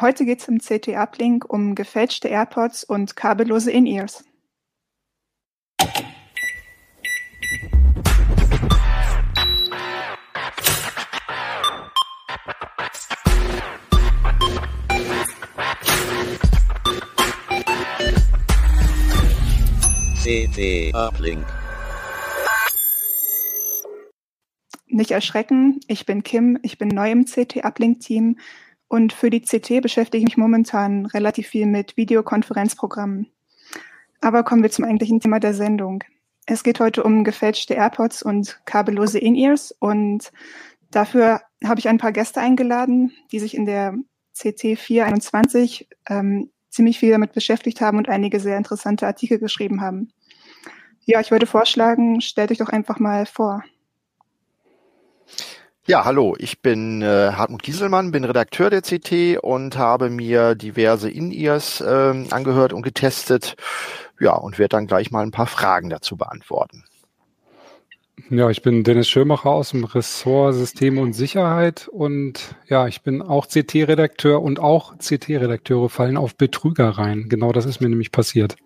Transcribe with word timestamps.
Heute 0.00 0.24
geht 0.24 0.40
es 0.40 0.48
im 0.48 0.60
CT-Uplink 0.60 1.44
um 1.44 1.74
gefälschte 1.74 2.28
AirPods 2.28 2.84
und 2.84 3.16
kabellose 3.16 3.70
In-Ears. 3.70 4.24
CT 20.30 20.94
Uplink. 20.94 21.44
Nicht 24.86 25.10
erschrecken, 25.10 25.80
ich 25.88 26.06
bin 26.06 26.22
Kim, 26.22 26.56
ich 26.62 26.78
bin 26.78 26.86
neu 26.86 27.10
im 27.10 27.24
CT-Uplink-Team 27.24 28.38
und 28.86 29.12
für 29.12 29.28
die 29.30 29.40
CT 29.40 29.82
beschäftige 29.82 30.18
ich 30.18 30.28
mich 30.28 30.36
momentan 30.36 31.06
relativ 31.06 31.48
viel 31.48 31.66
mit 31.66 31.96
Videokonferenzprogrammen. 31.96 33.26
Aber 34.20 34.44
kommen 34.44 34.62
wir 34.62 34.70
zum 34.70 34.84
eigentlichen 34.84 35.18
Thema 35.18 35.40
der 35.40 35.52
Sendung. 35.52 36.04
Es 36.46 36.62
geht 36.62 36.78
heute 36.78 37.02
um 37.02 37.24
gefälschte 37.24 37.74
AirPods 37.74 38.22
und 38.22 38.60
kabellose 38.66 39.18
In-Ears 39.18 39.74
und 39.80 40.30
dafür 40.92 41.40
habe 41.64 41.80
ich 41.80 41.88
ein 41.88 41.98
paar 41.98 42.12
Gäste 42.12 42.40
eingeladen, 42.40 43.10
die 43.32 43.40
sich 43.40 43.56
in 43.56 43.66
der 43.66 43.96
CT 44.38 44.78
421 44.78 45.88
ähm, 46.08 46.50
ziemlich 46.68 47.00
viel 47.00 47.10
damit 47.10 47.32
beschäftigt 47.32 47.80
haben 47.80 47.98
und 47.98 48.08
einige 48.08 48.38
sehr 48.38 48.56
interessante 48.56 49.08
Artikel 49.08 49.40
geschrieben 49.40 49.80
haben. 49.80 50.12
Ja, 51.04 51.20
ich 51.20 51.30
würde 51.30 51.46
vorschlagen, 51.46 52.20
stellt 52.20 52.50
euch 52.50 52.58
doch 52.58 52.68
einfach 52.68 52.98
mal 52.98 53.26
vor. 53.26 53.62
Ja, 55.86 56.04
hallo, 56.04 56.36
ich 56.38 56.60
bin 56.60 57.02
äh, 57.02 57.32
Hartmut 57.32 57.62
Gieselmann, 57.62 58.12
bin 58.12 58.24
Redakteur 58.24 58.70
der 58.70 58.82
CT 58.82 59.38
und 59.42 59.76
habe 59.76 60.10
mir 60.10 60.54
diverse 60.54 61.10
In-Ears 61.10 61.80
äh, 61.80 62.26
angehört 62.30 62.72
und 62.72 62.82
getestet. 62.82 63.56
Ja, 64.20 64.34
und 64.34 64.58
werde 64.58 64.76
dann 64.76 64.86
gleich 64.86 65.10
mal 65.10 65.22
ein 65.22 65.32
paar 65.32 65.46
Fragen 65.46 65.88
dazu 65.88 66.16
beantworten. 66.16 66.84
Ja, 68.28 68.50
ich 68.50 68.62
bin 68.62 68.84
Dennis 68.84 69.08
Schirmacher 69.08 69.50
aus 69.50 69.70
dem 69.70 69.84
Ressort 69.84 70.54
System 70.54 70.98
und 70.98 71.14
Sicherheit 71.14 71.88
und 71.88 72.54
ja, 72.68 72.86
ich 72.86 73.02
bin 73.02 73.22
auch 73.22 73.48
CT-Redakteur 73.48 74.40
und 74.40 74.60
auch 74.60 74.96
CT-Redakteure 74.98 75.88
fallen 75.88 76.16
auf 76.16 76.36
Betrüger 76.36 76.90
rein. 76.90 77.28
Genau 77.28 77.50
das 77.50 77.64
ist 77.64 77.80
mir 77.80 77.88
nämlich 77.88 78.12
passiert. 78.12 78.56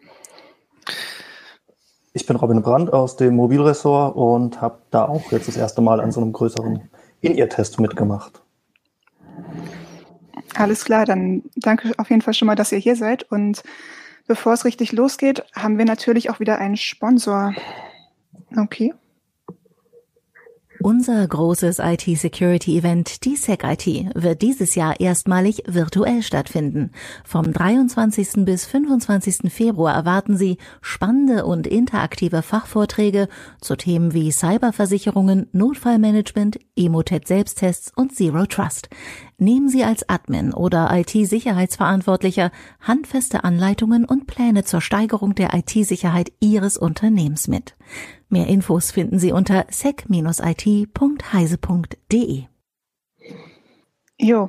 Ich 2.16 2.26
bin 2.26 2.36
Robin 2.36 2.62
Brandt 2.62 2.92
aus 2.92 3.16
dem 3.16 3.34
Mobilressort 3.34 4.14
und 4.14 4.60
habe 4.60 4.78
da 4.92 5.04
auch 5.04 5.32
jetzt 5.32 5.48
das 5.48 5.56
erste 5.56 5.80
Mal 5.82 6.00
an 6.00 6.12
so 6.12 6.20
einem 6.20 6.32
größeren 6.32 6.88
In-Ear-Test 7.22 7.80
mitgemacht. 7.80 8.40
Alles 10.54 10.84
klar, 10.84 11.06
dann 11.06 11.42
danke 11.56 11.90
auf 11.98 12.10
jeden 12.10 12.22
Fall 12.22 12.32
schon 12.34 12.46
mal, 12.46 12.54
dass 12.54 12.70
ihr 12.70 12.78
hier 12.78 12.94
seid. 12.94 13.24
Und 13.24 13.64
bevor 14.28 14.52
es 14.52 14.64
richtig 14.64 14.92
losgeht, 14.92 15.44
haben 15.56 15.76
wir 15.76 15.86
natürlich 15.86 16.30
auch 16.30 16.38
wieder 16.38 16.58
einen 16.58 16.76
Sponsor. 16.76 17.52
Okay. 18.56 18.94
Unser 20.84 21.26
großes 21.26 21.78
IT-Security-Event, 21.78 23.24
die 23.24 23.36
SecIT, 23.36 24.10
wird 24.14 24.42
dieses 24.42 24.74
Jahr 24.74 25.00
erstmalig 25.00 25.62
virtuell 25.66 26.22
stattfinden. 26.22 26.90
Vom 27.24 27.54
23. 27.54 28.44
bis 28.44 28.66
25. 28.66 29.50
Februar 29.50 29.94
erwarten 29.94 30.36
Sie 30.36 30.58
spannende 30.82 31.46
und 31.46 31.66
interaktive 31.66 32.42
Fachvorträge 32.42 33.28
zu 33.62 33.76
Themen 33.76 34.12
wie 34.12 34.30
Cyberversicherungen, 34.30 35.48
Notfallmanagement, 35.52 36.58
Emotet-Selbsttests 36.76 37.90
und 37.96 38.14
Zero 38.14 38.44
Trust. 38.44 38.90
Nehmen 39.36 39.68
Sie 39.68 39.82
als 39.84 40.08
Admin 40.08 40.54
oder 40.54 40.90
IT-Sicherheitsverantwortlicher 40.92 42.52
handfeste 42.80 43.42
Anleitungen 43.44 44.04
und 44.04 44.26
Pläne 44.26 44.64
zur 44.64 44.80
Steigerung 44.80 45.34
der 45.34 45.52
IT-Sicherheit 45.54 46.32
Ihres 46.40 46.76
Unternehmens 46.76 47.48
mit. 47.48 47.76
Mehr 48.28 48.46
Infos 48.46 48.92
finden 48.92 49.18
Sie 49.18 49.32
unter 49.32 49.66
sec-it.heise.de. 49.70 50.94
Jo, 54.16 54.48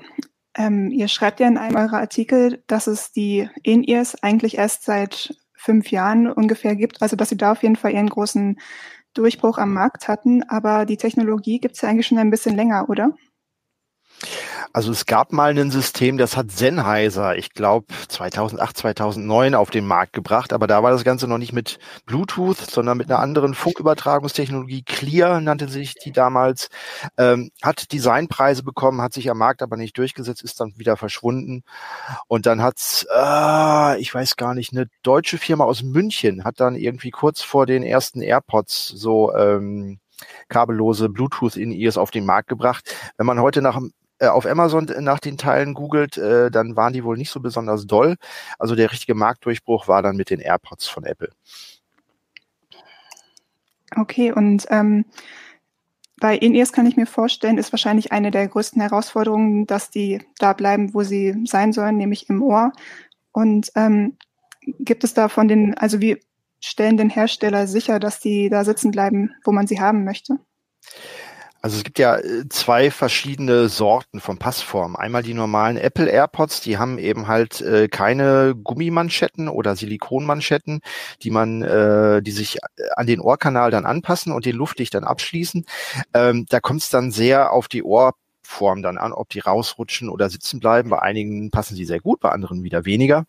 ähm, 0.55 0.91
ihr 0.91 1.07
schreibt 1.07 1.39
ja 1.39 1.47
in 1.47 1.57
einem 1.57 1.75
eurer 1.75 1.97
Artikel, 1.97 2.63
dass 2.67 2.87
es 2.87 3.11
die 3.11 3.49
In-Ears 3.63 4.21
eigentlich 4.23 4.57
erst 4.57 4.83
seit 4.83 5.35
fünf 5.53 5.89
Jahren 5.89 6.31
ungefähr 6.31 6.75
gibt, 6.75 7.01
also 7.01 7.15
dass 7.15 7.29
sie 7.29 7.37
da 7.37 7.53
auf 7.53 7.63
jeden 7.63 7.75
Fall 7.75 7.93
ihren 7.93 8.09
großen 8.09 8.59
Durchbruch 9.15 9.57
am 9.57 9.73
Markt 9.73 10.07
hatten, 10.07 10.43
aber 10.43 10.85
die 10.85 10.97
Technologie 10.97 11.59
gibt 11.59 11.75
es 11.75 11.81
ja 11.81 11.89
eigentlich 11.89 12.07
schon 12.07 12.19
ein 12.19 12.29
bisschen 12.29 12.55
länger, 12.55 12.89
oder? 12.89 13.15
Also 14.73 14.91
es 14.91 15.05
gab 15.05 15.31
mal 15.31 15.57
ein 15.57 15.71
System, 15.71 16.17
das 16.17 16.35
hat 16.35 16.51
Sennheiser, 16.51 17.37
ich 17.37 17.53
glaube 17.53 17.87
2008, 18.09 18.77
2009 18.77 19.55
auf 19.55 19.69
den 19.69 19.87
Markt 19.87 20.13
gebracht, 20.13 20.51
aber 20.51 20.67
da 20.67 20.83
war 20.83 20.91
das 20.91 21.03
Ganze 21.03 21.27
noch 21.27 21.37
nicht 21.37 21.53
mit 21.53 21.79
Bluetooth, 22.05 22.57
sondern 22.57 22.97
mit 22.97 23.09
einer 23.09 23.19
anderen 23.19 23.53
Funkübertragungstechnologie. 23.53 24.83
Clear 24.83 25.39
nannte 25.39 25.69
sich 25.69 25.93
die 25.95 26.11
damals, 26.11 26.69
ähm, 27.17 27.51
hat 27.61 27.93
Designpreise 27.93 28.63
bekommen, 28.63 29.01
hat 29.01 29.13
sich 29.13 29.29
am 29.29 29.37
Markt 29.37 29.61
aber 29.61 29.77
nicht 29.77 29.97
durchgesetzt, 29.97 30.43
ist 30.43 30.59
dann 30.59 30.73
wieder 30.77 30.97
verschwunden. 30.97 31.63
Und 32.27 32.45
dann 32.45 32.61
hat's, 32.61 33.05
äh, 33.15 33.99
ich 33.99 34.13
weiß 34.13 34.35
gar 34.35 34.53
nicht, 34.53 34.73
eine 34.73 34.87
deutsche 35.03 35.37
Firma 35.37 35.63
aus 35.63 35.83
München 35.83 36.43
hat 36.43 36.59
dann 36.59 36.75
irgendwie 36.75 37.11
kurz 37.11 37.41
vor 37.41 37.65
den 37.65 37.83
ersten 37.83 38.21
AirPods 38.21 38.87
so 38.89 39.33
ähm, 39.33 39.99
kabellose 40.47 41.09
Bluetooth-In-Ears 41.09 41.97
auf 41.97 42.11
den 42.11 42.25
Markt 42.25 42.47
gebracht. 42.47 42.95
Wenn 43.17 43.25
man 43.25 43.39
heute 43.39 43.61
nach 43.61 43.79
äh, 44.19 44.27
auf 44.27 44.45
Amazon 44.45 44.85
nach 44.99 45.19
den 45.19 45.37
Teilen 45.37 45.73
googelt, 45.73 46.17
äh, 46.17 46.49
dann 46.49 46.75
waren 46.75 46.93
die 46.93 47.03
wohl 47.03 47.17
nicht 47.17 47.31
so 47.31 47.39
besonders 47.39 47.85
doll. 47.85 48.15
Also 48.59 48.75
der 48.75 48.91
richtige 48.91 49.15
Marktdurchbruch 49.15 49.87
war 49.87 50.01
dann 50.01 50.15
mit 50.15 50.29
den 50.29 50.39
AirPods 50.39 50.87
von 50.87 51.03
Apple. 51.03 51.29
Okay, 53.95 54.31
und 54.31 54.65
ähm, 54.69 55.05
bei 56.19 56.37
In-Ears 56.37 56.71
kann 56.71 56.85
ich 56.85 56.95
mir 56.95 57.05
vorstellen, 57.05 57.57
ist 57.57 57.73
wahrscheinlich 57.73 58.11
eine 58.11 58.31
der 58.31 58.47
größten 58.47 58.81
Herausforderungen, 58.81 59.67
dass 59.67 59.89
die 59.89 60.21
da 60.39 60.53
bleiben, 60.53 60.93
wo 60.93 61.03
sie 61.03 61.35
sein 61.45 61.73
sollen, 61.73 61.97
nämlich 61.97 62.29
im 62.29 62.41
Ohr. 62.41 62.71
Und 63.31 63.71
ähm, 63.75 64.17
gibt 64.79 65.03
es 65.03 65.13
da 65.13 65.27
von 65.27 65.47
den, 65.47 65.77
also 65.77 65.99
wie 65.99 66.21
stellen 66.61 66.97
den 66.97 67.09
Hersteller 67.09 67.67
sicher, 67.67 67.99
dass 67.99 68.19
die 68.19 68.49
da 68.49 68.63
sitzen 68.63 68.91
bleiben, 68.91 69.31
wo 69.43 69.51
man 69.51 69.67
sie 69.67 69.79
haben 69.79 70.03
möchte? 70.03 70.39
Also 71.65 71.77
es 71.77 71.83
gibt 71.83 71.97
ja 71.97 72.17
äh, 72.17 72.47
zwei 72.47 72.91
verschiedene 72.91 73.69
Sorten 73.69 74.19
von 74.19 74.37
Passformen. 74.37 74.95
Einmal 74.95 75.23
die 75.23 75.33
normalen 75.33 75.77
Apple 75.77 76.05
AirPods, 76.05 76.61
die 76.61 76.77
haben 76.77 76.99
eben 76.99 77.27
halt 77.27 77.59
äh, 77.61 77.87
keine 77.87 78.53
Gummimanschetten 78.53 79.49
oder 79.49 79.75
Silikonmanschetten, 79.75 80.81
die 81.23 81.31
man, 81.31 81.63
äh, 81.63 82.21
die 82.21 82.29
sich 82.29 82.59
an 82.95 83.07
den 83.07 83.19
Ohrkanal 83.19 83.71
dann 83.71 83.87
anpassen 83.87 84.31
und 84.31 84.45
den 84.45 84.55
luftdicht 84.55 84.93
dann 84.93 85.05
abschließen. 85.05 85.65
Ähm, 86.13 86.45
da 86.49 86.59
kommt 86.59 86.83
es 86.83 86.91
dann 86.91 87.09
sehr 87.09 87.51
auf 87.51 87.67
die 87.67 87.81
Ohr 87.81 88.13
Form 88.45 88.81
dann 88.81 88.97
an, 88.97 89.11
ob 89.11 89.29
die 89.29 89.39
rausrutschen 89.39 90.09
oder 90.09 90.29
sitzen 90.29 90.59
bleiben. 90.59 90.89
Bei 90.89 91.01
einigen 91.01 91.51
passen 91.51 91.75
sie 91.75 91.85
sehr 91.85 91.99
gut, 91.99 92.19
bei 92.19 92.29
anderen 92.29 92.63
wieder 92.63 92.85
weniger. 92.85 93.25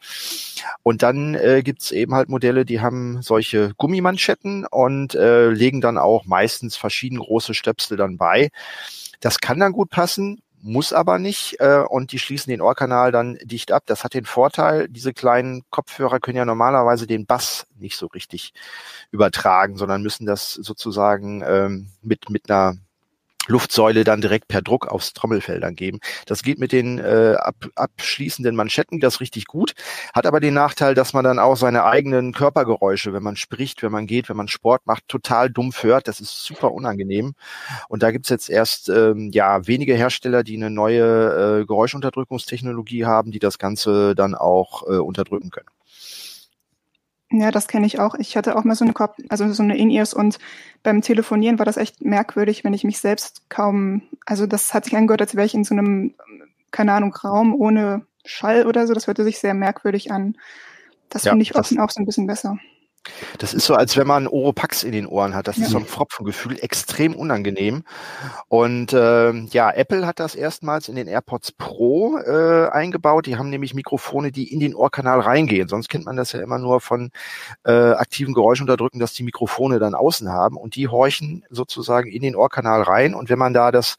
Und 0.83 1.03
dann 1.03 1.35
äh, 1.35 1.63
gibt 1.65 1.91
eben 1.93 2.15
halt 2.15 2.29
Modelle, 2.29 2.65
die 2.65 2.81
haben 2.81 3.23
solche 3.23 3.73
Gummimanschetten 3.77 4.67
und 4.67 5.15
äh, 5.15 5.49
legen 5.49 5.81
dann 5.81 5.99
auch 5.99 6.25
meistens 6.27 6.77
verschieden 6.77 7.19
große 7.19 7.55
Stöpsel 7.55 7.97
dann 7.97 8.17
bei. 8.17 8.51
Das 9.21 9.41
kann 9.41 9.59
dann 9.59 9.73
gut 9.73 9.91
passen, 9.91 10.43
muss 10.63 10.93
aber 10.93 11.19
nicht 11.19 11.61
äh, 11.61 11.85
und 11.89 12.13
die 12.13 12.19
schließen 12.19 12.51
den 12.51 12.61
Ohrkanal 12.61 13.13
dann 13.13 13.39
dicht 13.43 13.73
ab. 13.73 13.85
Das 13.87 14.05
hat 14.05 14.15
den 14.15 14.25
Vorteil, 14.25 14.89
diese 14.89 15.13
kleinen 15.13 15.63
Kopfhörer 15.71 16.19
können 16.19 16.39
ja 16.39 16.45
normalerweise 16.45 17.07
den 17.07 17.25
Bass 17.25 17.67
nicht 17.79 17.97
so 17.97 18.07
richtig 18.07 18.53
übertragen, 19.13 19.77
sondern 19.77 20.03
müssen 20.03 20.27
das 20.27 20.53
sozusagen 20.53 21.43
ähm, 21.47 21.89
mit, 22.03 22.31
mit 22.31 22.51
einer 22.51 22.77
Luftsäule 23.47 24.05
dann 24.05 24.21
direkt 24.21 24.49
per 24.49 24.63
Druck 24.63 24.87
aufs 24.87 25.13
Trommelfell 25.13 25.61
dann 25.61 25.75
geben. 25.75 26.01
Das 26.27 26.43
geht 26.43 26.59
mit 26.59 26.73
den 26.73 26.99
äh, 26.99 27.35
ab, 27.39 27.57
abschließenden 27.75 28.57
Manschetten 28.57 29.01
das 29.01 29.21
richtig 29.21 29.47
gut, 29.47 29.75
hat 30.15 30.27
aber 30.27 30.41
den 30.41 30.55
Nachteil, 30.55 30.95
dass 30.95 31.13
man 31.13 31.25
dann 31.25 31.39
auch 31.39 31.57
seine 31.57 31.85
eigenen 31.85 32.33
Körpergeräusche, 32.33 33.13
wenn 33.13 33.23
man 33.23 33.37
spricht, 33.37 33.83
wenn 33.83 33.93
man 33.93 34.07
geht, 34.07 34.29
wenn 34.29 34.37
man 34.37 34.49
Sport 34.49 34.87
macht, 34.87 35.09
total 35.09 35.51
dumpf 35.51 35.83
hört. 35.83 36.09
Das 36.09 36.21
ist 36.21 36.45
super 36.45 36.73
unangenehm. 36.73 37.35
Und 37.89 38.03
da 38.03 38.11
gibt's 38.11 38.29
jetzt 38.29 38.51
erst 38.51 38.89
ähm, 38.89 39.31
ja 39.33 39.67
wenige 39.67 39.95
Hersteller, 39.95 40.43
die 40.43 40.57
eine 40.57 40.71
neue 40.71 41.61
äh, 41.63 41.67
Geräuschunterdrückungstechnologie 41.67 43.05
haben, 43.05 43.31
die 43.31 43.39
das 43.39 43.59
Ganze 43.59 44.15
dann 44.15 44.35
auch 44.35 44.83
äh, 44.85 44.97
unterdrücken 44.97 45.51
können. 45.51 45.69
Ja, 47.31 47.51
das 47.51 47.67
kenne 47.67 47.87
ich 47.87 47.99
auch. 47.99 48.15
Ich 48.15 48.37
hatte 48.37 48.57
auch 48.57 48.65
mal 48.65 48.77
so 48.77 48.85
eine 48.85 48.93
Kopf, 48.93 49.17
also 49.29 49.53
so 49.53 49.63
eine 49.63 49.77
In-Ears 49.77 50.15
und 50.15 50.39
beim 50.85 51.03
Telefonieren 51.03 51.59
war 51.59 51.67
das 51.67 51.77
echt 51.77 52.05
merkwürdig, 52.05 52.63
wenn 52.63 52.73
ich 52.73 52.85
mich 52.85 52.99
selbst 53.01 53.51
kaum, 53.51 54.03
also 54.25 54.47
das 54.47 54.73
hat 54.73 54.85
sich 54.85 54.97
angehört, 54.97 55.23
als 55.23 55.35
wäre 55.35 55.47
ich 55.47 55.55
in 55.55 55.65
so 55.65 55.75
einem, 55.75 56.15
keine 56.71 56.93
Ahnung, 56.93 57.13
Raum 57.15 57.55
ohne 57.55 58.07
Schall 58.25 58.67
oder 58.67 58.87
so. 58.87 58.95
Das 58.95 59.09
hörte 59.09 59.25
sich 59.25 59.39
sehr 59.39 59.55
merkwürdig 59.55 60.13
an. 60.13 60.37
Das 61.09 61.25
ja, 61.25 61.33
finde 61.33 61.43
ich 61.43 61.57
oft 61.57 61.77
auch 61.79 61.91
so 61.91 62.01
ein 62.01 62.07
bisschen 62.07 62.27
besser. 62.27 62.59
Das 63.39 63.55
ist 63.55 63.67
so, 63.67 63.75
als 63.75 63.97
wenn 63.97 64.07
man 64.07 64.27
Oropax 64.27 64.83
in 64.83 64.93
den 64.93 65.07
Ohren 65.07 65.35
hat. 65.35 65.49
Das 65.49 65.59
ist 65.59 65.71
so 65.71 65.79
ein 65.79 65.87
Pfropfengefühl, 65.87 66.59
extrem 66.61 67.15
unangenehm. 67.15 67.85
Und 68.49 68.93
äh, 68.93 69.33
ja, 69.33 69.71
Apple 69.71 70.07
hat 70.07 70.21
das 70.21 70.35
erstmals 70.35 70.89
in 70.89 70.97
den 70.97 71.09
AirPods 71.09 71.53
Pro 71.53 72.19
äh, 72.19 72.69
eingebaut. 72.69 73.27
Die 73.27 73.37
haben 73.37 73.51
nämlich 73.51 73.75
Mikrofone, 73.75 74.33
die 74.33 74.53
in 74.53 74.61
den 74.61 74.75
Ohrkanal 74.75 75.21
reingehen. 75.21 75.69
Sonst 75.69 75.89
kennt 75.89 76.07
man 76.07 76.17
das 76.17 76.33
ja 76.33 76.41
immer 76.41 76.59
nur 76.59 76.81
von 76.81 77.11
äh, 77.65 77.73
aktiven 77.73 78.35
Geräuschunterdrücken, 78.35 79.01
dass 79.01 79.13
die 79.13 79.23
Mikrofone 79.23 79.79
dann 79.79 79.95
außen 79.95 80.31
haben. 80.31 80.57
Und 80.57 80.77
die 80.77 80.89
horchen 80.89 81.45
sozusagen 81.51 82.11
in 82.11 82.23
den 82.23 82.37
Ohrkanal 82.37 82.83
rein. 82.83 83.15
Und 83.15 83.29
wenn 83.29 83.39
man 83.39 83.55
da 83.55 83.71
das 83.71 83.97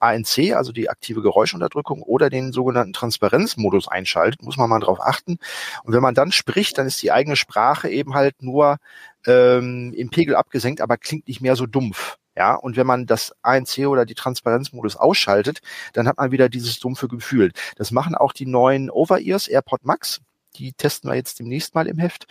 ANC, 0.00 0.54
also 0.54 0.72
die 0.72 0.90
aktive 0.90 1.22
Geräuschunterdrückung 1.22 2.02
oder 2.02 2.30
den 2.30 2.52
sogenannten 2.52 2.92
Transparenzmodus 2.92 3.88
einschaltet, 3.88 4.42
muss 4.42 4.56
man 4.56 4.70
mal 4.70 4.80
drauf 4.80 5.00
achten. 5.00 5.38
Und 5.84 5.92
wenn 5.94 6.02
man 6.02 6.14
dann 6.14 6.32
spricht, 6.32 6.78
dann 6.78 6.86
ist 6.86 7.02
die 7.02 7.12
eigene 7.12 7.36
Sprache 7.36 7.88
eben 7.88 8.14
halt 8.14 8.42
nur 8.42 8.78
ähm, 9.26 9.92
im 9.96 10.10
Pegel 10.10 10.36
abgesenkt, 10.36 10.80
aber 10.80 10.96
klingt 10.96 11.28
nicht 11.28 11.40
mehr 11.40 11.56
so 11.56 11.66
dumpf. 11.66 12.16
Ja, 12.36 12.54
und 12.54 12.76
wenn 12.76 12.86
man 12.86 13.06
das 13.06 13.34
ANC 13.42 13.86
oder 13.86 14.04
die 14.04 14.14
Transparenzmodus 14.14 14.96
ausschaltet, 14.96 15.60
dann 15.94 16.06
hat 16.06 16.18
man 16.18 16.32
wieder 16.32 16.50
dieses 16.50 16.78
dumpfe 16.78 17.08
Gefühl. 17.08 17.52
Das 17.76 17.90
machen 17.92 18.14
auch 18.14 18.34
die 18.34 18.44
neuen 18.44 18.90
Over-Ears 18.90 19.48
AirPod 19.48 19.86
Max 19.86 20.20
die 20.58 20.72
testen 20.72 21.10
wir 21.10 21.14
jetzt 21.14 21.38
demnächst 21.38 21.74
mal 21.74 21.86
im 21.86 21.98
Heft. 21.98 22.26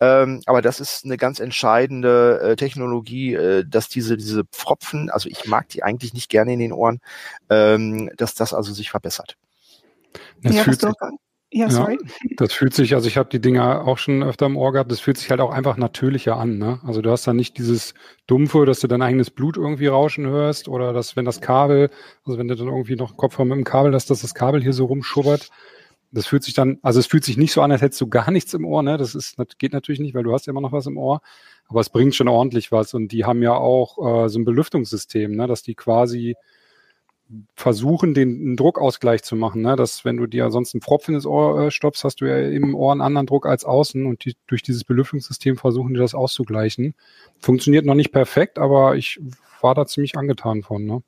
Ähm, 0.00 0.42
aber 0.46 0.62
das 0.62 0.80
ist 0.80 1.04
eine 1.04 1.16
ganz 1.16 1.40
entscheidende 1.40 2.40
äh, 2.40 2.56
Technologie, 2.56 3.34
äh, 3.34 3.64
dass 3.66 3.88
diese, 3.88 4.16
diese 4.16 4.44
Pfropfen, 4.44 5.10
also 5.10 5.28
ich 5.28 5.46
mag 5.46 5.68
die 5.68 5.82
eigentlich 5.82 6.14
nicht 6.14 6.28
gerne 6.28 6.52
in 6.52 6.58
den 6.58 6.72
Ohren, 6.72 7.00
ähm, 7.48 8.10
dass 8.16 8.34
das 8.34 8.54
also 8.54 8.72
sich 8.72 8.90
verbessert. 8.90 9.36
Das 10.42 10.54
ja, 10.54 10.62
fühlt 10.64 10.80
sich, 10.80 10.92
ja, 11.52 11.68
sorry. 11.68 11.98
Ja, 12.00 12.28
das 12.36 12.52
fühlt 12.52 12.74
sich, 12.74 12.94
also 12.94 13.08
ich 13.08 13.16
habe 13.16 13.28
die 13.28 13.40
Dinger 13.40 13.84
auch 13.84 13.98
schon 13.98 14.22
öfter 14.22 14.46
im 14.46 14.56
Ohr 14.56 14.72
gehabt, 14.72 14.92
das 14.92 15.00
fühlt 15.00 15.18
sich 15.18 15.30
halt 15.30 15.40
auch 15.40 15.50
einfach 15.50 15.76
natürlicher 15.76 16.36
an. 16.36 16.58
Ne? 16.58 16.78
Also 16.84 17.02
du 17.02 17.10
hast 17.10 17.26
dann 17.26 17.34
nicht 17.34 17.58
dieses 17.58 17.94
Dumpfe, 18.28 18.64
dass 18.66 18.78
du 18.78 18.86
dein 18.86 19.02
eigenes 19.02 19.30
Blut 19.30 19.56
irgendwie 19.56 19.88
rauschen 19.88 20.26
hörst 20.26 20.68
oder 20.68 20.92
dass 20.92 21.16
wenn 21.16 21.24
das 21.24 21.40
Kabel, 21.40 21.90
also 22.24 22.38
wenn 22.38 22.46
du 22.46 22.54
dann 22.54 22.68
irgendwie 22.68 22.94
noch 22.94 23.16
Kopfhörer 23.16 23.46
mit 23.46 23.56
dem 23.56 23.64
Kabel 23.64 23.92
hast, 23.94 24.10
dass 24.10 24.20
das 24.20 24.34
Kabel 24.34 24.62
hier 24.62 24.72
so 24.72 24.84
rumschubbert, 24.84 25.50
das 26.12 26.26
fühlt 26.26 26.42
sich 26.42 26.54
dann, 26.54 26.78
also 26.82 26.98
es 26.98 27.06
fühlt 27.06 27.24
sich 27.24 27.36
nicht 27.36 27.52
so 27.52 27.62
an, 27.62 27.70
als 27.70 27.82
hättest 27.82 28.00
du 28.00 28.08
gar 28.08 28.30
nichts 28.30 28.52
im 28.54 28.64
Ohr, 28.64 28.82
ne? 28.82 28.96
Das 28.96 29.14
ist, 29.14 29.38
das 29.38 29.46
geht 29.58 29.72
natürlich 29.72 30.00
nicht, 30.00 30.14
weil 30.14 30.24
du 30.24 30.32
hast 30.32 30.46
ja 30.46 30.50
immer 30.50 30.60
noch 30.60 30.72
was 30.72 30.86
im 30.86 30.98
Ohr, 30.98 31.20
aber 31.68 31.80
es 31.80 31.90
bringt 31.90 32.14
schon 32.14 32.28
ordentlich 32.28 32.72
was. 32.72 32.94
Und 32.94 33.12
die 33.12 33.24
haben 33.24 33.42
ja 33.42 33.54
auch 33.54 34.24
äh, 34.24 34.28
so 34.28 34.38
ein 34.38 34.44
Belüftungssystem, 34.44 35.32
ne? 35.32 35.46
dass 35.46 35.62
die 35.62 35.74
quasi 35.74 36.34
versuchen, 37.54 38.12
den, 38.12 38.56
Druckausgleich 38.56 39.22
zu 39.22 39.36
machen, 39.36 39.62
ne? 39.62 39.76
dass 39.76 40.04
wenn 40.04 40.16
du 40.16 40.26
dir 40.26 40.50
sonst 40.50 40.74
einen 40.74 40.82
Pfropf 40.82 41.06
in 41.06 41.14
das 41.14 41.26
Ohr 41.26 41.66
äh, 41.66 41.70
stoppst, 41.70 42.02
hast 42.02 42.20
du 42.20 42.24
ja 42.24 42.38
im 42.38 42.74
Ohr 42.74 42.90
einen 42.90 43.02
anderen 43.02 43.26
Druck 43.26 43.46
als 43.46 43.64
außen 43.64 44.04
und 44.04 44.24
die, 44.24 44.34
durch 44.48 44.64
dieses 44.64 44.82
Belüftungssystem 44.82 45.56
versuchen 45.56 45.94
die 45.94 46.00
das 46.00 46.14
auszugleichen. 46.14 46.94
Funktioniert 47.38 47.86
noch 47.86 47.94
nicht 47.94 48.10
perfekt, 48.10 48.58
aber 48.58 48.96
ich 48.96 49.20
war 49.60 49.76
da 49.76 49.86
ziemlich 49.86 50.18
angetan 50.18 50.64
von. 50.64 50.84
Ne? 50.84 51.02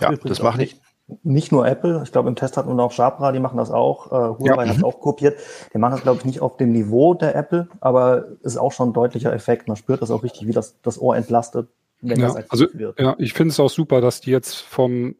ja, 0.00 0.16
das 0.16 0.42
macht 0.42 0.58
nicht 0.58 0.80
nicht 1.22 1.52
nur 1.52 1.66
Apple, 1.66 2.02
ich 2.04 2.12
glaube 2.12 2.28
im 2.28 2.36
Test 2.36 2.56
hat 2.56 2.66
man 2.66 2.78
auch 2.80 2.92
Jabra, 2.92 3.32
die 3.32 3.40
machen 3.40 3.56
das 3.56 3.70
auch, 3.70 4.08
äh, 4.08 4.10
Huawei 4.10 4.64
ja. 4.64 4.70
hat 4.70 4.76
es 4.76 4.84
auch 4.84 5.00
kopiert. 5.00 5.38
Die 5.72 5.78
machen 5.78 5.92
das, 5.92 6.02
glaube 6.02 6.18
ich, 6.18 6.24
nicht 6.24 6.40
auf 6.40 6.56
dem 6.56 6.72
Niveau 6.72 7.14
der 7.14 7.34
Apple, 7.34 7.68
aber 7.80 8.26
es 8.42 8.52
ist 8.52 8.58
auch 8.58 8.72
schon 8.72 8.90
ein 8.90 8.92
deutlicher 8.92 9.32
Effekt. 9.32 9.68
Man 9.68 9.76
spürt 9.76 10.02
das 10.02 10.10
auch 10.10 10.22
richtig, 10.22 10.46
wie 10.46 10.52
das, 10.52 10.80
das 10.82 11.00
Ohr 11.00 11.16
entlastet, 11.16 11.68
wenn 12.00 12.20
ja, 12.20 12.32
das 12.32 12.50
also, 12.50 12.66
wird. 12.74 13.00
Ja, 13.00 13.16
ich 13.18 13.32
finde 13.32 13.52
es 13.52 13.60
auch 13.60 13.70
super, 13.70 14.00
dass 14.00 14.20
die 14.20 14.30
jetzt 14.30 14.56
vom 14.56 15.16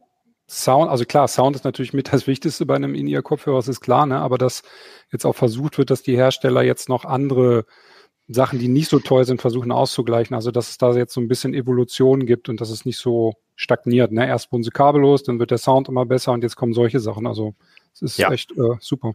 Sound, 0.47 0.91
also 0.91 1.05
klar, 1.05 1.29
Sound 1.29 1.57
ist 1.57 1.65
natürlich 1.65 1.93
mit 1.93 2.13
das 2.13 2.27
Wichtigste 2.27 2.67
bei 2.67 2.77
einem 2.77 2.95
In-Ear-Kopfhörer, 2.95 3.57
das 3.57 3.69
ist 3.69 3.81
klar, 3.81 4.07
ne? 4.07 4.19
aber 4.19 4.39
dass 4.39 4.63
jetzt 5.11 5.25
auch 5.25 5.35
versucht 5.35 5.79
wird, 5.79 5.91
dass 5.91 6.03
die 6.03 6.17
Hersteller 6.17 6.63
jetzt 6.63 6.89
noch 6.89 7.05
andere 7.05 7.65
Sachen, 8.29 8.59
die 8.59 8.69
nicht 8.69 8.91
so 8.91 8.99
toll 8.99 9.25
sind, 9.25 9.41
versuchen 9.41 9.73
auszugleichen. 9.73 10.35
Also 10.35 10.51
dass 10.51 10.69
es 10.69 10.79
da 10.79 10.93
jetzt 10.93 11.15
so 11.15 11.21
ein 11.21 11.29
bisschen 11.29 11.55
Evolution 11.55 12.27
gibt 12.27 12.49
und 12.49 12.61
dass 12.61 12.71
es 12.71 12.85
nicht 12.85 12.99
so 12.99 13.35
stagniert. 13.59 14.13
Ne? 14.13 14.27
Erst 14.27 14.53
wurden 14.53 14.63
sie 14.63 14.71
kabellos, 14.71 15.25
dann 15.25 15.41
wird 15.41 15.51
der 15.51 15.59
Sound 15.59 15.89
immer 15.89 16.07
besser 16.07 16.33
und 16.33 16.43
jetzt 16.43 16.57
kommen 16.57 16.73
solche 16.73 17.01
Sachen. 17.01 17.27
Also 17.27 17.55
es 17.93 18.03
ist 18.03 18.19
ja. 18.19 18.33
echt 18.33 18.53
äh, 18.53 18.77
super. 18.81 19.15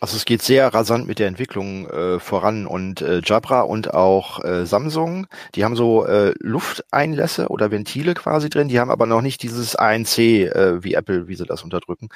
Also 0.00 0.16
es 0.16 0.24
geht 0.24 0.42
sehr 0.42 0.72
rasant 0.72 1.08
mit 1.08 1.18
der 1.18 1.26
Entwicklung 1.26 1.88
äh, 1.88 2.20
voran 2.20 2.66
und 2.66 3.02
äh, 3.02 3.20
Jabra 3.24 3.62
und 3.62 3.94
auch 3.94 4.44
äh, 4.44 4.64
Samsung, 4.64 5.26
die 5.56 5.64
haben 5.64 5.74
so 5.74 6.06
äh, 6.06 6.34
Lufteinlässe 6.38 7.48
oder 7.48 7.72
Ventile 7.72 8.14
quasi 8.14 8.48
drin, 8.48 8.68
die 8.68 8.78
haben 8.78 8.92
aber 8.92 9.06
noch 9.06 9.22
nicht 9.22 9.42
dieses 9.42 9.74
ANC 9.74 10.18
äh, 10.18 10.84
wie 10.84 10.94
Apple, 10.94 11.26
wie 11.26 11.34
sie 11.34 11.46
das 11.46 11.64
unterdrücken. 11.64 12.10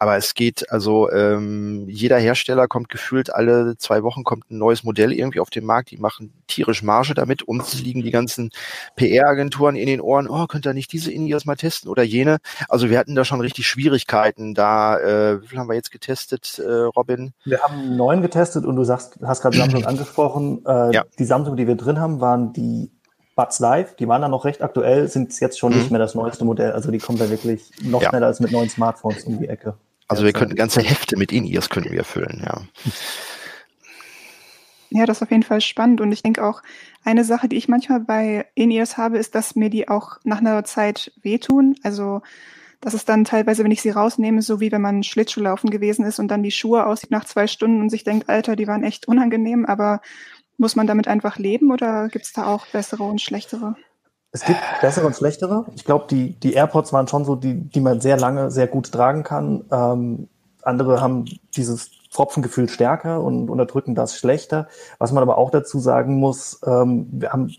Aber 0.00 0.16
es 0.16 0.34
geht, 0.34 0.72
also 0.72 1.12
ähm, 1.12 1.88
jeder 1.88 2.18
Hersteller 2.18 2.66
kommt 2.66 2.88
gefühlt 2.88 3.32
alle 3.32 3.76
zwei 3.78 4.02
Wochen 4.02 4.24
kommt 4.24 4.50
ein 4.50 4.58
neues 4.58 4.82
Modell 4.82 5.12
irgendwie 5.12 5.38
auf 5.38 5.50
den 5.50 5.64
Markt, 5.64 5.92
die 5.92 5.96
machen 5.96 6.32
tierisch 6.48 6.82
Marge 6.82 7.14
damit. 7.14 7.42
Uns 7.44 7.80
liegen 7.80 8.02
die 8.02 8.10
ganzen 8.10 8.50
PR-Agenturen 8.96 9.76
in 9.76 9.86
den 9.86 10.00
Ohren, 10.00 10.28
oh, 10.28 10.48
könnt 10.48 10.66
ihr 10.66 10.74
nicht 10.74 10.92
diese 10.92 11.12
Indias 11.12 11.44
mal 11.44 11.54
testen 11.54 11.88
oder 11.88 12.02
jene? 12.02 12.38
Also 12.68 12.90
wir 12.90 12.98
hatten 12.98 13.14
da 13.14 13.24
schon 13.24 13.40
richtig 13.40 13.68
Schwierigkeiten 13.68 14.54
da, 14.54 14.98
äh, 14.98 15.40
wie 15.40 15.46
viel 15.46 15.58
haben 15.60 15.68
wir 15.68 15.76
jetzt 15.76 15.92
getestet, 15.92 16.58
äh, 16.58 16.68
Robin? 16.68 17.27
Wir 17.44 17.60
haben 17.60 17.78
einen 17.78 17.96
neuen 17.96 18.22
getestet 18.22 18.64
und 18.64 18.76
du 18.76 18.84
sagst, 18.84 19.18
hast 19.22 19.42
gerade 19.42 19.56
Samsung 19.56 19.84
angesprochen. 19.86 20.64
Äh, 20.66 20.94
ja. 20.94 21.04
Die 21.18 21.24
Samsung, 21.24 21.56
die 21.56 21.66
wir 21.66 21.76
drin 21.76 22.00
haben, 22.00 22.20
waren 22.20 22.52
die 22.52 22.90
Buds 23.36 23.60
Live. 23.60 23.96
Die 23.96 24.08
waren 24.08 24.22
dann 24.22 24.32
noch 24.32 24.44
recht 24.44 24.62
aktuell, 24.62 25.08
sind 25.08 25.38
jetzt 25.40 25.58
schon 25.58 25.72
mhm. 25.72 25.78
nicht 25.78 25.90
mehr 25.90 26.00
das 26.00 26.14
neueste 26.14 26.44
Modell. 26.44 26.72
Also 26.72 26.90
die 26.90 26.98
kommen 26.98 27.18
da 27.18 27.30
wirklich 27.30 27.70
noch 27.82 28.02
ja. 28.02 28.08
schneller 28.08 28.26
als 28.26 28.40
mit 28.40 28.52
neuen 28.52 28.68
Smartphones 28.68 29.24
um 29.24 29.38
die 29.38 29.48
Ecke. 29.48 29.74
Also 30.08 30.24
wir 30.24 30.32
könnten 30.32 30.56
ganze 30.56 30.80
Hefte 30.80 31.16
mit 31.16 31.32
In-Ears 31.32 31.68
können 31.68 31.92
wir 31.92 32.04
füllen, 32.04 32.42
ja. 32.44 32.62
Ja, 34.90 35.04
das 35.04 35.18
ist 35.18 35.22
auf 35.22 35.30
jeden 35.30 35.42
Fall 35.42 35.60
spannend. 35.60 36.00
Und 36.00 36.12
ich 36.12 36.22
denke 36.22 36.42
auch, 36.42 36.62
eine 37.04 37.24
Sache, 37.24 37.48
die 37.48 37.56
ich 37.56 37.68
manchmal 37.68 38.00
bei 38.00 38.46
In-Ears 38.54 38.96
habe, 38.96 39.18
ist, 39.18 39.34
dass 39.34 39.54
mir 39.54 39.68
die 39.70 39.88
auch 39.88 40.16
nach 40.24 40.38
einer 40.38 40.64
Zeit 40.64 41.12
wehtun. 41.20 41.76
Also 41.82 42.22
das 42.80 42.94
ist 42.94 43.08
dann 43.08 43.24
teilweise, 43.24 43.64
wenn 43.64 43.70
ich 43.70 43.82
sie 43.82 43.90
rausnehme, 43.90 44.42
so 44.42 44.60
wie 44.60 44.70
wenn 44.70 44.80
man 44.80 45.02
Schlittschuhlaufen 45.02 45.70
gewesen 45.70 46.04
ist 46.04 46.18
und 46.18 46.28
dann 46.28 46.42
die 46.42 46.52
Schuhe 46.52 46.86
aussieht 46.86 47.10
nach 47.10 47.24
zwei 47.24 47.46
Stunden 47.46 47.80
und 47.80 47.90
sich 47.90 48.04
denkt, 48.04 48.28
Alter, 48.28 48.56
die 48.56 48.68
waren 48.68 48.84
echt 48.84 49.08
unangenehm, 49.08 49.66
aber 49.66 50.00
muss 50.58 50.76
man 50.76 50.86
damit 50.86 51.08
einfach 51.08 51.38
leben 51.38 51.72
oder 51.72 52.08
gibt 52.08 52.26
es 52.26 52.32
da 52.32 52.46
auch 52.46 52.66
bessere 52.66 53.04
und 53.04 53.20
schlechtere? 53.20 53.76
Es 54.30 54.44
gibt 54.44 54.60
bessere 54.80 55.06
und 55.06 55.16
schlechtere. 55.16 55.66
Ich 55.74 55.84
glaube, 55.84 56.06
die, 56.10 56.38
die 56.38 56.52
AirPods 56.52 56.92
waren 56.92 57.08
schon 57.08 57.24
so, 57.24 57.34
die, 57.34 57.54
die 57.54 57.80
man 57.80 58.00
sehr 58.00 58.18
lange, 58.18 58.50
sehr 58.50 58.66
gut 58.66 58.92
tragen 58.92 59.22
kann. 59.22 59.64
Ähm, 59.72 60.28
andere 60.62 61.00
haben 61.00 61.24
dieses 61.56 61.90
Pfropfengefühl 62.10 62.68
stärker 62.68 63.22
und 63.22 63.48
unterdrücken 63.48 63.94
das 63.94 64.16
schlechter. 64.16 64.68
Was 64.98 65.12
man 65.12 65.22
aber 65.22 65.38
auch 65.38 65.50
dazu 65.50 65.78
sagen 65.78 66.16
muss, 66.16 66.60
ähm, 66.66 67.08
wir 67.10 67.32
haben 67.32 67.54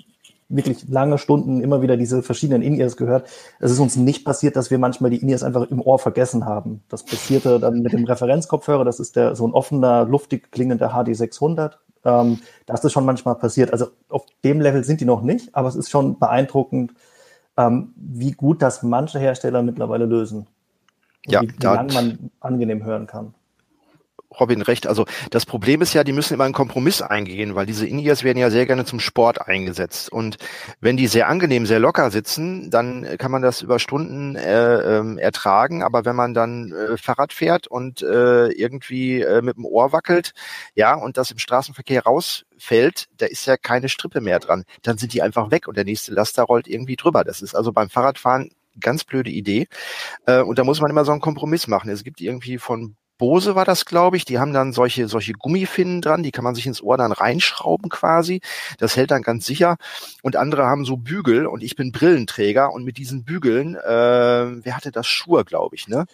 wirklich 0.50 0.90
lange 0.90 1.18
Stunden 1.18 1.62
immer 1.62 1.82
wieder 1.82 1.96
diese 1.96 2.24
verschiedenen 2.24 2.62
In-Ears 2.64 2.98
gehört. 2.98 3.28
Es 3.60 3.72
ist 3.72 3.80
uns 3.80 3.96
nicht 3.96 4.26
passiert, 4.26 4.56
dass 4.56 4.72
wir 4.72 4.80
manchmal 4.80 5.12
die 5.12 5.22
In-Ears 5.22 5.44
einfach 5.44 5.70
im 5.70 5.82
Ohr 5.82 6.00
vergessen 6.00 6.46
haben. 6.46 6.84
Das 6.90 7.04
passierte 7.04 7.60
dann 7.60 7.82
mit 7.82 7.94
dem 7.94 8.04
Referenzkopfhörer. 8.04 8.84
Das 8.84 9.00
ist 9.00 9.16
der 9.16 9.36
so 9.36 9.48
ein 9.48 9.54
offener, 9.54 10.06
luftig 10.06 10.52
klingender 10.52 10.94
HD600. 10.94 11.74
Ähm, 12.04 12.40
das 12.66 12.84
ist 12.84 12.92
schon 12.92 13.06
manchmal 13.06 13.36
passiert. 13.36 13.72
Also 13.72 13.88
auf 14.10 14.26
dem 14.44 14.60
Level 14.60 14.84
sind 14.84 15.02
die 15.02 15.06
noch 15.06 15.22
nicht, 15.22 15.56
aber 15.56 15.68
es 15.68 15.76
ist 15.76 15.90
schon 15.90 16.18
beeindruckend, 16.18 16.94
ähm, 17.58 17.94
wie 17.96 18.32
gut 18.32 18.62
das 18.62 18.84
manche 18.84 19.20
Hersteller 19.20 19.62
mittlerweile 19.62 20.06
lösen. 20.06 20.48
ja, 21.28 21.42
wie, 21.42 21.50
wie 21.50 21.64
lange 21.64 21.94
man 21.94 22.32
angenehm 22.40 22.84
hören 22.84 23.06
kann. 23.06 23.36
Robin 24.38 24.62
recht. 24.62 24.88
Also 24.88 25.06
das 25.32 25.46
Problem 25.46 25.82
ist 25.82 25.94
ja, 25.94 26.04
die 26.04 26.12
müssen 26.12 26.34
immer 26.34 26.44
einen 26.44 26.54
Kompromiss 26.54 27.02
eingehen, 27.02 27.56
weil 27.56 27.66
diese 27.66 27.88
In-Ears 27.88 28.24
werden 28.24 28.38
ja 28.38 28.50
sehr 28.50 28.66
gerne 28.66 28.86
zum 28.86 29.00
Sport 29.00 29.48
eingesetzt. 29.48 30.12
Und 30.12 30.38
wenn 30.82 30.98
die 30.98 31.08
sehr 31.08 31.28
angenehm, 31.28 31.66
sehr 31.66 31.80
locker 31.80 32.12
sitzen, 32.12 32.70
dann 32.70 33.18
kann 33.18 33.32
man 33.32 33.42
das 33.42 33.62
über 33.62 33.80
Stunden 33.80 34.36
äh, 34.36 34.98
ähm, 34.98 35.18
ertragen. 35.18 35.84
Aber 35.84 36.06
wenn 36.06 36.16
man 36.16 36.34
dann 36.34 36.72
äh, 36.72 36.98
Fahrrad 36.98 37.34
fährt 37.34 37.68
und 37.68 38.02
äh, 38.02 38.48
irgendwie 38.50 39.22
äh, 39.22 39.42
mit 39.42 39.58
dem 39.58 39.66
Ohr 39.66 39.92
wackelt, 39.92 40.34
ja, 40.76 40.94
und 40.94 41.18
das 41.18 41.32
im 41.32 41.40
Straßenverkehr 41.40 42.04
rausfällt, 42.04 43.08
da 43.18 43.26
ist 43.26 43.46
ja 43.48 43.58
keine 43.58 43.90
Strippe 43.90 44.22
mehr 44.22 44.40
dran. 44.40 44.64
Dann 44.84 44.98
sind 44.98 45.14
die 45.14 45.22
einfach 45.22 45.50
weg 45.52 45.68
und 45.68 45.76
der 45.76 45.86
nächste 45.86 46.14
Laster 46.14 46.44
rollt 46.44 46.68
irgendwie 46.68 46.96
drüber. 46.96 47.24
Das 47.24 47.42
ist 47.42 47.56
also 47.56 47.72
beim 47.72 47.90
Fahrradfahren 47.90 48.52
ganz 48.80 49.04
blöde 49.04 49.30
Idee. 49.30 49.68
Äh, 50.26 50.42
und 50.42 50.60
da 50.60 50.64
muss 50.64 50.82
man 50.82 50.92
immer 50.92 51.06
so 51.06 51.12
einen 51.12 51.22
Kompromiss 51.22 51.68
machen. 51.68 51.90
Es 51.90 52.04
gibt 52.04 52.22
irgendwie 52.22 52.58
von 52.58 52.96
Bose 53.20 53.54
war 53.54 53.66
das, 53.66 53.86
glaube 53.86 54.18
ich. 54.18 54.26
Die 54.26 54.40
haben 54.40 54.54
dann 54.54 54.74
solche, 54.74 55.08
solche 55.08 55.34
Gummifinnen 55.34 56.02
dran, 56.02 56.24
die 56.24 56.32
kann 56.32 56.46
man 56.46 56.56
sich 56.56 56.66
ins 56.66 56.82
Ohr 56.82 56.98
dann 56.98 57.12
reinschrauben 57.12 57.90
quasi. 57.90 58.42
Das 58.80 58.96
hält 58.96 59.12
dann 59.12 59.22
ganz 59.22 59.46
sicher. 59.46 59.76
Und 60.24 60.38
andere 60.38 60.66
haben 60.66 60.86
so 60.86 60.98
Bügel 60.98 61.46
und 61.46 61.62
ich 61.62 61.76
bin 61.76 61.92
Brillenträger 61.92 62.72
und 62.72 62.86
mit 62.86 62.98
diesen 62.98 63.26
Bügeln, 63.26 63.76
äh, 63.76 63.84
wer 63.86 64.76
hatte 64.76 64.92
das? 64.92 65.06
Schuhe, 65.06 65.44
glaube 65.44 65.76
ich, 65.76 65.88
ne? 65.88 66.06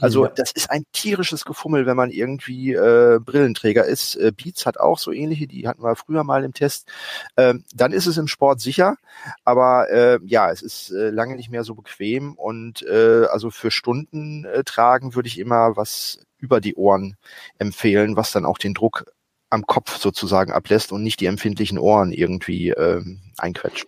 Also 0.00 0.24
ja. 0.24 0.32
das 0.34 0.52
ist 0.52 0.70
ein 0.70 0.84
tierisches 0.92 1.44
Gefummel, 1.44 1.84
wenn 1.86 1.96
man 1.96 2.10
irgendwie 2.10 2.72
äh, 2.72 3.20
Brillenträger 3.22 3.84
ist. 3.84 4.16
Äh, 4.16 4.32
Beats 4.32 4.64
hat 4.64 4.80
auch 4.80 4.98
so 4.98 5.12
ähnliche, 5.12 5.46
die 5.46 5.68
hatten 5.68 5.82
wir 5.82 5.96
früher 5.96 6.24
mal 6.24 6.44
im 6.44 6.54
Test. 6.54 6.88
Äh, 7.36 7.54
dann 7.74 7.92
ist 7.92 8.06
es 8.06 8.16
im 8.16 8.26
Sport 8.26 8.60
sicher, 8.60 8.96
aber 9.44 9.90
äh, 9.90 10.18
ja, 10.24 10.50
es 10.50 10.62
ist 10.62 10.90
äh, 10.92 11.10
lange 11.10 11.36
nicht 11.36 11.50
mehr 11.50 11.64
so 11.64 11.74
bequem 11.74 12.34
und 12.34 12.82
äh, 12.82 13.26
also 13.30 13.50
für 13.50 13.70
Stunden 13.70 14.46
äh, 14.46 14.64
tragen 14.64 15.14
würde 15.14 15.28
ich 15.28 15.38
immer 15.38 15.76
was 15.76 16.20
über 16.44 16.60
die 16.60 16.74
Ohren 16.74 17.16
empfehlen, 17.58 18.16
was 18.16 18.32
dann 18.32 18.44
auch 18.44 18.58
den 18.58 18.74
Druck 18.74 19.06
am 19.50 19.66
Kopf 19.66 19.96
sozusagen 19.96 20.52
ablässt 20.52 20.92
und 20.92 21.02
nicht 21.02 21.20
die 21.20 21.26
empfindlichen 21.26 21.78
Ohren 21.78 22.12
irgendwie 22.12 22.70
ähm, 22.70 23.20
einquetscht. 23.38 23.86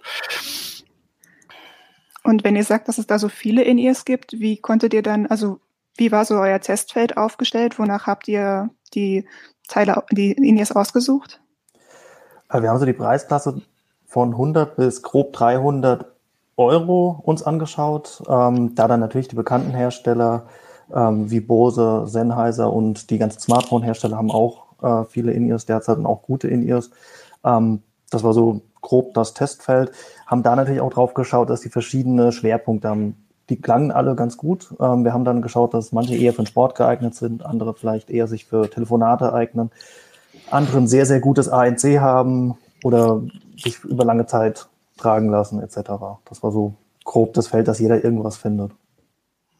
Und 2.23 2.45
wenn 2.45 2.57
ihr 2.57 2.65
sagt, 2.65 2.89
dass 2.89 2.99
es 2.99 3.07
da 3.07 3.19
so 3.19 3.29
viele 3.29 3.63
In-Ears 3.63 4.05
gibt, 4.05 4.33
wie 4.33 4.57
konntet 4.57 4.95
ihr 4.95 5.03
dann, 5.03 5.27
also 5.27 5.61
wie 5.97 6.11
war 6.13 6.25
so 6.25 6.35
euer 6.37 6.61
Testfeld 6.61 7.17
aufgestellt? 7.17 7.79
Wonach 7.79 8.07
habt 8.07 8.27
ihr 8.29 8.71
die 8.95 9.27
Teile, 9.69 10.03
die 10.11 10.33
In-Ears 10.33 10.73
ausgesucht? 10.73 11.41
Äh, 12.51 12.63
wir 12.63 12.71
haben 12.71 12.79
so 12.79 12.87
die 12.87 12.93
Preisklasse 12.93 13.63
von 14.07 14.33
100 14.33 14.77
bis 14.77 15.03
grob 15.03 15.33
300 15.35 16.07
Euro 16.57 17.21
uns 17.25 17.43
angeschaut. 17.43 18.23
Ähm, 18.29 18.75
da 18.75 18.89
dann 18.89 19.01
natürlich 19.01 19.29
die 19.29 19.37
bekannten 19.37 19.73
Hersteller 19.73 20.49
ähm, 20.95 21.31
wie 21.31 21.41
Bose, 21.41 22.05
Sennheiser 22.07 22.73
und 22.73 23.11
die 23.11 23.19
ganzen 23.19 23.41
Smartphone-Hersteller 23.41 24.17
haben 24.17 24.31
auch 24.31 24.67
äh, 24.83 25.05
viele 25.05 25.33
In-Ears 25.33 25.67
derzeit 25.67 25.99
und 25.99 26.07
auch 26.07 26.23
gute 26.23 26.49
In-Ears. 26.49 26.91
Ähm, 27.45 27.83
das 28.11 28.23
war 28.23 28.33
so 28.33 28.63
grob 28.81 29.15
das 29.15 29.35
Testfeld. 29.35 29.91
Haben 30.27 30.43
da 30.43 30.55
natürlich 30.55 30.81
auch 30.81 30.93
drauf 30.93 31.15
geschaut, 31.15 31.51
dass 31.51 31.61
die 31.61 31.71
verschiedene 31.71 32.33
Schwerpunkte 32.33 32.89
haben. 32.89 33.17
Die 33.49 33.61
klangen 33.61 33.93
alle 33.93 34.15
ganz 34.15 34.37
gut. 34.37 34.75
Ähm, 34.81 35.05
wir 35.05 35.13
haben 35.13 35.25
dann 35.25 35.43
geschaut, 35.43 35.75
dass 35.75 35.93
manche 35.93 36.17
eher 36.17 36.33
für 36.33 36.43
den 36.43 36.47
Sport 36.47 36.77
geeignet 36.77 37.15
sind, 37.15 37.45
andere 37.45 37.75
vielleicht 37.75 38.11
eher 38.11 38.29
sich 38.29 38.47
für 38.47 38.71
Telefonate 38.71 39.33
eignen, 39.33 39.71
andere 40.51 40.79
ein 40.79 40.89
sehr, 40.89 41.07
sehr 41.07 41.21
gutes 41.21 41.49
ANC 41.49 42.01
haben 42.01 42.59
oder 42.85 43.23
sich 43.57 43.83
über 43.85 44.05
lange 44.05 44.27
Zeit 44.27 44.69
tragen 44.97 45.29
lassen 45.31 45.61
etc. 45.61 45.91
Das 46.25 46.43
war 46.43 46.51
so 46.51 46.75
grob 47.05 47.35
das 47.35 47.49
Feld, 47.49 47.69
dass 47.69 47.79
jeder 47.79 48.03
irgendwas 48.03 48.37
findet. 48.37 48.73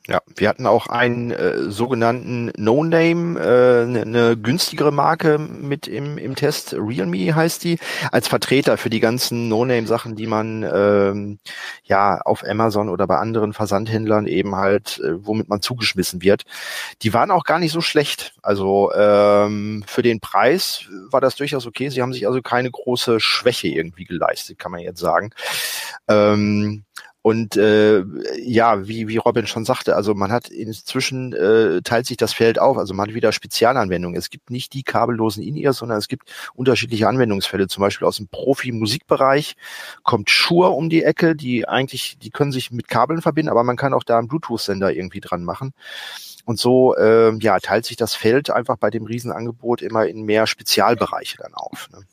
Ja, 0.09 0.23
wir 0.37 0.49
hatten 0.49 0.67
auch 0.67 0.87
einen 0.87 1.33
äh, 1.33 1.69
sogenannten 1.69 2.53
No-Name, 2.57 3.41
äh, 3.41 3.83
eine 3.83 4.07
ne 4.07 4.37
günstigere 4.37 4.93
Marke 4.93 5.39
mit 5.39 5.89
im, 5.89 6.17
im 6.17 6.37
Test. 6.37 6.75
Realme 6.79 7.35
heißt 7.35 7.65
die, 7.65 7.79
als 8.13 8.29
Vertreter 8.29 8.77
für 8.77 8.89
die 8.89 9.01
ganzen 9.01 9.49
No-Name-Sachen, 9.49 10.15
die 10.15 10.29
man 10.29 10.63
ähm, 10.63 11.41
ja 11.83 12.21
auf 12.21 12.45
Amazon 12.45 12.89
oder 12.89 13.09
bei 13.09 13.17
anderen 13.19 13.53
Versandhändlern 13.53 14.29
eben 14.29 14.55
halt, 14.55 15.01
äh, 15.01 15.27
womit 15.27 15.49
man 15.49 15.61
zugeschmissen 15.61 16.23
wird. 16.23 16.45
Die 17.03 17.13
waren 17.13 17.33
auch 17.33 17.43
gar 17.43 17.59
nicht 17.59 17.73
so 17.73 17.81
schlecht. 17.81 18.35
Also 18.43 18.93
ähm, 18.95 19.83
für 19.89 20.03
den 20.03 20.21
Preis 20.21 20.85
war 21.11 21.21
das 21.21 21.35
durchaus 21.35 21.67
okay. 21.67 21.89
Sie 21.89 22.01
haben 22.01 22.13
sich 22.13 22.29
also 22.29 22.43
keine 22.43 22.71
große 22.71 23.19
Schwäche 23.19 23.69
irgendwie 23.69 24.05
geleistet, 24.05 24.57
kann 24.61 24.71
man 24.71 24.83
jetzt 24.83 25.01
sagen. 25.01 25.31
Ähm, 26.07 26.85
und 27.27 27.57
äh, 27.57 28.05
ja, 28.39 28.87
wie, 28.87 29.09
wie 29.09 29.17
Robin 29.17 29.49
schon 29.49 29.65
sagte, 29.65 29.97
also 29.97 30.15
man 30.15 30.31
hat 30.31 30.49
inzwischen 30.49 31.33
äh, 31.33 31.83
teilt 31.83 32.07
sich 32.07 32.17
das 32.17 32.33
Feld 32.33 32.61
auf, 32.61 32.79
also 32.79 32.95
man 32.95 33.09
hat 33.09 33.17
wieder 33.17 33.33
Spezialanwendungen. 33.33 34.17
Es 34.17 34.31
gibt 34.31 34.53
nicht 34.53 34.73
die 34.75 34.85
kabellosen 34.85 35.43
In-Ears, 35.43 35.79
sondern 35.79 35.99
es 35.99 36.07
gibt 36.07 36.31
unterschiedliche 36.55 37.09
Anwendungsfälle. 37.09 37.67
Zum 37.67 37.81
Beispiel 37.81 38.07
aus 38.07 38.19
dem 38.19 38.29
Profi-Musikbereich 38.29 39.57
kommt 40.05 40.31
Shure 40.31 40.71
um 40.71 40.89
die 40.89 41.03
Ecke, 41.03 41.35
die 41.35 41.67
eigentlich, 41.67 42.17
die 42.23 42.31
können 42.31 42.53
sich 42.53 42.71
mit 42.71 42.87
Kabeln 42.87 43.21
verbinden, 43.21 43.51
aber 43.51 43.65
man 43.65 43.77
kann 43.77 43.93
auch 43.93 44.05
da 44.05 44.21
einen 44.21 44.29
Bluetooth-Sender 44.29 44.93
irgendwie 44.93 45.21
dran 45.21 45.43
machen. 45.43 45.73
Und 46.45 46.61
so 46.61 46.95
äh, 46.95 47.37
ja, 47.41 47.59
teilt 47.59 47.87
sich 47.87 47.97
das 47.97 48.15
Feld 48.15 48.51
einfach 48.51 48.77
bei 48.77 48.91
dem 48.91 49.05
Riesenangebot 49.05 49.83
immer 49.83 50.07
in 50.07 50.23
mehr 50.23 50.47
Spezialbereiche 50.47 51.39
dann 51.39 51.55
auf. 51.55 51.89
Ne? 51.91 52.07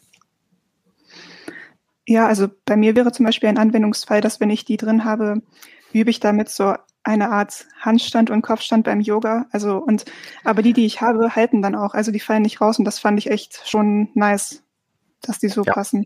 Ja, 2.05 2.27
also 2.27 2.47
bei 2.65 2.75
mir 2.75 2.95
wäre 2.95 3.11
zum 3.11 3.25
Beispiel 3.25 3.49
ein 3.49 3.57
Anwendungsfall, 3.57 4.21
dass 4.21 4.39
wenn 4.39 4.49
ich 4.49 4.65
die 4.65 4.77
drin 4.77 5.05
habe, 5.05 5.41
übe 5.93 6.09
ich 6.09 6.19
damit 6.19 6.49
so 6.49 6.75
eine 7.03 7.31
Art 7.31 7.65
Handstand 7.79 8.29
und 8.29 8.41
Kopfstand 8.41 8.85
beim 8.85 8.99
Yoga. 8.99 9.45
Also 9.51 9.77
und 9.77 10.05
aber 10.43 10.61
die, 10.61 10.73
die 10.73 10.85
ich 10.85 11.01
habe, 11.01 11.35
halten 11.35 11.61
dann 11.61 11.75
auch. 11.75 11.93
Also 11.93 12.11
die 12.11 12.19
fallen 12.19 12.43
nicht 12.43 12.61
raus 12.61 12.79
und 12.79 12.85
das 12.85 12.99
fand 12.99 13.19
ich 13.19 13.29
echt 13.29 13.67
schon 13.67 14.09
nice, 14.13 14.63
dass 15.21 15.39
die 15.39 15.49
so 15.49 15.63
ja. 15.63 15.73
passen. 15.73 16.05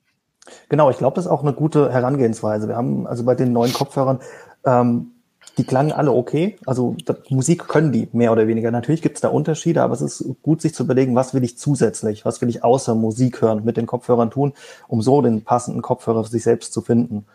Genau, 0.70 0.90
ich 0.90 0.98
glaube, 0.98 1.16
das 1.16 1.26
ist 1.26 1.32
auch 1.32 1.44
eine 1.44 1.54
gute 1.54 1.92
Herangehensweise. 1.92 2.68
Wir 2.68 2.76
haben 2.76 3.06
also 3.06 3.24
bei 3.26 3.36
den 3.36 3.52
neuen 3.52 3.74
Kopfhörern 3.74 4.20
ähm, 4.66 5.12
die 5.58 5.64
klangen 5.64 5.92
alle 5.92 6.12
okay. 6.12 6.58
Also 6.66 6.96
Musik 7.30 7.68
können 7.68 7.92
die 7.92 8.08
mehr 8.12 8.32
oder 8.32 8.48
weniger. 8.48 8.70
Natürlich 8.70 9.02
gibt 9.02 9.18
es 9.18 9.22
da 9.22 9.30
Unterschiede, 9.30 9.82
aber 9.82 9.94
es 9.94 10.02
ist 10.02 10.24
gut, 10.44 10.62
sich 10.62 10.74
zu 10.74 10.84
überlegen, 10.84 11.16
was 11.16 11.34
will 11.34 11.44
ich 11.44 11.58
zusätzlich, 11.58 12.26
was 12.26 12.42
will 12.42 12.50
ich 12.50 12.64
außer 12.64 12.94
Musik 12.94 13.42
hören 13.42 13.64
mit 13.66 13.78
den 13.78 13.88
Kopfhörern 13.88 14.30
tun, 14.30 14.54
um 14.88 15.02
so 15.02 15.22
den 15.22 15.44
passenden 15.44 15.82
Kopfhörer 15.82 16.24
für 16.24 16.30
sich 16.30 16.44
selbst 16.44 16.74
zu 16.74 16.82
finden. 16.82 17.26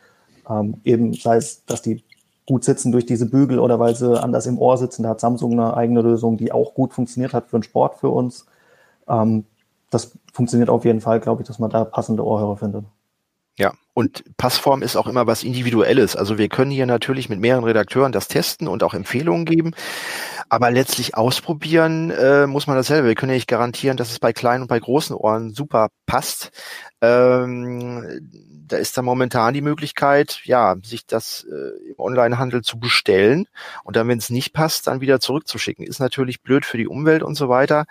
Ähm, 0.48 0.76
eben 0.84 1.14
sei 1.14 1.36
es, 1.36 1.64
dass 1.66 1.82
die 1.82 2.04
gut 2.46 2.64
sitzen 2.64 2.92
durch 2.92 3.06
diese 3.06 3.26
Bügel 3.26 3.58
oder 3.58 3.78
weil 3.78 3.94
sie 3.96 4.20
anders 4.20 4.46
im 4.46 4.58
Ohr 4.58 4.76
sitzen. 4.78 5.02
Da 5.02 5.10
hat 5.10 5.20
Samsung 5.20 5.52
eine 5.52 5.76
eigene 5.76 6.02
Lösung, 6.02 6.36
die 6.36 6.52
auch 6.52 6.74
gut 6.74 6.92
funktioniert 6.92 7.34
hat 7.34 7.48
für 7.48 7.58
den 7.58 7.62
Sport 7.64 7.96
für 7.96 8.08
uns. 8.08 8.46
Ähm, 9.08 9.44
das 9.90 10.12
funktioniert 10.32 10.70
auf 10.70 10.84
jeden 10.84 11.00
Fall, 11.00 11.20
glaube 11.20 11.42
ich, 11.42 11.48
dass 11.48 11.58
man 11.58 11.70
da 11.70 11.84
passende 11.84 12.24
Ohrhörer 12.24 12.56
findet. 12.56 12.84
Ja, 13.58 13.74
und 13.92 14.24
Passform 14.38 14.82
ist 14.82 14.96
auch 14.96 15.06
immer 15.06 15.26
was 15.26 15.44
Individuelles. 15.44 16.16
Also 16.16 16.38
wir 16.38 16.48
können 16.48 16.70
hier 16.70 16.86
natürlich 16.86 17.28
mit 17.28 17.38
mehreren 17.38 17.64
Redakteuren 17.64 18.10
das 18.10 18.28
testen 18.28 18.66
und 18.66 18.82
auch 18.82 18.94
Empfehlungen 18.94 19.44
geben. 19.44 19.72
Aber 20.48 20.70
letztlich 20.70 21.14
ausprobieren 21.16 22.10
äh, 22.10 22.46
muss 22.46 22.66
man 22.66 22.76
dasselbe. 22.76 23.08
Wir 23.08 23.14
können 23.14 23.30
ja 23.30 23.36
nicht 23.36 23.48
garantieren, 23.48 23.98
dass 23.98 24.10
es 24.10 24.18
bei 24.18 24.32
kleinen 24.32 24.62
und 24.62 24.68
bei 24.68 24.78
großen 24.78 25.14
Ohren 25.14 25.52
super 25.52 25.88
passt. 26.06 26.50
Ähm, 27.02 28.30
da 28.72 28.78
ist 28.78 28.96
da 28.96 29.02
momentan 29.02 29.54
die 29.54 29.60
Möglichkeit, 29.60 30.40
ja, 30.44 30.76
sich 30.82 31.06
das 31.06 31.46
äh, 31.50 31.90
im 31.90 31.94
Onlinehandel 31.98 32.62
zu 32.62 32.78
bestellen 32.78 33.46
und 33.84 33.96
dann, 33.96 34.08
wenn 34.08 34.18
es 34.18 34.30
nicht 34.30 34.52
passt, 34.52 34.86
dann 34.86 35.00
wieder 35.00 35.20
zurückzuschicken. 35.20 35.86
Ist 35.86 36.00
natürlich 36.00 36.42
blöd 36.42 36.64
für 36.64 36.78
die 36.78 36.88
Umwelt 36.88 37.22
und 37.22 37.34
so 37.34 37.48
weiter. 37.48 37.84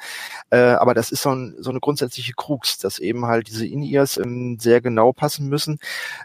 Äh, 0.49 0.57
aber 0.57 0.93
das 0.93 1.11
ist 1.11 1.21
so, 1.21 1.29
ein, 1.29 1.55
so 1.59 1.69
eine 1.69 1.79
grundsätzliche 1.79 2.33
Krux, 2.33 2.79
dass 2.79 2.99
eben 2.99 3.25
halt 3.25 3.47
diese 3.47 3.67
In-Ears 3.67 4.17
ähm, 4.17 4.57
sehr 4.59 4.81
genau 4.81 5.13
passen 5.13 5.49
müssen. 5.49 5.79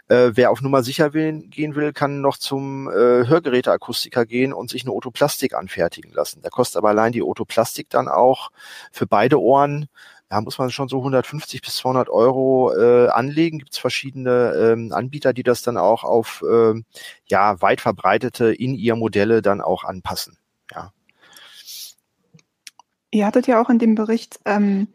Äh, 0.07 0.31
wer 0.33 0.51
auf 0.51 0.61
Nummer 0.61 0.83
sicher 0.83 1.13
will, 1.13 1.43
gehen 1.47 1.75
will, 1.75 1.93
kann 1.93 2.21
noch 2.21 2.37
zum 2.37 2.87
äh, 2.89 3.27
Hörgeräteakustiker 3.27 4.25
gehen 4.25 4.53
und 4.53 4.69
sich 4.69 4.83
eine 4.83 4.93
Otoplastik 4.93 5.53
anfertigen 5.53 6.11
lassen. 6.13 6.41
Da 6.41 6.49
kostet 6.49 6.77
aber 6.77 6.89
allein 6.89 7.11
die 7.11 7.21
Otoplastik 7.21 7.89
dann 7.89 8.07
auch 8.07 8.49
für 8.91 9.05
beide 9.05 9.39
Ohren 9.39 9.87
da 10.29 10.41
muss 10.41 10.57
man 10.57 10.69
schon 10.71 10.89
so 10.89 10.97
150 10.97 11.61
bis 11.61 11.77
200 11.77 12.09
Euro 12.09 12.73
äh, 12.75 13.07
anlegen. 13.07 13.59
Gibt 13.59 13.73
es 13.73 13.77
verschiedene 13.77 14.53
ähm, 14.53 14.91
Anbieter, 14.91 15.33
die 15.33 15.43
das 15.43 15.61
dann 15.61 15.77
auch 15.77 16.03
auf 16.03 16.43
ähm, 16.49 16.85
ja 17.25 17.61
weit 17.61 17.79
verbreitete 17.79 18.53
in 18.53 18.75
ihr 18.75 18.95
Modelle 18.95 19.41
dann 19.41 19.61
auch 19.61 19.83
anpassen. 19.83 20.37
Ja. 20.73 20.91
Ihr 23.11 23.25
hattet 23.25 23.47
ja 23.47 23.61
auch 23.61 23.69
in 23.69 23.79
dem 23.79 23.95
Bericht 23.95 24.39
ähm, 24.43 24.89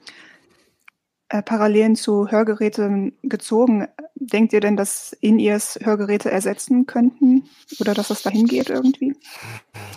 äh, 1.31 1.43
Parallelen 1.43 1.97
zu 1.97 2.31
Hörgeräten 2.31 3.17
gezogen. 3.23 3.89
Denkt 4.25 4.52
ihr 4.52 4.61
denn, 4.61 4.76
dass 4.76 5.17
In-Ears 5.21 5.81
Hörgeräte 5.83 6.31
ersetzen 6.31 6.87
könnten 6.87 7.49
oder 7.81 7.93
dass 7.93 8.11
es 8.11 8.23
dahin 8.23 8.47
geht 8.47 8.71
irgendwie? 8.71 9.17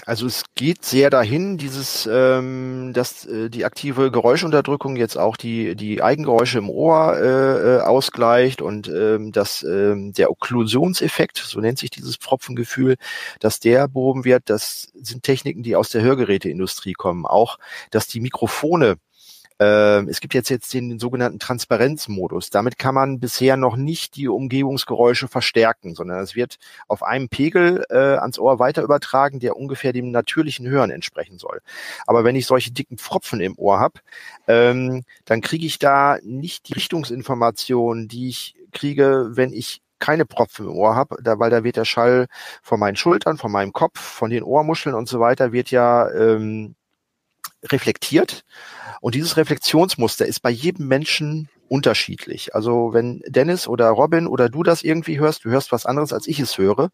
Also 0.05 0.25
es 0.25 0.43
geht 0.55 0.83
sehr 0.83 1.11
dahin, 1.11 1.57
dieses, 1.57 2.09
ähm, 2.11 2.91
dass 2.93 3.25
äh, 3.25 3.49
die 3.49 3.65
aktive 3.65 4.09
Geräuschunterdrückung 4.09 4.95
jetzt 4.95 5.17
auch 5.17 5.37
die 5.37 5.75
die 5.75 6.01
Eigengeräusche 6.01 6.57
im 6.57 6.69
Ohr 6.69 7.15
äh, 7.17 7.75
äh 7.75 7.81
ausgleicht 7.81 8.63
und 8.63 8.87
ähm, 8.87 9.31
dass 9.31 9.61
ähm, 9.63 10.13
der 10.13 10.31
Okklusionseffekt, 10.31 11.37
so 11.37 11.59
nennt 11.59 11.77
sich 11.77 11.91
dieses 11.91 12.15
Pfropfengefühl, 12.15 12.95
dass 13.39 13.59
der 13.59 13.87
behoben 13.87 14.25
wird. 14.25 14.49
Das 14.49 14.91
sind 14.95 15.21
Techniken, 15.23 15.61
die 15.61 15.75
aus 15.75 15.89
der 15.89 16.01
Hörgeräteindustrie 16.01 16.93
kommen. 16.93 17.25
Auch, 17.25 17.59
dass 17.91 18.07
die 18.07 18.21
Mikrofone 18.21 18.97
ähm, 19.59 20.09
es 20.09 20.19
gibt 20.19 20.33
jetzt 20.33 20.49
jetzt 20.49 20.73
den, 20.73 20.89
den 20.89 20.99
sogenannten 20.99 21.39
Transparenzmodus. 21.39 22.49
Damit 22.49 22.77
kann 22.77 22.95
man 22.95 23.19
bisher 23.19 23.55
noch 23.55 23.77
nicht 23.77 24.15
die 24.15 24.27
Umgebungsgeräusche 24.27 25.27
verstärken, 25.27 25.95
sondern 25.95 26.19
es 26.19 26.35
wird 26.35 26.57
auf 26.87 27.03
einem 27.03 27.29
Pegel 27.29 27.85
äh, 27.89 28.17
ans 28.17 28.37
Ohr 28.37 28.59
weiter 28.59 28.83
übertragen, 28.83 29.39
der 29.39 29.55
ungefähr 29.55 29.93
dem 29.93 30.11
natürlichen 30.11 30.67
Hören 30.67 30.91
entsprechen 30.91 31.37
soll. 31.37 31.61
Aber 32.05 32.23
wenn 32.23 32.35
ich 32.35 32.47
solche 32.47 32.71
dicken 32.71 32.97
Pfropfen 32.97 33.39
im 33.39 33.57
Ohr 33.57 33.79
habe, 33.79 34.01
ähm, 34.47 35.03
dann 35.23 35.41
kriege 35.41 35.65
ich 35.65 35.79
da 35.79 36.17
nicht 36.23 36.67
die 36.69 36.73
Richtungsinformationen, 36.73 38.07
die 38.07 38.29
ich 38.29 38.55
kriege, 38.73 39.29
wenn 39.31 39.53
ich 39.53 39.81
keine 39.99 40.25
Propfen 40.25 40.67
im 40.67 40.73
Ohr 40.73 40.95
habe, 40.95 41.17
da, 41.23 41.39
weil 41.39 41.49
da 41.49 41.63
wird 41.63 41.77
der 41.77 41.85
Schall 41.85 42.27
von 42.61 42.79
meinen 42.79 42.97
Schultern, 42.97 43.37
von 43.37 43.51
meinem 43.51 43.73
Kopf, 43.73 43.99
von 43.99 44.29
den 44.29 44.43
Ohrmuscheln 44.43 44.95
und 44.95 45.07
so 45.07 45.19
weiter, 45.19 45.53
wird 45.53 45.71
ja 45.71 46.11
ähm, 46.11 46.75
reflektiert. 47.71 48.43
Und 49.01 49.15
dieses 49.15 49.37
Reflexionsmuster 49.37 50.25
ist 50.25 50.41
bei 50.41 50.49
jedem 50.49 50.87
Menschen 50.87 51.49
unterschiedlich. 51.67 52.55
Also 52.55 52.93
wenn 52.93 53.21
Dennis 53.27 53.67
oder 53.67 53.89
Robin 53.89 54.27
oder 54.27 54.49
du 54.49 54.63
das 54.63 54.83
irgendwie 54.83 55.19
hörst, 55.19 55.45
du 55.45 55.49
hörst 55.49 55.71
was 55.71 55.85
anderes, 55.85 56.13
als 56.13 56.27
ich 56.27 56.39
es 56.39 56.57
höre. 56.57 56.89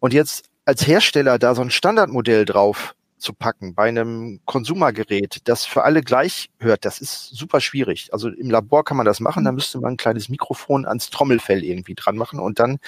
Und 0.00 0.12
jetzt 0.12 0.44
als 0.64 0.86
Hersteller 0.86 1.38
da 1.38 1.54
so 1.54 1.62
ein 1.62 1.70
Standardmodell 1.70 2.44
drauf 2.44 2.94
zu 3.24 3.32
packen 3.32 3.74
bei 3.74 3.88
einem 3.88 4.40
Konsumergerät, 4.44 5.40
das 5.44 5.64
für 5.64 5.82
alle 5.82 6.02
gleich 6.02 6.50
hört, 6.60 6.84
das 6.84 7.00
ist 7.00 7.30
super 7.30 7.60
schwierig. 7.60 8.12
Also 8.12 8.28
im 8.28 8.50
Labor 8.50 8.84
kann 8.84 8.96
man 8.96 9.06
das 9.06 9.18
machen, 9.18 9.44
da 9.44 9.50
mhm. 9.50 9.56
müsste 9.56 9.80
man 9.80 9.94
ein 9.94 9.96
kleines 9.96 10.28
Mikrofon 10.28 10.86
ans 10.86 11.10
Trommelfell 11.10 11.64
irgendwie 11.64 11.94
dran 11.94 12.16
machen 12.16 12.38
und 12.38 12.58
dann 12.58 12.78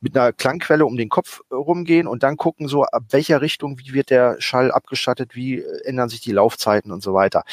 mit 0.00 0.16
einer 0.16 0.32
Klangquelle 0.32 0.86
um 0.86 0.96
den 0.96 1.08
Kopf 1.08 1.42
rumgehen 1.52 2.06
und 2.06 2.22
dann 2.22 2.36
gucken, 2.36 2.66
so 2.66 2.84
ab 2.84 3.04
welcher 3.10 3.40
Richtung, 3.40 3.78
wie 3.78 3.92
wird 3.92 4.10
der 4.10 4.40
Schall 4.40 4.72
abgestattet, 4.72 5.34
wie 5.34 5.62
ändern 5.84 6.08
sich 6.08 6.20
die 6.20 6.32
Laufzeiten 6.32 6.90
und 6.90 7.02
so 7.02 7.14
weiter. 7.14 7.44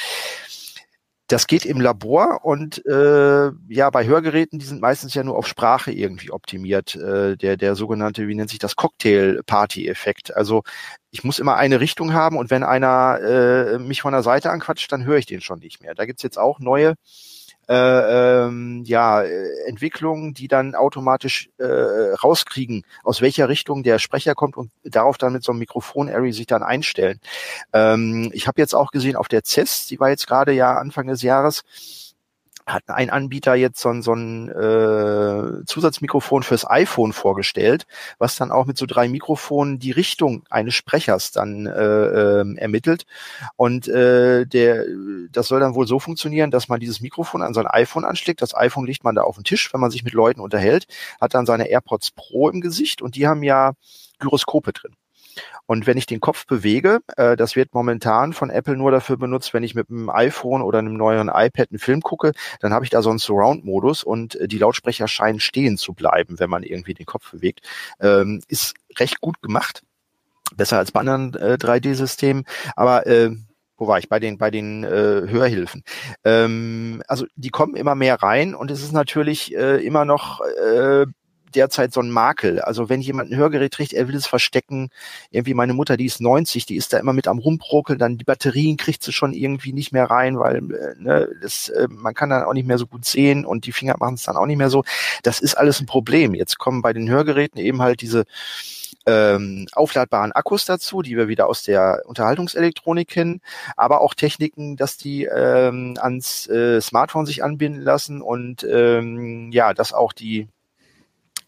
Das 1.32 1.48
geht 1.48 1.66
im 1.66 1.80
Labor 1.80 2.44
und 2.44 2.86
äh, 2.86 3.52
ja, 3.70 3.90
bei 3.90 4.06
Hörgeräten, 4.06 4.60
die 4.60 4.66
sind 4.66 4.82
meistens 4.82 5.14
ja 5.14 5.24
nur 5.24 5.38
auf 5.38 5.48
Sprache 5.48 5.90
irgendwie 5.90 6.30
optimiert. 6.30 6.96
Äh, 6.96 7.38
der, 7.38 7.56
der 7.56 7.76
sogenannte, 7.76 8.28
wie 8.28 8.36
nennt 8.36 8.50
sich 8.50 8.60
das, 8.60 8.76
Cocktail-Party-Effekt. 8.76 10.36
Also 10.36 10.64
ich 11.10 11.24
muss 11.24 11.40
immer 11.40 11.56
eine 11.56 11.80
Richtung 11.80 12.12
haben 12.12 12.36
und 12.36 12.50
wenn 12.50 12.64
einer 12.64 13.20
äh, 13.22 13.80
mich 13.80 14.02
von 14.02 14.12
der 14.12 14.24
Seite 14.24 14.52
anquatscht, 14.52 14.92
dann 14.92 15.06
höre 15.06 15.20
ich 15.20 15.26
den 15.26 15.40
schon 15.40 15.60
nicht 15.60 15.82
mehr. 15.82 15.96
Da 15.96 16.04
gibt's 16.06 16.22
jetzt 16.22 16.38
auch 16.38 16.60
neue 16.60 16.96
äh, 17.72 18.44
ähm, 18.46 18.84
ja, 18.86 19.22
äh, 19.22 19.48
Entwicklungen, 19.66 20.34
die 20.34 20.50
dann 20.50 20.76
automatisch 20.76 21.50
äh, 21.58 21.66
rauskriegen, 21.66 22.84
aus 23.04 23.22
welcher 23.22 23.48
Richtung 23.48 23.82
der 23.84 23.98
Sprecher 23.98 24.36
kommt 24.36 24.58
und 24.58 24.72
darauf 24.84 25.18
dann 25.18 25.32
mit 25.32 25.44
so 25.44 25.54
einem 25.54 25.60
Mikrofon-Area 25.60 26.34
sich 26.34 26.48
dann 26.48 26.64
einstellen. 26.64 27.22
Ähm, 27.72 28.30
ich 28.34 28.48
habe 28.48 28.60
jetzt 28.60 28.76
auch 28.76 28.92
gesehen 28.92 29.16
auf 29.16 29.30
der 29.30 29.44
CES, 29.46 29.88
die 29.88 30.02
war 30.02 30.10
jetzt 30.10 30.28
gerade 30.28 30.52
ja 30.52 30.74
Anfang 30.76 31.08
des 31.08 31.22
Jahres, 31.22 31.64
hat 32.66 32.84
ein 32.90 33.10
Anbieter 33.10 33.56
jetzt 33.56 33.80
so 33.80 33.90
ein, 33.90 34.02
so 34.02 34.14
ein 34.14 34.50
äh, 34.50 35.66
Zusatzmikrofon 35.66 36.44
fürs 36.44 36.70
iPhone 36.70 37.14
vorgestellt, 37.14 37.86
was 38.18 38.36
dann 38.36 38.52
auch 38.52 38.66
mit 38.66 38.78
so 38.78 38.86
drei 38.86 39.08
Mikrofonen 39.08 39.80
die 39.80 39.92
Richtung 39.92 40.44
eines 40.50 40.74
Sprechers 40.74 41.32
dann 41.32 41.66
äh, 41.66 41.72
äh, 41.72 42.58
ermittelt. 42.58 43.06
Und 43.56 43.88
äh, 43.88 44.46
der, 44.46 44.86
das 45.32 45.48
soll 45.48 45.60
dann 45.60 45.76
wohl 45.76 45.88
so 45.88 46.00
funktionieren, 46.00 46.52
dass 46.52 46.70
man 46.70 46.80
dieses 46.80 47.02
Mikrofon 47.02 47.42
an 47.42 47.54
sein 47.54 47.68
iPhone 47.68 48.06
anschlägt. 48.06 48.42
Das 48.42 48.56
iPhone 48.56 48.86
legt 48.86 49.04
man 49.04 49.16
da 49.16 49.24
auf 49.24 49.36
den 49.36 49.44
Tisch, 49.44 49.74
wenn 49.74 49.82
man 49.82 49.92
sich 49.92 50.04
mit 50.04 50.14
Leuten 50.14 50.42
unterhält, 50.42 50.88
hat 51.20 51.34
dann 51.34 51.46
seine 51.46 51.70
AirPods 51.70 52.12
Pro 52.12 52.50
im 52.50 52.62
Gesicht 52.62 53.02
und 53.02 53.16
die 53.16 53.28
haben 53.28 53.44
ja 53.44 53.74
Gyroskope 54.20 54.74
drin. 54.74 54.96
Und 55.66 55.88
wenn 55.88 55.98
ich 55.98 56.06
den 56.06 56.20
Kopf 56.20 56.46
bewege, 56.48 57.00
äh, 57.18 57.36
das 57.38 57.56
wird 57.56 57.74
momentan 57.74 58.34
von 58.34 58.50
Apple 58.50 58.76
nur 58.76 58.92
dafür 58.92 59.18
benutzt, 59.18 59.54
wenn 59.54 59.64
ich 59.64 59.76
mit 59.76 59.90
einem 59.90 60.10
iPhone 60.10 60.62
oder 60.62 60.80
einem 60.80 60.96
neueren 60.96 61.30
iPad 61.30 61.70
einen 61.72 61.80
Film 61.80 62.02
gucke, 62.02 62.34
dann 62.60 62.74
habe 62.74 62.86
ich 62.86 62.92
da 62.92 63.02
so 63.02 63.10
einen 63.10 63.20
Surround-Modus 63.20 64.04
und 64.04 64.36
äh, 64.36 64.48
die 64.48 64.58
Lautsprecher 64.58 65.08
scheinen 65.08 65.40
stehen 65.40 65.78
zu 65.78 65.94
bleiben, 65.94 66.40
wenn 66.40 66.50
man 66.50 66.64
irgendwie 66.64 66.94
den 66.94 67.06
Kopf 67.06 67.32
bewegt. 67.32 67.62
Ähm, 68.00 68.42
ist 68.48 68.74
recht 69.00 69.22
gut 69.22 69.42
gemacht. 69.42 69.84
Besser 70.56 70.78
als 70.78 70.92
bei 70.92 71.00
anderen 71.00 71.34
äh, 71.36 71.58
3D-Systemen. 71.60 72.44
Aber 72.76 73.08
äh, 73.08 73.32
wo 73.82 73.88
war 73.88 73.98
ich 73.98 74.10
bei 74.10 74.20
den 74.20 74.38
bei 74.38 74.52
den 74.52 74.84
äh, 74.84 75.24
Hörhilfen? 75.28 75.84
Ähm, 76.24 77.02
also 77.08 77.26
die 77.36 77.50
kommen 77.50 77.76
immer 77.76 77.96
mehr 77.96 78.22
rein 78.22 78.54
und 78.54 78.70
es 78.70 78.84
ist 78.84 78.92
natürlich 78.92 79.56
äh, 79.56 79.84
immer 79.84 80.06
noch 80.06 80.42
äh, 80.42 81.08
derzeit 81.56 81.94
so 81.94 82.02
ein 82.02 82.10
Makel. 82.10 82.62
Also 82.62 82.90
wenn 82.90 83.02
jemand 83.02 83.32
ein 83.32 83.38
Hörgerät 83.38 83.74
kriegt, 83.74 83.94
er 83.94 84.08
will 84.08 84.16
es 84.16 84.28
verstecken. 84.28 84.90
Irgendwie 85.30 85.54
meine 85.54 85.74
Mutter, 85.74 85.98
die 85.98 86.06
ist 86.06 86.22
90, 86.22 86.66
die 86.66 86.76
ist 86.76 86.94
da 86.94 87.00
immer 87.00 87.14
mit 87.14 87.28
am 87.28 87.40
rumprokeln, 87.40 88.00
dann 88.00 88.18
die 88.18 88.24
Batterien 88.24 88.78
kriegt 88.78 89.04
sie 89.04 89.14
schon 89.14 89.34
irgendwie 89.34 89.74
nicht 89.74 89.92
mehr 89.92 90.06
rein, 90.06 90.40
weil 90.40 90.58
äh, 90.58 90.96
ne, 90.98 91.30
das, 91.42 91.70
äh, 91.70 91.88
man 91.90 92.14
kann 92.14 92.30
dann 92.30 92.44
auch 92.44 92.54
nicht 92.54 92.68
mehr 92.68 92.78
so 92.78 92.88
gut 92.88 93.06
sehen 93.06 93.46
und 93.46 93.66
die 93.66 93.72
Finger 93.72 93.96
machen 94.00 94.16
es 94.16 94.24
dann 94.24 94.38
auch 94.38 94.46
nicht 94.46 94.58
mehr 94.58 94.70
so. 94.70 94.84
Das 95.24 95.40
ist 95.40 95.56
alles 95.56 95.80
ein 95.80 95.86
Problem. 95.86 96.34
Jetzt 96.34 96.58
kommen 96.58 96.82
bei 96.82 96.94
den 96.94 97.10
Hörgeräten 97.10 97.60
eben 97.60 97.82
halt 97.82 98.02
diese 98.02 98.26
ähm, 99.06 99.68
aufladbaren 99.74 100.32
Akkus 100.32 100.66
dazu, 100.66 101.02
die 101.02 101.18
wir 101.18 101.28
wieder 101.28 101.48
aus 101.48 101.64
der 101.64 102.04
Unterhaltungselektronik 102.06 103.08
kennen, 103.08 103.42
aber 103.76 104.02
auch 104.02 104.14
Techniken, 104.14 104.78
dass 104.78 104.98
die 104.98 105.26
ähm, 105.26 105.98
ans 106.00 106.48
äh, 106.48 106.80
Smartphone 106.82 107.26
sich 107.26 107.44
anbinden 107.44 107.82
lassen 107.82 108.22
und 108.22 108.64
ähm, 108.64 109.52
ja, 109.52 109.74
dass 109.74 109.94
auch 109.94 110.14
die 110.14 110.48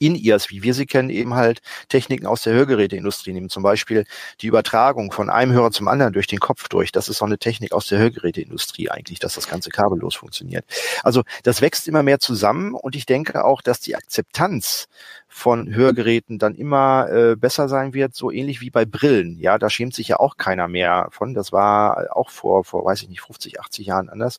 in-Ears, 0.05 0.49
wie 0.49 0.63
wir 0.63 0.73
sie 0.73 0.85
kennen, 0.85 1.09
eben 1.09 1.35
halt 1.35 1.61
Techniken 1.89 2.25
aus 2.25 2.43
der 2.43 2.53
Hörgeräteindustrie 2.53 3.33
nehmen. 3.33 3.49
Zum 3.49 3.63
Beispiel 3.63 4.05
die 4.41 4.47
Übertragung 4.47 5.11
von 5.11 5.29
einem 5.29 5.51
Hörer 5.51 5.71
zum 5.71 5.87
anderen 5.87 6.13
durch 6.13 6.27
den 6.27 6.39
Kopf 6.39 6.67
durch. 6.67 6.91
Das 6.91 7.09
ist 7.09 7.17
so 7.17 7.25
eine 7.25 7.37
Technik 7.37 7.71
aus 7.71 7.87
der 7.87 7.99
Hörgeräteindustrie 7.99 8.89
eigentlich, 8.89 9.19
dass 9.19 9.35
das 9.35 9.47
Ganze 9.47 9.69
kabellos 9.69 10.15
funktioniert. 10.15 10.65
Also 11.03 11.23
das 11.43 11.61
wächst 11.61 11.87
immer 11.87 12.03
mehr 12.03 12.19
zusammen 12.19 12.73
und 12.73 12.95
ich 12.95 13.05
denke 13.05 13.45
auch, 13.45 13.61
dass 13.61 13.79
die 13.79 13.95
Akzeptanz 13.95 14.87
von 15.35 15.73
Hörgeräten 15.73 16.37
dann 16.37 16.53
immer 16.53 17.09
äh, 17.09 17.35
besser 17.35 17.67
sein 17.67 17.95
wird, 17.95 18.13
so 18.13 18.29
ähnlich 18.29 18.61
wie 18.61 18.69
bei 18.69 18.85
Brillen. 18.85 19.39
Ja, 19.39 19.57
da 19.57 19.67
schämt 19.67 19.95
sich 19.95 20.07
ja 20.07 20.19
auch 20.19 20.37
keiner 20.37 20.67
mehr 20.67 21.07
von. 21.09 21.33
Das 21.33 21.51
war 21.51 22.15
auch 22.15 22.29
vor, 22.29 22.63
vor, 22.63 22.85
weiß 22.85 23.01
ich 23.01 23.09
nicht, 23.09 23.21
50, 23.21 23.59
80 23.59 23.87
Jahren 23.87 24.09
anders. 24.09 24.37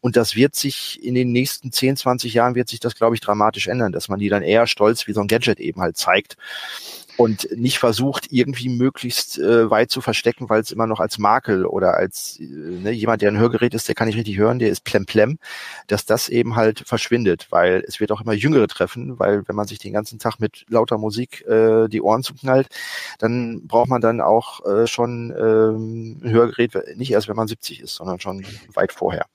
Und 0.00 0.16
das 0.16 0.36
wird 0.36 0.54
sich 0.54 1.02
in 1.02 1.14
den 1.16 1.32
nächsten 1.32 1.72
10, 1.72 1.96
20 1.96 2.32
Jahren 2.32 2.54
wird 2.54 2.68
sich 2.68 2.78
das, 2.78 2.94
glaube 2.94 3.16
ich, 3.16 3.20
dramatisch 3.20 3.66
ändern, 3.66 3.90
dass 3.90 4.08
man 4.08 4.20
die 4.20 4.28
dann 4.28 4.44
eher 4.44 4.68
stolz 4.68 5.08
wie 5.08 5.12
so 5.12 5.20
ein 5.20 5.26
Gadget 5.26 5.58
eben 5.58 5.80
halt 5.80 5.96
zeigt 5.96 6.36
und 7.16 7.48
nicht 7.56 7.78
versucht, 7.78 8.28
irgendwie 8.30 8.68
möglichst 8.68 9.38
äh, 9.38 9.70
weit 9.70 9.90
zu 9.90 10.00
verstecken, 10.00 10.48
weil 10.48 10.60
es 10.60 10.70
immer 10.70 10.86
noch 10.86 11.00
als 11.00 11.18
Makel 11.18 11.66
oder 11.66 11.96
als 11.96 12.38
äh, 12.40 12.44
ne, 12.44 12.90
jemand, 12.90 13.22
der 13.22 13.30
ein 13.30 13.38
Hörgerät 13.38 13.74
ist, 13.74 13.88
der 13.88 13.94
kann 13.94 14.06
nicht 14.06 14.16
richtig 14.16 14.36
hören, 14.36 14.58
der 14.58 14.70
ist 14.70 14.84
plemplem, 14.84 15.38
dass 15.86 16.04
das 16.04 16.28
eben 16.28 16.56
halt 16.56 16.80
verschwindet, 16.80 17.46
weil 17.50 17.84
es 17.86 18.00
wird 18.00 18.12
auch 18.12 18.20
immer 18.20 18.34
Jüngere 18.34 18.68
treffen, 18.68 19.18
weil 19.18 19.46
wenn 19.48 19.56
man 19.56 19.66
sich 19.66 19.78
den 19.78 19.92
ganzen 19.92 20.18
Tag 20.18 20.40
mit 20.40 20.66
lauter 20.68 20.98
Musik 20.98 21.44
äh, 21.46 21.88
die 21.88 22.02
Ohren 22.02 22.22
zuknallt, 22.22 22.68
dann 23.18 23.66
braucht 23.66 23.88
man 23.88 24.00
dann 24.00 24.20
auch 24.20 24.64
äh, 24.66 24.86
schon 24.86 25.34
ähm, 25.38 26.20
ein 26.22 26.30
Hörgerät, 26.30 26.72
nicht 26.96 27.12
erst 27.12 27.28
wenn 27.28 27.36
man 27.36 27.48
70 27.48 27.80
ist, 27.80 27.94
sondern 27.94 28.20
schon 28.20 28.44
weit 28.74 28.92
vorher. 28.92 29.26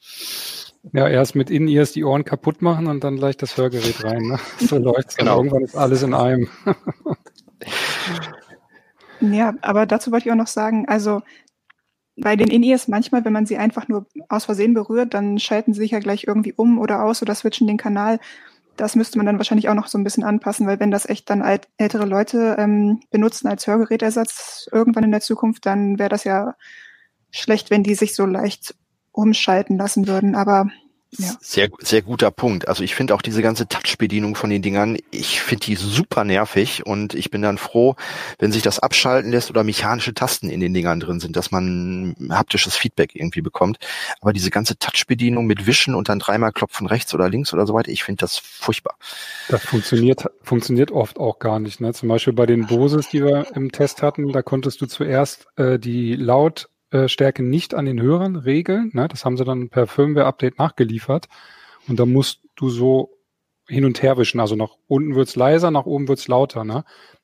Ja, 0.94 1.08
erst 1.08 1.36
mit 1.36 1.52
In-Ears 1.52 1.92
die 1.92 2.04
Ohren 2.04 2.26
kaputt 2.26 2.62
machen 2.62 2.88
und 2.88 3.04
dann 3.04 3.18
gleich 3.18 3.38
das 3.38 3.56
Hörgerät 3.56 4.04
rein. 4.04 4.24
Ne? 4.24 4.40
So 4.68 4.78
läuft's. 4.78 5.16
Genau. 5.16 5.38
Irgendwann 5.38 5.64
ist 5.64 5.76
alles 5.76 6.02
in 6.02 6.14
einem. 6.14 6.50
Ja, 9.22 9.54
aber 9.62 9.86
dazu 9.86 10.12
wollte 10.12 10.28
ich 10.28 10.32
auch 10.32 10.38
noch 10.38 10.48
sagen, 10.48 10.88
also 10.88 11.22
bei 12.18 12.36
den 12.36 12.50
In-Ears 12.50 12.88
manchmal, 12.88 13.24
wenn 13.24 13.34
man 13.34 13.46
sie 13.46 13.58
einfach 13.58 13.88
nur 13.88 14.06
aus 14.30 14.46
Versehen 14.46 14.74
berührt, 14.74 15.14
dann 15.14 15.40
schalten 15.40 15.74
sie 15.74 15.82
sich 15.82 15.92
ja 15.92 16.00
gleich 16.00 16.26
irgendwie 16.28 16.54
um 16.54 16.80
oder 16.80 17.04
aus 17.04 17.22
oder 17.22 17.36
switchen 17.36 17.68
den 17.68 17.78
Kanal. 17.78 18.20
Das 18.78 18.96
müsste 18.96 19.18
man 19.18 19.28
dann 19.28 19.38
wahrscheinlich 19.38 19.70
auch 19.70 19.76
noch 19.76 19.88
so 19.88 19.98
ein 19.98 20.04
bisschen 20.04 20.24
anpassen, 20.24 20.66
weil 20.66 20.80
wenn 20.80 20.92
das 20.92 21.08
echt 21.08 21.30
dann 21.30 21.42
alt, 21.42 21.68
ältere 21.78 22.06
Leute 22.06 22.56
ähm, 22.58 23.00
benutzen 23.12 23.48
als 23.48 23.68
Hörgerätersatz 23.68 24.68
irgendwann 24.72 25.04
in 25.04 25.12
der 25.12 25.22
Zukunft, 25.22 25.66
dann 25.66 26.00
wäre 26.00 26.10
das 26.10 26.24
ja 26.24 26.56
schlecht, 27.30 27.70
wenn 27.70 27.84
die 27.84 27.96
sich 27.96 28.16
so 28.16 28.26
leicht 28.26 28.76
umschalten 29.12 29.78
lassen 29.78 30.08
würden. 30.08 30.36
Aber 30.36 30.70
ja. 31.18 31.32
Sehr, 31.42 31.70
sehr 31.80 32.02
guter 32.02 32.32
Punkt. 32.32 32.70
Also 32.70 32.84
ich 32.84 32.96
finde 32.96 33.14
auch 33.14 33.22
diese 33.22 33.42
ganze 33.42 33.68
Touch-Bedienung 33.68 34.36
von 34.36 34.50
den 34.50 34.62
Dingern, 34.62 34.98
ich 35.12 35.42
finde 35.42 35.66
die 35.66 35.76
super 35.76 36.24
nervig 36.24 36.86
und 36.86 37.14
ich 37.14 37.30
bin 37.30 37.42
dann 37.42 37.58
froh, 37.58 37.96
wenn 38.40 38.54
sich 38.54 38.62
das 38.62 38.80
abschalten 38.80 39.32
lässt 39.32 39.50
oder 39.50 39.66
mechanische 39.66 40.14
Tasten 40.14 40.50
in 40.50 40.62
den 40.62 40.74
Dingern 40.74 41.02
drin 41.02 41.20
sind, 41.20 41.36
dass 41.36 41.52
man 41.52 42.16
haptisches 42.30 42.78
Feedback 42.78 43.14
irgendwie 43.14 43.42
bekommt. 43.42 43.78
Aber 44.22 44.32
diese 44.32 44.52
ganze 44.52 44.78
Touch-Bedienung 44.78 45.46
mit 45.46 45.68
Wischen 45.68 45.96
und 45.96 46.08
dann 46.08 46.20
dreimal 46.20 46.54
klopfen 46.54 46.88
rechts 46.88 47.14
oder 47.14 47.30
links 47.30 47.54
oder 47.54 47.68
so 47.68 47.74
weiter, 47.74 47.92
ich 47.92 48.04
finde 48.04 48.22
das 48.22 48.38
furchtbar. 48.38 48.96
Das 49.50 49.64
funktioniert, 49.64 50.26
funktioniert 50.42 50.92
oft 50.92 51.20
auch 51.20 51.40
gar 51.40 51.60
nicht. 51.60 51.82
Ne? 51.82 51.94
Zum 51.94 52.08
Beispiel 52.08 52.34
bei 52.34 52.46
den 52.46 52.68
Boses, 52.68 53.10
die 53.10 53.22
wir 53.22 53.48
im 53.54 53.74
Test 53.74 54.02
hatten, 54.02 54.32
da 54.32 54.42
konntest 54.42 54.80
du 54.80 54.86
zuerst 54.86 55.48
äh, 55.58 55.78
die 55.78 56.16
laut 56.16 56.70
äh, 56.92 57.08
Stärke 57.08 57.44
nicht 57.44 57.74
an 57.74 57.86
den 57.86 58.02
Hörern 58.02 58.36
regeln. 58.36 58.92
Ne? 58.94 59.08
Das 59.08 59.26
haben 59.26 59.38
sie 59.38 59.46
dann 59.46 59.70
per 59.70 59.88
Firmware-Update 59.88 60.60
nachgeliefert. 60.60 61.28
Und 61.88 62.00
da 62.00 62.06
musst 62.06 62.42
du 62.56 62.70
so 62.70 63.12
hin 63.68 63.86
und 63.86 64.02
her 64.04 64.18
wischen. 64.18 64.40
Also 64.40 64.56
nach 64.56 64.76
unten 64.88 65.16
wird's 65.16 65.36
leiser, 65.36 65.72
nach 65.72 65.86
oben 65.86 66.08
wird's 66.08 66.28
lauter. 66.28 66.64
Ne? 66.64 66.84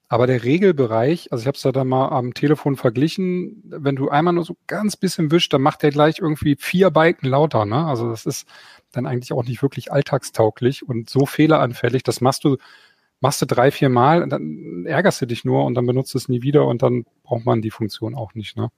Aber 0.09 0.25
der 0.25 0.43
Regelbereich, 0.45 1.31
also 1.31 1.41
ich 1.41 1.47
habe 1.47 1.57
es 1.57 1.63
da 1.63 1.73
dann 1.73 1.89
mal 1.89 2.09
am 2.09 2.33
Telefon 2.33 2.77
verglichen, 2.77 3.61
wenn 3.65 3.97
du 3.97 4.09
einmal 4.09 4.33
nur 4.33 4.45
so 4.45 4.55
ganz 4.65 4.95
bisschen 4.95 5.31
wischst, 5.31 5.51
dann 5.51 5.61
macht 5.61 5.83
der 5.83 5.91
gleich 5.91 6.19
irgendwie 6.19 6.55
vier 6.57 6.89
Balken 6.89 7.27
lauter. 7.27 7.65
Ne? 7.65 7.85
Also 7.85 8.09
das 8.09 8.25
ist 8.25 8.47
dann 8.93 9.05
eigentlich 9.05 9.33
auch 9.33 9.43
nicht 9.43 9.61
wirklich 9.61 9.91
alltagstauglich 9.91 10.87
und 10.87 11.09
so 11.09 11.25
fehleranfällig. 11.25 12.03
Das 12.03 12.21
machst 12.21 12.45
du, 12.45 12.55
machst 13.19 13.41
du 13.41 13.45
drei, 13.45 13.69
vier 13.69 13.89
Mal, 13.89 14.27
dann 14.29 14.85
ärgerst 14.85 15.21
du 15.21 15.25
dich 15.25 15.43
nur 15.43 15.65
und 15.65 15.75
dann 15.75 15.85
benutzt 15.85 16.15
es 16.15 16.29
nie 16.29 16.41
wieder 16.41 16.65
und 16.65 16.81
dann 16.81 17.03
braucht 17.23 17.45
man 17.45 17.61
die 17.61 17.71
Funktion 17.71 18.15
auch 18.15 18.33
nicht. 18.33 18.55
Ne? 18.55 18.69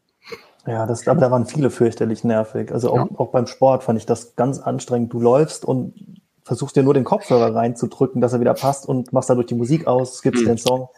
Ja, 0.69 0.85
das, 0.85 1.07
aber 1.07 1.19
da 1.19 1.31
waren 1.31 1.47
viele 1.47 1.71
fürchterlich 1.71 2.23
nervig. 2.23 2.71
Also 2.71 2.91
auch, 2.91 2.95
ja. 2.95 3.07
auch 3.17 3.29
beim 3.29 3.47
Sport 3.47 3.83
fand 3.83 3.97
ich 3.97 4.05
das 4.05 4.35
ganz 4.35 4.59
anstrengend. 4.59 5.11
Du 5.11 5.19
läufst 5.19 5.65
und 5.65 6.21
versuchst 6.43 6.75
dir 6.75 6.83
nur 6.83 6.93
den 6.93 7.03
Kopfhörer 7.03 7.55
reinzudrücken, 7.55 8.21
dass 8.21 8.33
er 8.33 8.39
wieder 8.39 8.53
passt 8.53 8.87
und 8.87 9.11
machst 9.11 9.29
dadurch 9.29 9.47
die 9.47 9.55
Musik 9.55 9.87
aus, 9.87 10.17
skippst 10.17 10.43
mhm. 10.43 10.47
den 10.47 10.57
Song 10.59 10.89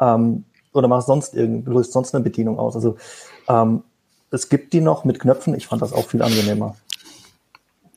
ähm, 0.00 0.44
oder 0.72 0.88
machst 0.88 1.06
sonst 1.06 1.34
irgend, 1.34 1.66
löst 1.68 1.92
sonst 1.92 2.14
eine 2.14 2.24
Bedienung 2.24 2.58
aus. 2.58 2.74
Also 2.74 2.96
ähm, 3.48 3.82
es 4.30 4.48
gibt 4.48 4.72
die 4.72 4.80
noch 4.80 5.04
mit 5.04 5.20
Knöpfen. 5.20 5.54
Ich 5.54 5.66
fand 5.66 5.82
das 5.82 5.92
auch 5.92 6.06
viel 6.06 6.22
angenehmer, 6.22 6.76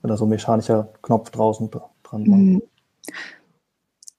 wenn 0.02 0.10
da 0.10 0.18
so 0.18 0.26
ein 0.26 0.30
mechanischer 0.30 0.90
Knopf 1.02 1.30
draußen 1.30 1.70
dran 1.70 2.28
war. 2.28 2.38
Mhm. 2.38 2.62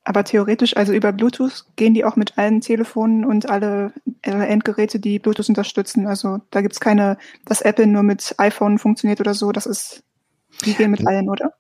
Aber 0.05 0.23
theoretisch, 0.23 0.77
also 0.77 0.93
über 0.93 1.12
Bluetooth, 1.12 1.64
gehen 1.77 1.95
die 1.95 2.05
auch 2.05 2.17
mit 2.17 2.37
allen 2.37 2.61
Telefonen 2.61 3.25
und 3.25 3.49
alle 3.49 3.93
äh, 4.23 4.31
Endgeräte, 4.31 5.01
die 5.01 5.19
Bluetooth 5.19 5.49
unterstützen. 5.49 6.07
Also 6.07 6.40
da 6.51 6.61
gibt's 6.61 6.79
keine, 6.79 7.17
dass 7.47 7.62
Apple 7.62 7.87
nur 7.87 8.03
mit 8.03 8.35
iPhone 8.37 8.79
funktioniert 8.79 9.21
oder 9.21 9.33
so. 9.33 9.51
Das 9.51 9.64
ist, 9.64 10.05
die 10.64 10.75
gehen 10.75 10.90
mit 10.90 11.07
allen, 11.07 11.31
oder? 11.31 11.55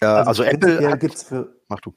Ja, 0.00 0.18
also, 0.18 0.28
also 0.28 0.44
Apple 0.44 0.88
hat, 0.88 1.00
gibt's 1.00 1.24
für. 1.24 1.56
Mach 1.68 1.80
du. 1.80 1.92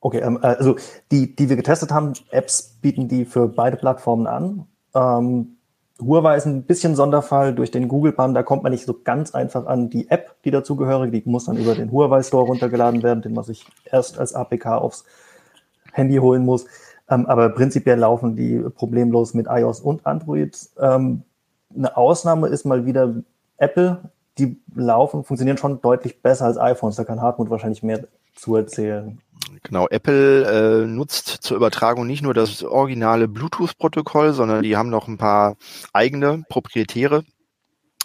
Okay, 0.00 0.20
ähm, 0.20 0.38
also 0.40 0.76
die, 1.12 1.36
die 1.36 1.50
wir 1.50 1.56
getestet 1.56 1.92
haben, 1.92 2.14
Apps 2.30 2.78
bieten 2.80 3.08
die 3.08 3.26
für 3.26 3.48
beide 3.48 3.76
Plattformen 3.76 4.26
an. 4.26 4.66
Ähm, 4.94 5.58
Huawei 6.00 6.36
ist 6.36 6.46
ein 6.46 6.62
bisschen 6.62 6.96
Sonderfall 6.96 7.54
durch 7.54 7.70
den 7.70 7.88
Google-Bann. 7.88 8.34
Da 8.34 8.42
kommt 8.42 8.62
man 8.62 8.72
nicht 8.72 8.86
so 8.86 8.96
ganz 9.04 9.34
einfach 9.34 9.66
an 9.66 9.90
die 9.90 10.10
App, 10.10 10.34
die 10.44 10.50
dazugehörig. 10.50 11.12
Die 11.12 11.22
muss 11.24 11.44
dann 11.44 11.56
über 11.56 11.74
den 11.74 11.92
Huawei 11.92 12.22
Store 12.22 12.46
runtergeladen 12.46 13.02
werden, 13.02 13.22
den 13.22 13.34
man 13.34 13.44
sich 13.44 13.66
erst 13.84 14.18
als 14.18 14.34
APK 14.34 14.66
aufs 14.66 15.04
Handy 15.92 16.16
holen 16.16 16.44
muss. 16.44 16.66
Ähm, 17.08 17.26
aber 17.26 17.50
prinzipiell 17.50 17.98
laufen 17.98 18.36
die 18.36 18.58
problemlos 18.74 19.34
mit 19.34 19.46
iOS 19.48 19.80
und 19.80 20.06
Android. 20.06 20.56
Ähm, 20.78 21.22
eine 21.74 21.96
Ausnahme 21.96 22.48
ist 22.48 22.64
mal 22.64 22.86
wieder 22.86 23.14
Apple. 23.56 23.98
Die 24.38 24.60
laufen, 24.74 25.24
funktionieren 25.24 25.58
schon 25.58 25.80
deutlich 25.80 26.22
besser 26.22 26.46
als 26.46 26.56
iPhones. 26.56 26.96
Da 26.96 27.04
kann 27.04 27.20
Hartmut 27.20 27.50
wahrscheinlich 27.50 27.82
mehr 27.82 28.04
zu 28.34 28.56
erzählen. 28.56 29.20
Genau, 29.62 29.88
Apple 29.88 30.82
äh, 30.82 30.86
nutzt 30.86 31.28
zur 31.28 31.56
Übertragung 31.56 32.06
nicht 32.06 32.22
nur 32.22 32.34
das 32.34 32.62
originale 32.62 33.28
Bluetooth-Protokoll, 33.28 34.32
sondern 34.32 34.62
die 34.62 34.76
haben 34.76 34.90
noch 34.90 35.08
ein 35.08 35.18
paar 35.18 35.56
eigene 35.92 36.44
proprietäre 36.48 37.24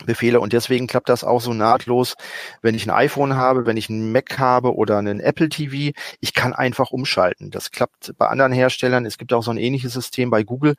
Befehle 0.06 0.42
und 0.42 0.52
deswegen 0.52 0.88
klappt 0.88 1.08
das 1.08 1.24
auch 1.24 1.40
so 1.40 1.54
nahtlos, 1.54 2.16
wenn 2.62 2.76
ich 2.76 2.86
ein 2.86 2.92
iPhone 2.92 3.36
habe, 3.36 3.66
wenn 3.66 3.78
ich 3.78 3.90
einen 3.90 4.12
Mac 4.12 4.38
habe 4.38 4.76
oder 4.76 4.98
einen 4.98 5.22
Apple 5.22 5.48
TV. 5.48 5.98
Ich 6.20 6.34
kann 6.34 6.54
einfach 6.54 6.92
umschalten. 6.92 7.50
Das 7.50 7.72
klappt 7.72 8.14
bei 8.18 8.28
anderen 8.28 8.52
Herstellern. 8.52 9.06
Es 9.06 9.18
gibt 9.18 9.32
auch 9.32 9.42
so 9.42 9.52
ein 9.52 9.58
ähnliches 9.58 9.94
System 9.94 10.30
bei 10.30 10.44
Google, 10.44 10.76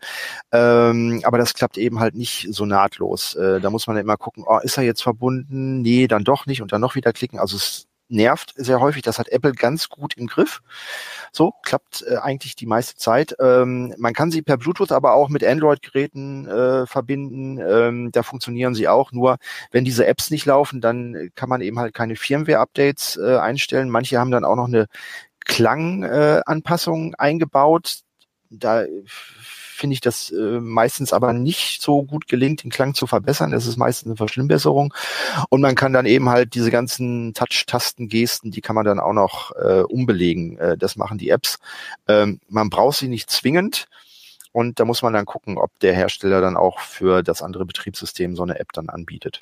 ähm, 0.52 1.22
aber 1.24 1.38
das 1.38 1.54
klappt 1.54 1.78
eben 1.78 1.98
halt 1.98 2.14
nicht 2.14 2.48
so 2.50 2.66
nahtlos. 2.66 3.34
Äh, 3.36 3.60
da 3.60 3.70
muss 3.70 3.86
man 3.86 3.96
immer 3.96 4.18
gucken, 4.18 4.44
oh, 4.46 4.58
ist 4.58 4.76
er 4.76 4.84
jetzt 4.84 5.02
verbunden? 5.02 5.80
Nee, 5.80 6.08
dann 6.08 6.24
doch 6.24 6.44
nicht 6.44 6.60
und 6.60 6.72
dann 6.72 6.82
noch 6.82 6.94
wieder 6.94 7.14
klicken. 7.14 7.38
Also 7.38 7.56
es 7.56 7.86
nervt 8.08 8.52
sehr 8.56 8.80
häufig. 8.80 9.02
Das 9.02 9.18
hat 9.18 9.28
Apple 9.28 9.52
ganz 9.52 9.88
gut 9.88 10.16
im 10.16 10.26
Griff. 10.26 10.60
So 11.32 11.52
klappt 11.62 12.04
äh, 12.08 12.16
eigentlich 12.16 12.56
die 12.56 12.66
meiste 12.66 12.96
Zeit. 12.96 13.34
Ähm, 13.40 13.94
man 13.98 14.14
kann 14.14 14.30
sie 14.30 14.42
per 14.42 14.56
Bluetooth 14.56 14.92
aber 14.92 15.14
auch 15.14 15.28
mit 15.28 15.44
Android-Geräten 15.44 16.46
äh, 16.48 16.86
verbinden. 16.86 17.58
Ähm, 17.58 18.12
da 18.12 18.22
funktionieren 18.22 18.74
sie 18.74 18.88
auch. 18.88 19.12
Nur 19.12 19.38
wenn 19.70 19.84
diese 19.84 20.06
Apps 20.06 20.30
nicht 20.30 20.46
laufen, 20.46 20.80
dann 20.80 21.30
kann 21.34 21.48
man 21.48 21.60
eben 21.60 21.78
halt 21.78 21.94
keine 21.94 22.16
Firmware-Updates 22.16 23.16
äh, 23.16 23.36
einstellen. 23.36 23.90
Manche 23.90 24.18
haben 24.18 24.30
dann 24.30 24.44
auch 24.44 24.56
noch 24.56 24.68
eine 24.68 24.86
Klanganpassung 25.44 27.14
eingebaut. 27.14 28.00
Da 28.50 28.84
finde 29.76 29.94
ich 29.94 30.00
das 30.00 30.30
äh, 30.30 30.60
meistens 30.60 31.12
aber 31.12 31.32
nicht 31.32 31.82
so 31.82 32.02
gut 32.02 32.28
gelingt, 32.28 32.64
den 32.64 32.70
Klang 32.70 32.94
zu 32.94 33.06
verbessern. 33.06 33.52
Es 33.52 33.66
ist 33.66 33.76
meistens 33.76 34.08
eine 34.08 34.16
Verschlimmbesserung. 34.16 34.92
Und 35.50 35.60
man 35.60 35.74
kann 35.74 35.92
dann 35.92 36.06
eben 36.06 36.28
halt 36.28 36.54
diese 36.54 36.70
ganzen 36.70 37.34
Touch-Tasten, 37.34 38.08
Gesten, 38.08 38.50
die 38.50 38.60
kann 38.60 38.74
man 38.74 38.84
dann 38.84 39.00
auch 39.00 39.12
noch 39.12 39.52
äh, 39.56 39.82
umbelegen. 39.82 40.58
Äh, 40.58 40.76
das 40.76 40.96
machen 40.96 41.18
die 41.18 41.30
Apps. 41.30 41.58
Ähm, 42.08 42.40
man 42.48 42.70
braucht 42.70 42.96
sie 42.98 43.08
nicht 43.08 43.30
zwingend. 43.30 43.86
Und 44.52 44.80
da 44.80 44.86
muss 44.86 45.02
man 45.02 45.12
dann 45.12 45.26
gucken, 45.26 45.58
ob 45.58 45.78
der 45.80 45.92
Hersteller 45.92 46.40
dann 46.40 46.56
auch 46.56 46.80
für 46.80 47.22
das 47.22 47.42
andere 47.42 47.66
Betriebssystem 47.66 48.36
so 48.36 48.42
eine 48.42 48.58
App 48.58 48.72
dann 48.72 48.88
anbietet. 48.88 49.40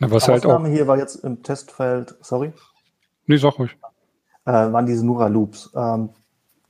Ja, 0.00 0.10
was 0.10 0.28
halt 0.28 0.44
Ausnahme 0.44 0.68
auch 0.68 0.72
hier 0.72 0.86
war 0.86 0.98
jetzt 0.98 1.16
im 1.24 1.42
Testfeld, 1.42 2.14
sorry? 2.20 2.52
Nee, 3.26 3.38
sag 3.38 3.58
ruhig. 3.58 3.76
Äh, 4.44 4.52
waren 4.52 4.84
diese 4.84 5.06
Nura 5.06 5.28
Loops. 5.28 5.70
Ähm, 5.74 6.10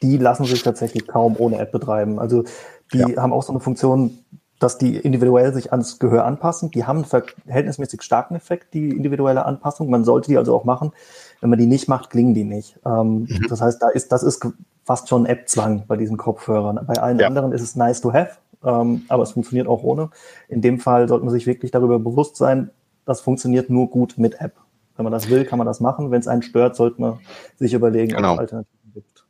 die 0.02 0.18
lassen 0.18 0.44
sich 0.44 0.62
tatsächlich 0.62 1.06
kaum 1.06 1.34
ohne 1.38 1.58
App 1.58 1.72
betreiben. 1.72 2.18
Also 2.18 2.44
die 2.92 2.98
ja. 2.98 3.22
haben 3.22 3.32
auch 3.32 3.42
so 3.42 3.52
eine 3.52 3.60
Funktion, 3.60 4.18
dass 4.58 4.78
die 4.78 4.96
individuell 4.96 5.52
sich 5.52 5.72
ans 5.72 5.98
Gehör 5.98 6.24
anpassen. 6.24 6.70
Die 6.70 6.84
haben 6.84 7.04
einen 7.04 7.24
verhältnismäßig 7.46 8.02
starken 8.02 8.34
Effekt, 8.34 8.72
die 8.72 8.90
individuelle 8.90 9.44
Anpassung. 9.44 9.90
Man 9.90 10.04
sollte 10.04 10.30
die 10.30 10.38
also 10.38 10.54
auch 10.54 10.64
machen. 10.64 10.92
Wenn 11.40 11.50
man 11.50 11.58
die 11.58 11.66
nicht 11.66 11.88
macht, 11.88 12.10
klingen 12.10 12.34
die 12.34 12.44
nicht. 12.44 12.78
Ähm, 12.86 13.26
mhm. 13.28 13.46
Das 13.48 13.60
heißt, 13.60 13.82
da 13.82 13.88
ist, 13.88 14.12
das 14.12 14.22
ist 14.22 14.46
fast 14.84 15.08
schon 15.08 15.26
App-Zwang 15.26 15.84
bei 15.86 15.96
diesen 15.96 16.16
Kopfhörern. 16.16 16.80
Bei 16.86 16.94
allen 16.94 17.18
ja. 17.18 17.26
anderen 17.26 17.52
ist 17.52 17.62
es 17.62 17.74
nice 17.74 18.00
to 18.00 18.12
have, 18.12 18.38
ähm, 18.64 19.02
aber 19.08 19.22
es 19.22 19.32
funktioniert 19.32 19.66
auch 19.66 19.82
ohne. 19.82 20.10
In 20.48 20.62
dem 20.62 20.78
Fall 20.78 21.08
sollte 21.08 21.24
man 21.24 21.34
sich 21.34 21.46
wirklich 21.46 21.70
darüber 21.70 21.98
bewusst 21.98 22.36
sein, 22.36 22.70
das 23.06 23.20
funktioniert 23.20 23.70
nur 23.70 23.90
gut 23.90 24.14
mit 24.16 24.40
App. 24.40 24.54
Wenn 24.96 25.04
man 25.04 25.12
das 25.12 25.28
will, 25.28 25.44
kann 25.44 25.58
man 25.58 25.66
das 25.66 25.80
machen. 25.80 26.10
Wenn 26.10 26.20
es 26.20 26.28
einen 26.28 26.42
stört, 26.42 26.76
sollte 26.76 27.00
man 27.00 27.18
sich 27.56 27.74
überlegen, 27.74 28.14
genau. 28.14 28.32
ob 28.32 28.34
es 28.36 28.40
Alternativen 28.40 28.92
gibt. 28.94 29.26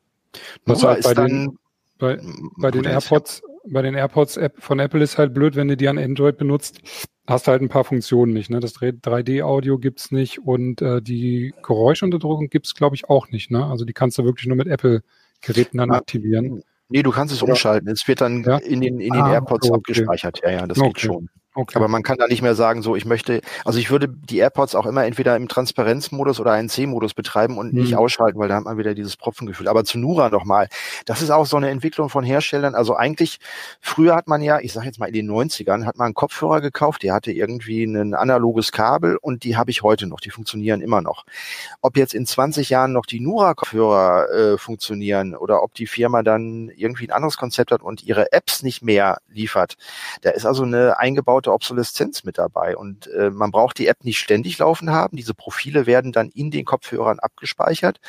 Was 0.67 0.83
halt 0.83 1.03
bei 1.03 1.15
den, 1.15 1.59
bei, 2.05 2.21
bei 2.57 2.71
den 2.71 2.85
AirPods 2.85 3.43
bei 3.67 3.83
den 3.83 3.95
AirPods 3.95 4.37
App 4.37 4.63
von 4.63 4.79
Apple 4.79 5.03
ist 5.03 5.19
halt 5.19 5.35
blöd, 5.35 5.57
wenn 5.57 5.69
du 5.69 5.77
die 5.77 5.89
an 5.89 5.99
Android 5.99 6.37
benutzt, 6.37 6.81
hast 7.27 7.47
du 7.47 7.53
halt 7.53 7.63
ein 7.63 7.69
paar 7.69 7.85
Funktionen 7.85 8.33
nicht. 8.33 8.51
Ne? 8.51 8.61
Das 8.61 8.77
3D-Audio 8.77 9.79
gibt's 9.79 10.11
nicht 10.11 10.39
und 10.41 10.83
äh, 10.83 11.01
die 11.01 11.55
Geräuschunterdrückung 11.63 12.49
gibt's 12.49 12.75
glaube 12.75 12.97
ich, 12.97 13.09
auch 13.09 13.31
nicht. 13.31 13.51
Ne? 13.51 13.65
Also 13.65 13.85
die 13.85 13.93
kannst 13.93 14.19
du 14.19 14.25
wirklich 14.25 14.47
nur 14.47 14.57
mit 14.57 14.69
Apple-Geräten 14.69 15.79
dann 15.79 15.91
aktivieren. 15.93 16.63
Nee, 16.89 17.03
du 17.03 17.11
kannst 17.11 17.33
es 17.33 17.43
umschalten. 17.43 17.89
Es 17.89 18.07
wird 18.07 18.21
dann 18.21 18.45
ja? 18.45 18.59
in 18.59 18.81
den, 18.81 19.01
in 19.01 19.13
den 19.15 19.23
ah, 19.23 19.33
AirPods 19.33 19.71
okay. 19.71 19.77
abgespeichert. 19.77 20.41
Ja, 20.45 20.51
ja, 20.51 20.67
das 20.67 20.79
okay. 20.79 20.89
geht 20.89 21.01
schon. 21.01 21.31
Okay. 21.57 21.77
Aber 21.77 21.87
man 21.87 22.03
kann 22.03 22.19
da 22.19 22.27
nicht 22.27 22.43
mehr 22.43 22.57
sagen, 22.57 22.83
so 22.83 22.97
ich 22.97 23.05
möchte, 23.05 23.41
also 23.65 23.79
ich 23.79 23.89
würde 23.89 24.09
die 24.09 24.39
AirPods 24.39 24.75
auch 24.75 24.87
immer 24.87 25.05
entweder 25.05 25.37
im 25.37 25.47
Transparenzmodus 25.47 26.41
oder 26.41 26.53
ANC-Modus 26.53 27.15
betreiben 27.15 27.59
und 27.59 27.71
hm. 27.71 27.79
nicht 27.81 27.97
ausschalten, 27.97 28.41
weil 28.41 28.49
da 28.49 28.57
hat 28.57 28.65
man 28.65 28.77
wieder 28.77 28.95
dieses 28.95 29.17
Propfengefühl. 29.17 29.69
Aber 29.69 29.85
zu 29.85 29.99
Nura 29.99 30.31
nochmal, 30.31 30.69
das 31.07 31.23
ist 31.23 31.31
auch 31.31 31.47
so 31.47 31.57
eine 31.57 31.71
Entwicklung 31.71 32.09
von 32.09 32.25
Herstellern. 32.25 32.75
Also 32.75 32.97
eigentlich, 32.97 33.39
früher 33.81 34.17
hat 34.17 34.27
man 34.27 34.43
ja, 34.43 34.59
ich 34.59 34.73
sage 34.73 34.87
jetzt 34.87 34.99
mal 34.99 35.07
in 35.07 35.15
den 35.15 35.31
90ern, 35.31 35.85
hat 35.85 35.97
man 35.97 36.07
einen 36.07 36.15
Kopfhörer 36.15 36.61
gekauft, 36.61 37.05
der 37.05 37.15
hatte 37.15 37.31
irgendwie 37.31 37.85
ein 37.85 38.15
analoges 38.15 38.73
Kabel 38.73 39.17
und 39.17 39.45
die 39.45 39.57
habe 39.57 39.71
ich 39.71 39.83
heute 39.83 40.09
noch, 40.09 40.19
die 40.19 40.31
funktionieren 40.31 40.81
immer 40.81 41.03
noch. 41.03 41.25
Ob 41.83 41.97
jetzt 41.97 42.15
in 42.15 42.27
20 42.27 42.69
Jahren 42.71 42.93
noch 42.93 43.07
die 43.07 43.21
Nura-Kopfhörer 43.21 44.31
äh, 44.31 44.59
funktionieren 44.59 45.37
oder 45.37 45.63
ob 45.63 45.75
die 45.75 45.87
Firma 45.87 46.25
dann 46.25 46.73
irgendwie 46.75 47.07
ein 47.07 47.13
anderes 47.13 47.37
Konzept 47.37 47.71
hat 47.71 47.83
und 47.83 48.03
ihre 48.03 48.33
Apps 48.33 48.65
nicht 48.65 48.83
mehr 48.83 49.19
liefert, 49.29 49.77
da 50.23 50.31
ist 50.31 50.47
also 50.47 50.65
eine 50.65 50.99
eingebaute 50.99 51.44
eingebaute 51.45 51.53
Obsoleszenz 51.53 52.25
mit 52.25 52.39
dabei. 52.39 52.77
Und 52.77 53.07
äh, 53.09 53.31
man 53.31 53.51
braucht 53.51 53.79
die 53.79 53.87
App 53.87 54.05
nicht 54.05 54.19
ständig 54.19 54.59
laufen 54.59 54.91
haben. 54.91 55.17
Diese 55.17 55.35
Profile 55.35 55.87
werden 55.87 56.13
dann 56.13 56.31
in 56.31 56.51
den 56.51 56.65
Kopfhörern 56.65 57.19
abgespeichert. 57.19 58.01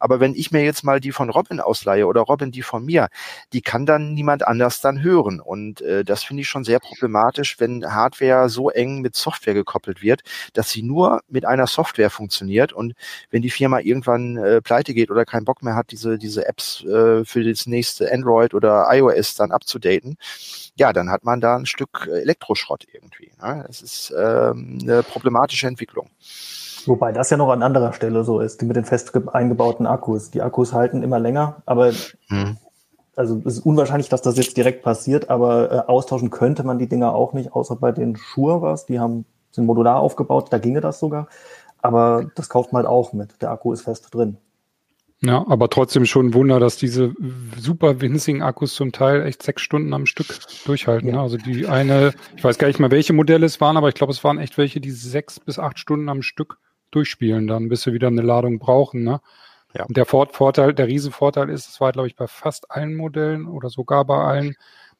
Aber 0.00 0.20
wenn 0.20 0.34
ich 0.34 0.50
mir 0.50 0.64
jetzt 0.64 0.84
mal 0.84 1.00
die 1.00 1.12
von 1.12 1.30
Robin 1.30 1.60
ausleihe 1.60 2.06
oder 2.06 2.22
Robin 2.22 2.50
die 2.50 2.62
von 2.62 2.84
mir, 2.84 3.08
die 3.52 3.62
kann 3.62 3.86
dann 3.86 4.14
niemand 4.14 4.46
anders 4.46 4.80
dann 4.80 5.02
hören. 5.02 5.40
Und 5.40 5.80
äh, 5.82 6.04
das 6.04 6.24
finde 6.24 6.42
ich 6.42 6.48
schon 6.48 6.64
sehr 6.64 6.80
problematisch, 6.80 7.60
wenn 7.60 7.84
Hardware 7.84 8.48
so 8.48 8.70
eng 8.70 9.00
mit 9.00 9.16
Software 9.16 9.54
gekoppelt 9.54 10.02
wird, 10.02 10.22
dass 10.52 10.70
sie 10.70 10.82
nur 10.82 11.20
mit 11.28 11.44
einer 11.44 11.66
Software 11.66 12.10
funktioniert. 12.10 12.72
Und 12.72 12.94
wenn 13.30 13.42
die 13.42 13.50
Firma 13.50 13.80
irgendwann 13.80 14.36
äh, 14.36 14.60
pleite 14.62 14.94
geht 14.94 15.10
oder 15.10 15.24
keinen 15.24 15.44
Bock 15.44 15.62
mehr 15.62 15.74
hat, 15.74 15.90
diese, 15.90 16.18
diese 16.18 16.46
Apps 16.46 16.84
äh, 16.84 17.24
für 17.24 17.44
das 17.44 17.66
nächste 17.66 18.10
Android 18.12 18.54
oder 18.54 18.86
iOS 18.90 19.34
dann 19.34 19.52
abzudaten, 19.52 20.16
ja, 20.76 20.92
dann 20.92 21.10
hat 21.10 21.24
man 21.24 21.40
da 21.40 21.56
ein 21.56 21.66
Stück 21.66 22.08
Elektroschrott 22.10 22.83
irgendwie. 22.92 23.30
Ne? 23.42 23.64
Das 23.66 23.82
ist 23.82 24.14
ähm, 24.16 24.78
eine 24.82 25.02
problematische 25.02 25.66
Entwicklung. 25.66 26.08
Wobei 26.86 27.12
das 27.12 27.30
ja 27.30 27.36
noch 27.36 27.50
an 27.50 27.62
anderer 27.62 27.92
Stelle 27.92 28.24
so 28.24 28.40
ist, 28.40 28.60
die 28.60 28.66
mit 28.66 28.76
den 28.76 28.84
fest 28.84 29.12
eingebauten 29.32 29.86
Akkus. 29.86 30.30
Die 30.30 30.42
Akkus 30.42 30.72
halten 30.72 31.02
immer 31.02 31.18
länger, 31.18 31.62
aber 31.64 31.92
hm. 32.28 32.58
also 33.16 33.40
es 33.46 33.58
ist 33.58 33.66
unwahrscheinlich, 33.66 34.08
dass 34.08 34.22
das 34.22 34.36
jetzt 34.36 34.56
direkt 34.56 34.82
passiert, 34.82 35.30
aber 35.30 35.72
äh, 35.72 35.78
austauschen 35.90 36.30
könnte 36.30 36.62
man 36.62 36.78
die 36.78 36.88
Dinger 36.88 37.14
auch 37.14 37.32
nicht, 37.32 37.52
außer 37.52 37.76
bei 37.76 37.92
den 37.92 38.16
Schuhe 38.16 38.60
was. 38.60 38.86
Die 38.86 39.00
haben 39.00 39.24
sind 39.54 39.66
modular 39.66 40.00
aufgebaut, 40.00 40.48
da 40.50 40.58
ginge 40.58 40.80
das 40.80 40.98
sogar. 40.98 41.28
Aber 41.80 42.30
das 42.34 42.48
kauft 42.48 42.72
man 42.72 42.82
halt 42.82 42.88
auch 42.88 43.12
mit. 43.12 43.40
Der 43.42 43.50
Akku 43.50 43.72
ist 43.72 43.82
fest 43.82 44.08
drin. 44.12 44.38
Ja, 45.24 45.44
aber 45.48 45.70
trotzdem 45.70 46.04
schon 46.04 46.26
ein 46.26 46.34
Wunder, 46.34 46.60
dass 46.60 46.76
diese 46.76 47.14
super 47.56 48.00
winzigen 48.02 48.42
Akkus 48.42 48.74
zum 48.74 48.92
Teil 48.92 49.22
echt 49.22 49.42
sechs 49.42 49.62
Stunden 49.62 49.94
am 49.94 50.04
Stück 50.04 50.26
durchhalten. 50.66 51.08
Ja. 51.08 51.22
Also 51.22 51.38
die 51.38 51.66
eine, 51.66 52.12
ich 52.36 52.44
weiß 52.44 52.58
gar 52.58 52.68
nicht 52.68 52.78
mal, 52.78 52.90
welche 52.90 53.14
Modelle 53.14 53.46
es 53.46 53.60
waren, 53.60 53.78
aber 53.78 53.88
ich 53.88 53.94
glaube, 53.94 54.12
es 54.12 54.22
waren 54.22 54.38
echt 54.38 54.58
welche, 54.58 54.80
die 54.80 54.90
sechs 54.90 55.40
bis 55.40 55.58
acht 55.58 55.78
Stunden 55.78 56.10
am 56.10 56.20
Stück 56.20 56.58
durchspielen, 56.90 57.46
dann 57.46 57.68
bis 57.68 57.86
wir 57.86 57.94
wieder 57.94 58.08
eine 58.08 58.22
Ladung 58.22 58.58
brauchen. 58.58 59.02
Ne? 59.02 59.20
Ja. 59.74 59.84
Und 59.84 59.96
der 59.96 60.04
Vorteil, 60.04 60.74
der 60.74 60.88
Riesenvorteil 60.88 61.48
ist, 61.48 61.68
es 61.68 61.80
war, 61.80 61.92
glaube 61.92 62.08
ich, 62.08 62.16
bei 62.16 62.26
fast 62.26 62.70
allen 62.70 62.94
Modellen 62.94 63.46
oder 63.46 63.70
sogar 63.70 64.04
bei 64.04 64.18
allen, 64.18 64.56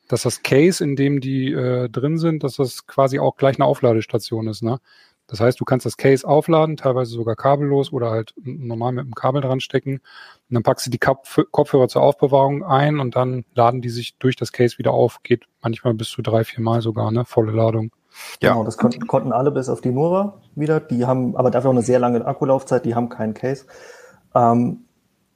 dass 0.08 0.22
das 0.22 0.42
Case, 0.42 0.82
in 0.82 0.96
dem 0.96 1.20
die 1.20 1.52
äh, 1.52 1.88
drin 1.90 2.18
sind, 2.18 2.44
dass 2.44 2.56
das 2.56 2.86
quasi 2.86 3.18
auch 3.18 3.36
gleich 3.36 3.56
eine 3.56 3.66
Aufladestation 3.66 4.48
ist. 4.48 4.62
Ne? 4.62 4.78
Das 5.26 5.40
heißt, 5.40 5.58
du 5.58 5.64
kannst 5.64 5.86
das 5.86 5.96
Case 5.96 6.26
aufladen, 6.26 6.76
teilweise 6.76 7.12
sogar 7.12 7.34
kabellos 7.34 7.92
oder 7.92 8.10
halt 8.10 8.34
normal 8.36 8.92
mit 8.92 9.06
dem 9.06 9.14
Kabel 9.14 9.40
dran 9.40 9.60
stecken. 9.60 9.94
Und 9.94 10.02
dann 10.50 10.62
packst 10.62 10.86
du 10.86 10.90
die 10.90 10.98
Kopfhörer 10.98 11.88
zur 11.88 12.02
Aufbewahrung 12.02 12.62
ein 12.62 13.00
und 13.00 13.16
dann 13.16 13.44
laden 13.54 13.80
die 13.80 13.88
sich 13.88 14.18
durch 14.18 14.36
das 14.36 14.52
Case 14.52 14.78
wieder 14.78 14.92
auf. 14.92 15.22
Geht 15.22 15.44
manchmal 15.62 15.94
bis 15.94 16.10
zu 16.10 16.20
drei, 16.20 16.44
vier 16.44 16.62
Mal 16.62 16.82
sogar, 16.82 17.10
ne? 17.10 17.24
Volle 17.24 17.52
Ladung. 17.52 17.90
Ja. 18.40 18.52
Genau, 18.52 18.64
das 18.64 18.76
konnten, 18.76 19.06
konnten 19.06 19.32
alle 19.32 19.50
bis 19.50 19.68
auf 19.68 19.80
die 19.80 19.90
Nora 19.90 20.40
wieder. 20.54 20.80
Die 20.80 21.06
haben 21.06 21.36
aber 21.36 21.50
dafür 21.50 21.70
auch 21.70 21.74
eine 21.74 21.82
sehr 21.82 21.98
lange 21.98 22.24
Akkulaufzeit, 22.24 22.84
die 22.84 22.94
haben 22.94 23.08
keinen 23.08 23.34
Case. 23.34 23.64
Ähm, 24.34 24.84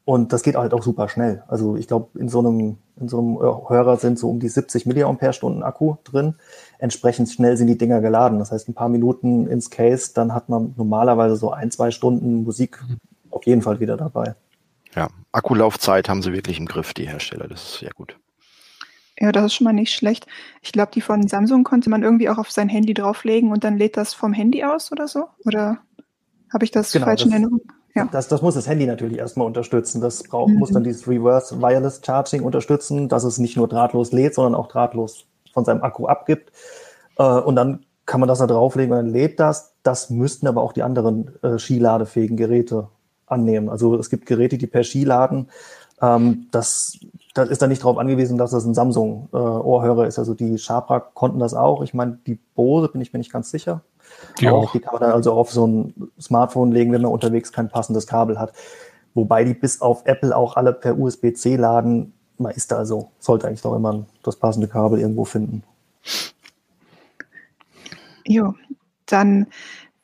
und 0.04 0.32
das 0.32 0.42
geht 0.42 0.56
halt 0.56 0.72
auch 0.72 0.82
super 0.82 1.08
schnell. 1.08 1.42
Also 1.48 1.76
ich 1.76 1.86
glaube, 1.86 2.18
in 2.18 2.28
so 2.28 2.38
einem, 2.38 2.78
in 2.96 3.08
so 3.08 3.18
einem 3.18 3.68
Hörer 3.68 3.98
sind 3.98 4.18
so 4.18 4.30
um 4.30 4.40
die 4.40 4.48
70 4.48 4.86
Milliampere-Stunden 4.86 5.62
Akku 5.62 5.96
drin. 6.04 6.36
Entsprechend 6.78 7.28
schnell 7.28 7.56
sind 7.56 7.66
die 7.66 7.78
Dinger 7.78 8.00
geladen. 8.00 8.38
Das 8.38 8.52
heißt, 8.52 8.68
ein 8.68 8.74
paar 8.74 8.88
Minuten 8.88 9.48
ins 9.48 9.70
Case, 9.70 10.12
dann 10.14 10.32
hat 10.32 10.48
man 10.48 10.74
normalerweise 10.76 11.36
so 11.36 11.50
ein, 11.50 11.70
zwei 11.70 11.90
Stunden 11.90 12.44
Musik 12.44 12.82
auf 13.30 13.44
jeden 13.46 13.62
Fall 13.62 13.80
wieder 13.80 13.96
dabei. 13.96 14.34
Ja, 14.94 15.08
Akkulaufzeit 15.32 16.08
haben 16.08 16.22
sie 16.22 16.32
wirklich 16.32 16.58
im 16.58 16.66
Griff, 16.66 16.94
die 16.94 17.08
Hersteller. 17.08 17.48
Das 17.48 17.62
ist 17.62 17.78
sehr 17.80 17.90
gut. 17.90 18.16
Ja, 19.20 19.32
das 19.32 19.46
ist 19.46 19.54
schon 19.54 19.64
mal 19.64 19.72
nicht 19.72 19.92
schlecht. 19.92 20.26
Ich 20.62 20.72
glaube, 20.72 20.92
die 20.94 21.00
von 21.00 21.26
Samsung 21.26 21.64
konnte 21.64 21.90
man 21.90 22.02
irgendwie 22.02 22.28
auch 22.28 22.38
auf 22.38 22.52
sein 22.52 22.68
Handy 22.68 22.94
drauflegen 22.94 23.50
und 23.50 23.64
dann 23.64 23.76
lädt 23.76 23.96
das 23.96 24.14
vom 24.14 24.32
Handy 24.32 24.62
aus 24.62 24.92
oder 24.92 25.08
so? 25.08 25.24
Oder 25.44 25.78
habe 26.52 26.64
ich 26.64 26.70
das 26.70 26.92
genau, 26.92 27.06
falsch 27.06 27.24
in 27.24 27.32
Erinnerung? 27.32 27.60
Ja. 27.94 28.08
Das, 28.12 28.28
das 28.28 28.42
muss 28.42 28.54
das 28.54 28.68
Handy 28.68 28.86
natürlich 28.86 29.18
erstmal 29.18 29.46
unterstützen. 29.46 30.00
Das 30.00 30.22
braucht, 30.22 30.52
mhm. 30.52 30.58
muss 30.58 30.70
dann 30.70 30.84
dieses 30.84 31.08
Reverse 31.08 31.60
Wireless 31.60 32.00
Charging 32.04 32.42
unterstützen, 32.42 33.08
dass 33.08 33.24
es 33.24 33.38
nicht 33.38 33.56
nur 33.56 33.66
drahtlos 33.66 34.12
lädt, 34.12 34.34
sondern 34.34 34.54
auch 34.54 34.68
drahtlos 34.68 35.26
von 35.52 35.64
seinem 35.64 35.82
Akku 35.82 36.06
abgibt. 36.06 36.52
Äh, 37.18 37.22
und 37.22 37.56
dann 37.56 37.84
kann 38.06 38.20
man 38.20 38.28
das 38.28 38.38
da 38.38 38.46
drauflegen 38.46 38.92
und 38.92 39.04
dann 39.04 39.12
lädt 39.12 39.38
das. 39.38 39.74
Das 39.82 40.10
müssten 40.10 40.46
aber 40.46 40.62
auch 40.62 40.72
die 40.72 40.82
anderen 40.82 41.30
äh, 41.42 41.58
skiladefähigen 41.58 42.36
Geräte 42.36 42.88
annehmen. 43.26 43.68
Also 43.68 43.96
es 43.96 44.08
gibt 44.10 44.26
Geräte, 44.26 44.58
die 44.58 44.66
per 44.66 44.82
Ski 44.82 45.04
laden. 45.04 45.48
Ähm, 46.00 46.46
das, 46.50 46.98
das 47.34 47.50
ist 47.50 47.60
dann 47.60 47.68
nicht 47.68 47.82
darauf 47.82 47.98
angewiesen, 47.98 48.38
dass 48.38 48.52
das 48.52 48.64
ein 48.64 48.74
Samsung-Ohrhörer 48.74 50.04
äh, 50.04 50.08
ist. 50.08 50.18
Also 50.18 50.34
die 50.34 50.58
Sharpa 50.58 51.00
konnten 51.00 51.38
das 51.38 51.54
auch. 51.54 51.82
Ich 51.82 51.94
meine, 51.94 52.18
die 52.26 52.38
Bose 52.54 52.88
bin 52.88 53.00
ich 53.00 53.12
mir 53.12 53.18
nicht 53.18 53.32
ganz 53.32 53.50
sicher. 53.50 53.82
Die, 54.40 54.48
auch. 54.48 54.72
die 54.72 54.80
kann 54.80 54.94
man 54.94 55.02
dann 55.02 55.12
also 55.12 55.32
auf 55.32 55.50
so 55.50 55.66
ein 55.66 56.10
Smartphone 56.20 56.72
legen, 56.72 56.92
wenn 56.92 57.02
man 57.02 57.12
unterwegs 57.12 57.52
kein 57.52 57.68
passendes 57.68 58.06
Kabel 58.06 58.38
hat. 58.38 58.52
Wobei 59.14 59.44
die 59.44 59.54
bis 59.54 59.80
auf 59.82 60.02
Apple 60.06 60.34
auch 60.34 60.56
alle 60.56 60.72
per 60.72 60.98
USB-C 60.98 61.56
laden. 61.56 62.14
Man 62.38 62.52
ist 62.52 62.70
da 62.70 62.76
also, 62.76 63.10
sollte 63.18 63.46
eigentlich 63.46 63.62
doch 63.62 63.74
immer 63.74 64.06
das 64.22 64.36
passende 64.36 64.68
Kabel 64.68 65.00
irgendwo 65.00 65.24
finden. 65.24 65.62
Jo, 68.24 68.54
dann, 69.06 69.46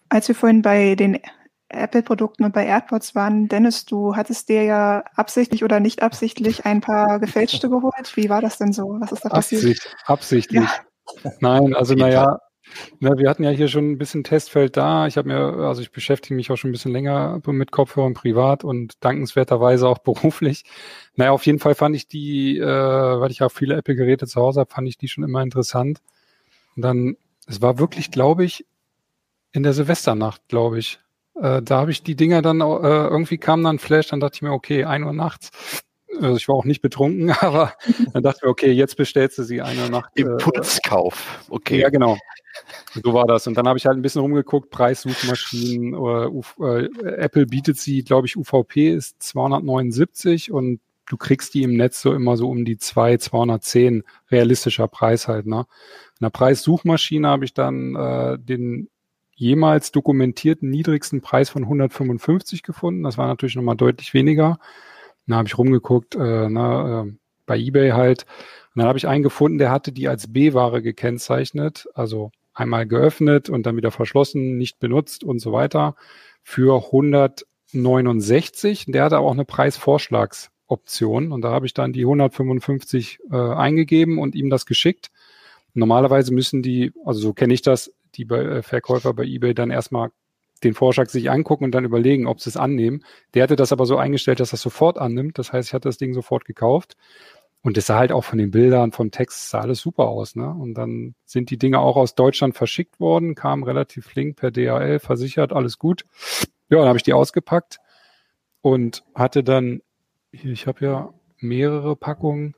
als 0.08 0.28
wir 0.28 0.34
vorhin 0.34 0.62
bei 0.62 0.94
den 0.94 1.20
Apple-Produkten 1.68 2.44
und 2.44 2.52
bei 2.52 2.66
AirPods 2.66 3.14
waren, 3.14 3.48
Dennis, 3.48 3.84
du 3.84 4.16
hattest 4.16 4.48
dir 4.48 4.62
ja 4.64 5.04
absichtlich 5.14 5.64
oder 5.64 5.80
nicht 5.80 6.02
absichtlich 6.02 6.64
ein 6.64 6.80
paar 6.80 7.18
gefälschte 7.18 7.68
geholt. 7.68 8.16
Wie 8.16 8.28
war 8.28 8.40
das 8.40 8.58
denn 8.58 8.72
so? 8.72 8.96
Was 9.00 9.12
ist 9.12 9.24
da 9.24 9.28
passiert? 9.28 9.62
Absicht, 9.62 9.96
absichtlich. 10.06 10.68
Ja. 11.22 11.32
Nein, 11.40 11.74
also 11.74 11.94
naja, 11.94 12.38
ja, 13.00 13.18
wir 13.18 13.28
hatten 13.28 13.44
ja 13.44 13.50
hier 13.50 13.68
schon 13.68 13.92
ein 13.92 13.98
bisschen 13.98 14.24
Testfeld 14.24 14.76
da. 14.76 15.06
Ich 15.06 15.16
habe 15.16 15.28
mir, 15.28 15.38
also 15.38 15.82
ich 15.82 15.90
beschäftige 15.90 16.34
mich 16.34 16.50
auch 16.50 16.56
schon 16.56 16.70
ein 16.70 16.72
bisschen 16.72 16.92
länger 16.92 17.40
mit 17.46 17.70
Kopfhörern 17.70 18.14
privat 18.14 18.64
und 18.64 18.94
dankenswerterweise 19.04 19.88
auch 19.88 19.98
beruflich. 20.04 20.64
Naja, 21.16 21.32
auf 21.32 21.46
jeden 21.46 21.58
Fall 21.58 21.74
fand 21.74 21.96
ich 21.96 22.08
die, 22.08 22.58
äh, 22.58 22.64
weil 22.66 23.30
ich 23.30 23.42
auch 23.42 23.52
viele 23.52 23.76
Apple-Geräte 23.76 24.26
zu 24.26 24.40
Hause 24.40 24.60
habe, 24.60 24.70
fand 24.72 24.88
ich 24.88 24.98
die 24.98 25.08
schon 25.08 25.24
immer 25.24 25.42
interessant. 25.42 26.00
Und 26.76 26.82
dann, 26.82 27.16
es 27.46 27.62
war 27.62 27.78
wirklich, 27.78 28.10
glaube 28.10 28.44
ich, 28.44 28.66
in 29.52 29.62
der 29.62 29.72
Silvesternacht, 29.72 30.48
glaube 30.48 30.78
ich. 30.78 31.00
Äh, 31.36 31.62
da 31.62 31.80
habe 31.80 31.90
ich 31.90 32.02
die 32.02 32.16
Dinger 32.16 32.42
dann, 32.42 32.60
äh, 32.60 32.64
irgendwie 32.64 33.38
kam 33.38 33.62
dann 33.62 33.78
Flash, 33.78 34.08
dann 34.08 34.20
dachte 34.20 34.36
ich 34.36 34.42
mir, 34.42 34.52
okay, 34.52 34.84
ein 34.84 35.04
Uhr 35.04 35.12
nachts, 35.12 35.50
also 36.20 36.36
ich 36.36 36.48
war 36.48 36.56
auch 36.56 36.64
nicht 36.64 36.82
betrunken, 36.82 37.30
aber 37.40 37.74
dann 38.12 38.22
dachte 38.22 38.38
ich 38.38 38.42
mir, 38.44 38.50
okay, 38.50 38.70
jetzt 38.70 38.96
bestellst 38.96 39.38
du 39.38 39.42
sie 39.42 39.62
eine 39.62 39.90
Nacht. 39.90 40.10
Äh, 40.16 40.22
Impulskauf, 40.22 41.44
okay. 41.48 41.80
Ja, 41.80 41.90
genau. 41.90 42.16
So 43.02 43.12
war 43.12 43.26
das. 43.26 43.46
Und 43.46 43.56
dann 43.56 43.66
habe 43.66 43.78
ich 43.78 43.86
halt 43.86 43.96
ein 43.96 44.02
bisschen 44.02 44.20
rumgeguckt, 44.20 44.70
Preissuchmaschinen, 44.70 45.94
oder 45.94 46.30
äh, 46.60 46.86
Apple 47.16 47.46
bietet 47.46 47.78
sie, 47.78 48.04
glaube 48.04 48.26
ich, 48.26 48.36
UVP 48.36 48.90
ist 48.90 49.22
279 49.22 50.52
und 50.52 50.80
du 51.06 51.16
kriegst 51.16 51.54
die 51.54 51.62
im 51.62 51.76
Netz 51.76 52.00
so 52.00 52.14
immer 52.14 52.36
so 52.36 52.48
um 52.48 52.64
die 52.64 52.78
2, 52.78 53.18
210 53.18 54.04
realistischer 54.30 54.88
Preis 54.88 55.28
halt. 55.28 55.46
Ne? 55.46 55.66
In 56.20 56.24
der 56.24 56.30
Preissuchmaschine 56.30 57.28
habe 57.28 57.44
ich 57.44 57.54
dann 57.54 57.96
äh, 57.96 58.38
den 58.38 58.88
jemals 59.36 59.90
dokumentierten 59.90 60.70
niedrigsten 60.70 61.20
Preis 61.20 61.50
von 61.50 61.64
155 61.64 62.62
gefunden. 62.62 63.02
Das 63.02 63.18
war 63.18 63.26
natürlich 63.26 63.56
nochmal 63.56 63.76
deutlich 63.76 64.14
weniger. 64.14 64.58
Dann 65.26 65.38
habe 65.38 65.48
ich 65.48 65.58
rumgeguckt, 65.58 66.14
äh, 66.14 66.48
na, 66.48 67.02
äh, 67.02 67.12
bei 67.46 67.58
eBay 67.58 67.90
halt. 67.90 68.24
Und 68.74 68.80
dann 68.80 68.88
habe 68.88 68.98
ich 68.98 69.06
einen 69.06 69.22
gefunden, 69.22 69.58
der 69.58 69.70
hatte 69.70 69.92
die 69.92 70.08
als 70.08 70.32
B-Ware 70.32 70.82
gekennzeichnet, 70.82 71.86
also 71.94 72.30
einmal 72.52 72.86
geöffnet 72.86 73.50
und 73.50 73.66
dann 73.66 73.76
wieder 73.76 73.90
verschlossen, 73.90 74.56
nicht 74.56 74.78
benutzt 74.78 75.24
und 75.24 75.40
so 75.40 75.52
weiter, 75.52 75.96
für 76.42 76.84
169. 76.86 78.86
Der 78.88 79.04
hatte 79.04 79.16
aber 79.16 79.26
auch 79.26 79.32
eine 79.32 79.44
Preisvorschlagsoption 79.44 81.32
und 81.32 81.42
da 81.42 81.50
habe 81.50 81.66
ich 81.66 81.74
dann 81.74 81.92
die 81.92 82.02
155 82.02 83.18
äh, 83.30 83.36
eingegeben 83.36 84.18
und 84.18 84.34
ihm 84.34 84.50
das 84.50 84.66
geschickt. 84.66 85.10
Normalerweise 85.74 86.32
müssen 86.32 86.62
die, 86.62 86.92
also 87.04 87.20
so 87.20 87.32
kenne 87.32 87.54
ich 87.54 87.62
das, 87.62 87.92
die 88.14 88.24
äh, 88.24 88.62
Verkäufer 88.62 89.12
bei 89.14 89.24
eBay 89.24 89.54
dann 89.54 89.70
erstmal 89.70 90.10
den 90.64 90.74
Vorschlag 90.74 91.08
sich 91.08 91.30
angucken 91.30 91.64
und 91.64 91.72
dann 91.72 91.84
überlegen, 91.84 92.26
ob 92.26 92.40
sie 92.40 92.50
es 92.50 92.56
annehmen. 92.56 93.04
Der 93.34 93.42
hatte 93.42 93.56
das 93.56 93.72
aber 93.72 93.86
so 93.86 93.96
eingestellt, 93.96 94.40
dass 94.40 94.52
er 94.52 94.58
sofort 94.58 94.98
annimmt. 94.98 95.38
Das 95.38 95.52
heißt, 95.52 95.68
ich 95.68 95.74
hatte 95.74 95.88
das 95.88 95.98
Ding 95.98 96.14
sofort 96.14 96.44
gekauft. 96.44 96.96
Und 97.62 97.78
es 97.78 97.86
sah 97.86 97.98
halt 97.98 98.12
auch 98.12 98.24
von 98.24 98.38
den 98.38 98.50
Bildern, 98.50 98.92
vom 98.92 99.10
Text, 99.10 99.48
sah 99.48 99.60
alles 99.60 99.80
super 99.80 100.04
aus. 100.08 100.36
Ne? 100.36 100.48
Und 100.48 100.74
dann 100.74 101.14
sind 101.24 101.48
die 101.48 101.56
Dinge 101.56 101.78
auch 101.78 101.96
aus 101.96 102.14
Deutschland 102.14 102.54
verschickt 102.54 103.00
worden, 103.00 103.34
kamen 103.34 103.62
relativ 103.62 104.04
flink 104.04 104.36
per 104.36 104.50
DHL, 104.50 104.98
versichert, 104.98 105.52
alles 105.52 105.78
gut. 105.78 106.04
Ja, 106.68 106.78
dann 106.78 106.88
habe 106.88 106.98
ich 106.98 107.04
die 107.04 107.14
ausgepackt 107.14 107.78
und 108.60 109.04
hatte 109.14 109.42
dann, 109.42 109.80
ich 110.30 110.66
habe 110.66 110.84
ja 110.84 111.14
mehrere 111.44 111.94
Packungen. 111.94 112.54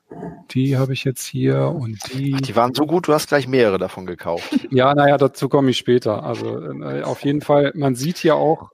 Die 0.50 0.78
habe 0.78 0.92
ich 0.92 1.04
jetzt 1.04 1.26
hier 1.26 1.68
und 1.68 1.98
die. 2.14 2.34
Ach, 2.34 2.40
die 2.40 2.56
waren 2.56 2.74
so 2.74 2.86
gut, 2.86 3.08
du 3.08 3.12
hast 3.12 3.28
gleich 3.28 3.46
mehrere 3.46 3.78
davon 3.78 4.06
gekauft. 4.06 4.66
Ja, 4.70 4.94
naja, 4.94 5.18
dazu 5.18 5.48
komme 5.48 5.70
ich 5.70 5.76
später. 5.76 6.24
Also 6.24 6.60
äh, 6.82 7.02
auf 7.02 7.24
jeden 7.24 7.40
Fall, 7.40 7.72
man 7.74 7.94
sieht 7.94 8.18
hier 8.18 8.36
auch 8.36 8.70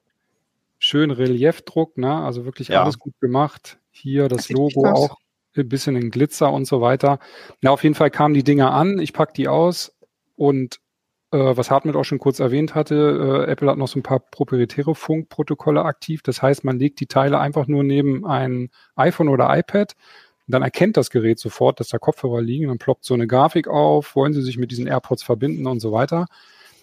schön 0.78 1.10
Reliefdruck, 1.10 1.98
ne? 1.98 2.14
Also 2.14 2.44
wirklich 2.44 2.68
ja. 2.68 2.82
alles 2.82 2.98
gut 2.98 3.14
gemacht. 3.20 3.78
Hier 3.90 4.28
das, 4.28 4.48
das 4.48 4.50
Logo 4.50 4.86
auch 4.86 5.16
ein 5.56 5.68
bisschen 5.68 5.96
in 5.96 6.10
Glitzer 6.10 6.52
und 6.52 6.66
so 6.66 6.80
weiter. 6.80 7.18
Na, 7.60 7.70
auf 7.70 7.82
jeden 7.82 7.94
Fall 7.94 8.10
kamen 8.10 8.34
die 8.34 8.44
Dinger 8.44 8.72
an, 8.72 8.98
ich 8.98 9.12
pack 9.12 9.34
die 9.34 9.48
aus 9.48 9.94
und 10.36 10.80
was 11.38 11.70
Hartmut 11.70 11.96
auch 11.96 12.04
schon 12.04 12.18
kurz 12.18 12.40
erwähnt 12.40 12.74
hatte, 12.74 13.46
äh, 13.46 13.50
Apple 13.50 13.70
hat 13.70 13.78
noch 13.78 13.88
so 13.88 13.98
ein 13.98 14.02
paar 14.02 14.20
proprietäre 14.20 14.94
Funkprotokolle 14.94 15.82
aktiv. 15.84 16.22
Das 16.22 16.42
heißt, 16.42 16.64
man 16.64 16.78
legt 16.78 17.00
die 17.00 17.06
Teile 17.06 17.38
einfach 17.38 17.66
nur 17.66 17.82
neben 17.82 18.26
ein 18.26 18.70
iPhone 18.96 19.28
oder 19.28 19.56
iPad. 19.56 19.94
Dann 20.46 20.62
erkennt 20.62 20.96
das 20.96 21.10
Gerät 21.10 21.38
sofort, 21.38 21.80
dass 21.80 21.88
da 21.88 21.98
Kopfhörer 21.98 22.42
liegen. 22.42 22.68
Dann 22.68 22.78
ploppt 22.78 23.04
so 23.04 23.14
eine 23.14 23.26
Grafik 23.26 23.68
auf, 23.68 24.14
wollen 24.14 24.34
Sie 24.34 24.42
sich 24.42 24.58
mit 24.58 24.70
diesen 24.70 24.86
AirPods 24.86 25.22
verbinden 25.22 25.66
und 25.66 25.80
so 25.80 25.92
weiter. 25.92 26.26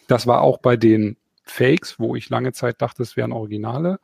Das 0.08 0.26
war 0.26 0.42
auch 0.42 0.58
bei 0.58 0.76
den 0.76 1.18
Fakes, 1.44 2.00
wo 2.00 2.16
ich 2.16 2.30
lange 2.30 2.52
Zeit 2.54 2.82
dachte, 2.82 3.04
es 3.04 3.18
wären 3.18 3.32
Originale, 3.32 4.00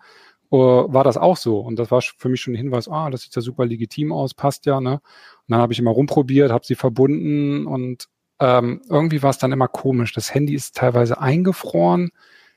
uh, 0.51 0.91
war 0.93 1.03
das 1.03 1.17
auch 1.17 1.37
so. 1.37 1.59
Und 1.59 1.79
das 1.79 1.91
war 1.91 2.01
für 2.01 2.29
mich 2.29 2.41
schon 2.41 2.53
ein 2.53 2.57
Hinweis, 2.57 2.87
ah, 2.87 3.09
das 3.09 3.21
sieht 3.21 3.35
ja 3.35 3.41
super 3.41 3.65
legitim 3.65 4.11
aus, 4.11 4.33
passt 4.33 4.65
ja. 4.65 4.81
Ne? 4.81 4.93
Und 4.93 5.01
dann 5.47 5.61
habe 5.61 5.73
ich 5.73 5.79
immer 5.79 5.91
rumprobiert, 5.91 6.51
habe 6.51 6.65
sie 6.65 6.75
verbunden 6.75 7.65
und 7.65 8.07
ähm, 8.39 8.81
irgendwie 8.89 9.23
war 9.23 9.29
es 9.29 9.37
dann 9.37 9.51
immer 9.51 9.67
komisch. 9.67 10.13
Das 10.13 10.33
Handy 10.33 10.53
ist 10.53 10.75
teilweise 10.75 11.19
eingefroren, 11.19 12.11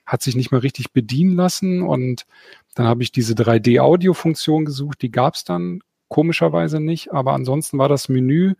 hat 0.06 0.22
sich 0.22 0.36
nicht 0.36 0.50
mehr 0.50 0.62
richtig 0.62 0.92
bedienen 0.92 1.36
lassen 1.36 1.82
und 1.82 2.26
dann 2.74 2.86
habe 2.86 3.02
ich 3.02 3.12
diese 3.12 3.34
3D-Audio-Funktion 3.34 4.64
gesucht, 4.64 5.02
die 5.02 5.10
gab 5.10 5.34
es 5.34 5.44
dann 5.44 5.80
komischerweise 6.08 6.80
nicht, 6.80 7.12
aber 7.12 7.32
ansonsten 7.32 7.78
war 7.78 7.88
das 7.88 8.08
Menü 8.08 8.54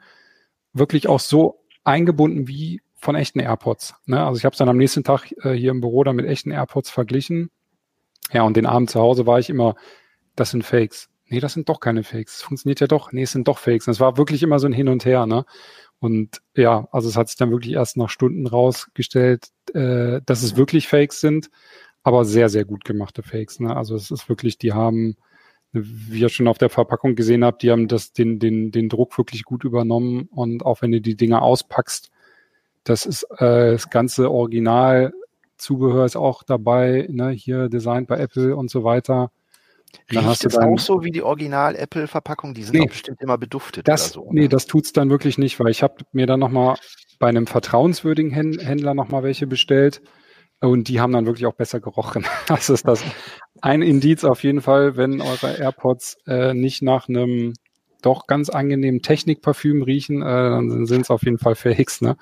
wirklich 0.73 1.09
auch 1.09 1.21
so 1.21 1.65
eingebunden 1.85 2.47
wie 2.47 2.83
von 2.97 3.15
echten 3.15 3.41
AirPods. 3.41 3.95
Ne? 4.07 4.25
Also 4.25 4.39
ich 4.39 4.45
habe 4.45 4.53
es 4.53 4.59
dann 4.59 4.69
am 4.69 4.77
nächsten 4.77 5.05
Tag 5.05 5.33
äh, 5.43 5.53
hier 5.53 5.71
im 5.71 5.81
Büro 5.81 6.05
dann 6.05 6.17
mit 6.17 6.27
echten 6.27 6.51
AirPods 6.51 6.91
verglichen. 6.91 7.51
Ja, 8.33 8.43
und 8.43 8.57
den 8.57 8.67
Abend 8.67 8.91
zu 8.91 9.01
Hause 9.01 9.27
war 9.27 9.39
ich 9.39 9.49
immer, 9.49 9.75
das 10.37 10.51
sind 10.51 10.65
Fakes. 10.65 11.09
Nee, 11.29 11.41
das 11.41 11.53
sind 11.53 11.69
doch 11.69 11.81
keine 11.81 12.05
Fakes. 12.05 12.39
Das 12.39 12.43
funktioniert 12.43 12.81
ja 12.81 12.87
doch. 12.87 13.13
Nee, 13.13 13.23
es 13.23 13.33
sind 13.33 13.49
doch 13.49 13.59
Fakes. 13.59 13.87
Und 13.87 13.93
es 13.93 14.01
war 14.01 14.17
wirklich 14.17 14.43
immer 14.43 14.59
so 14.59 14.67
ein 14.67 14.73
Hin 14.73 14.89
und 14.89 15.05
Her. 15.05 15.27
Ne? 15.27 15.45
Und 16.01 16.41
ja, 16.55 16.89
also 16.93 17.09
es 17.09 17.17
hat 17.17 17.29
sich 17.29 17.37
dann 17.37 17.51
wirklich 17.51 17.75
erst 17.75 17.97
nach 17.97 18.11
Stunden 18.11 18.47
rausgestellt, 18.47 19.49
äh, 19.75 20.21
dass 20.25 20.43
es 20.43 20.57
wirklich 20.57 20.89
Fakes 20.89 21.21
sind, 21.21 21.51
aber 22.03 22.25
sehr, 22.25 22.49
sehr 22.49 22.65
gut 22.65 22.85
gemachte 22.85 23.23
Fakes. 23.23 23.61
Ne? 23.61 23.77
Also 23.77 23.95
es 23.95 24.11
ist 24.11 24.29
wirklich, 24.29 24.59
die 24.59 24.73
haben, 24.73 25.17
wie 25.73 26.21
ihr 26.21 26.29
schon 26.29 26.49
auf 26.49 26.59
der 26.59 26.71
Verpackung 26.71 27.15
gesehen 27.17 27.45
habt, 27.45 27.63
die 27.63 27.71
haben 27.71 27.89
das, 27.89 28.13
den, 28.13 28.39
den, 28.39 28.71
den 28.71 28.89
Druck 28.89 29.19
wirklich 29.19 29.45
gut 29.45 29.65
übernommen 29.65 30.29
und 30.31 30.65
auch 30.65 30.83
wenn 30.83 30.93
du 30.93 31.01
die 31.01 31.17
Dinger 31.17 31.43
auspackst, 31.43 32.11
das 32.85 33.05
ist 33.05 33.25
äh, 33.39 33.73
das 33.73 33.91
ganze 33.91 34.31
Original 34.31 35.13
Zubehör 35.59 36.07
ist 36.07 36.17
auch 36.17 36.43
dabei, 36.45 37.07
ne, 37.11 37.31
hier 37.31 37.69
Design 37.69 38.07
bei 38.07 38.19
Apple 38.19 38.57
und 38.57 38.71
so 38.71 38.85
weiter. 38.85 39.31
Dann 40.11 40.27
Riecht 40.27 40.45
es 40.45 40.57
auch 40.57 40.79
so 40.79 41.03
wie 41.03 41.11
die 41.11 41.23
Original-Apple-Verpackung? 41.23 42.55
Die 42.55 42.63
sind 42.63 42.79
nee, 42.79 42.87
bestimmt 42.87 43.21
immer 43.21 43.39
beduftet 43.39 43.89
das, 43.89 44.17
oder 44.17 44.27
so. 44.27 44.33
Nee, 44.33 44.49
das 44.49 44.67
tut's 44.67 44.93
dann 44.93 45.11
wirklich 45.11 45.39
nicht, 45.39 45.61
weil 45.61 45.71
ich 45.71 45.83
habe 45.83 46.05
mir 46.13 46.27
dann 46.27 46.41
nochmal 46.41 46.77
bei 47.19 47.29
einem 47.29 47.47
vertrauenswürdigen 47.47 48.31
Händler 48.31 48.95
nochmal 48.95 49.23
welche 49.23 49.47
bestellt 49.47 50.01
und 50.61 50.89
die 50.89 51.01
haben 51.01 51.13
dann 51.13 51.27
wirklich 51.27 51.47
auch 51.47 51.55
besser 51.55 51.81
gerochen. 51.81 52.25
Das 52.47 52.71
ist 52.71 52.87
das 52.87 53.03
ein 53.61 53.83
Indiz 53.83 54.25
auf 54.25 54.43
jeden 54.43 54.61
Fall, 54.61 54.97
wenn 54.97 55.21
eure 55.21 55.59
AirPods 55.59 56.19
äh, 56.27 56.55
nicht 56.55 56.83
nach 56.83 57.09
einem 57.09 57.55
doch 58.03 58.27
ganz 58.27 58.49
angenehmen 58.49 59.03
Technikparfüm 59.03 59.83
riechen, 59.83 60.23
äh, 60.23 60.25
dann 60.25 60.87
sind 60.87 61.03
es 61.03 61.11
auf 61.11 61.25
jeden 61.25 61.39
Fall 61.39 61.57
Fakes, 61.57 62.01
ne? 62.01 62.17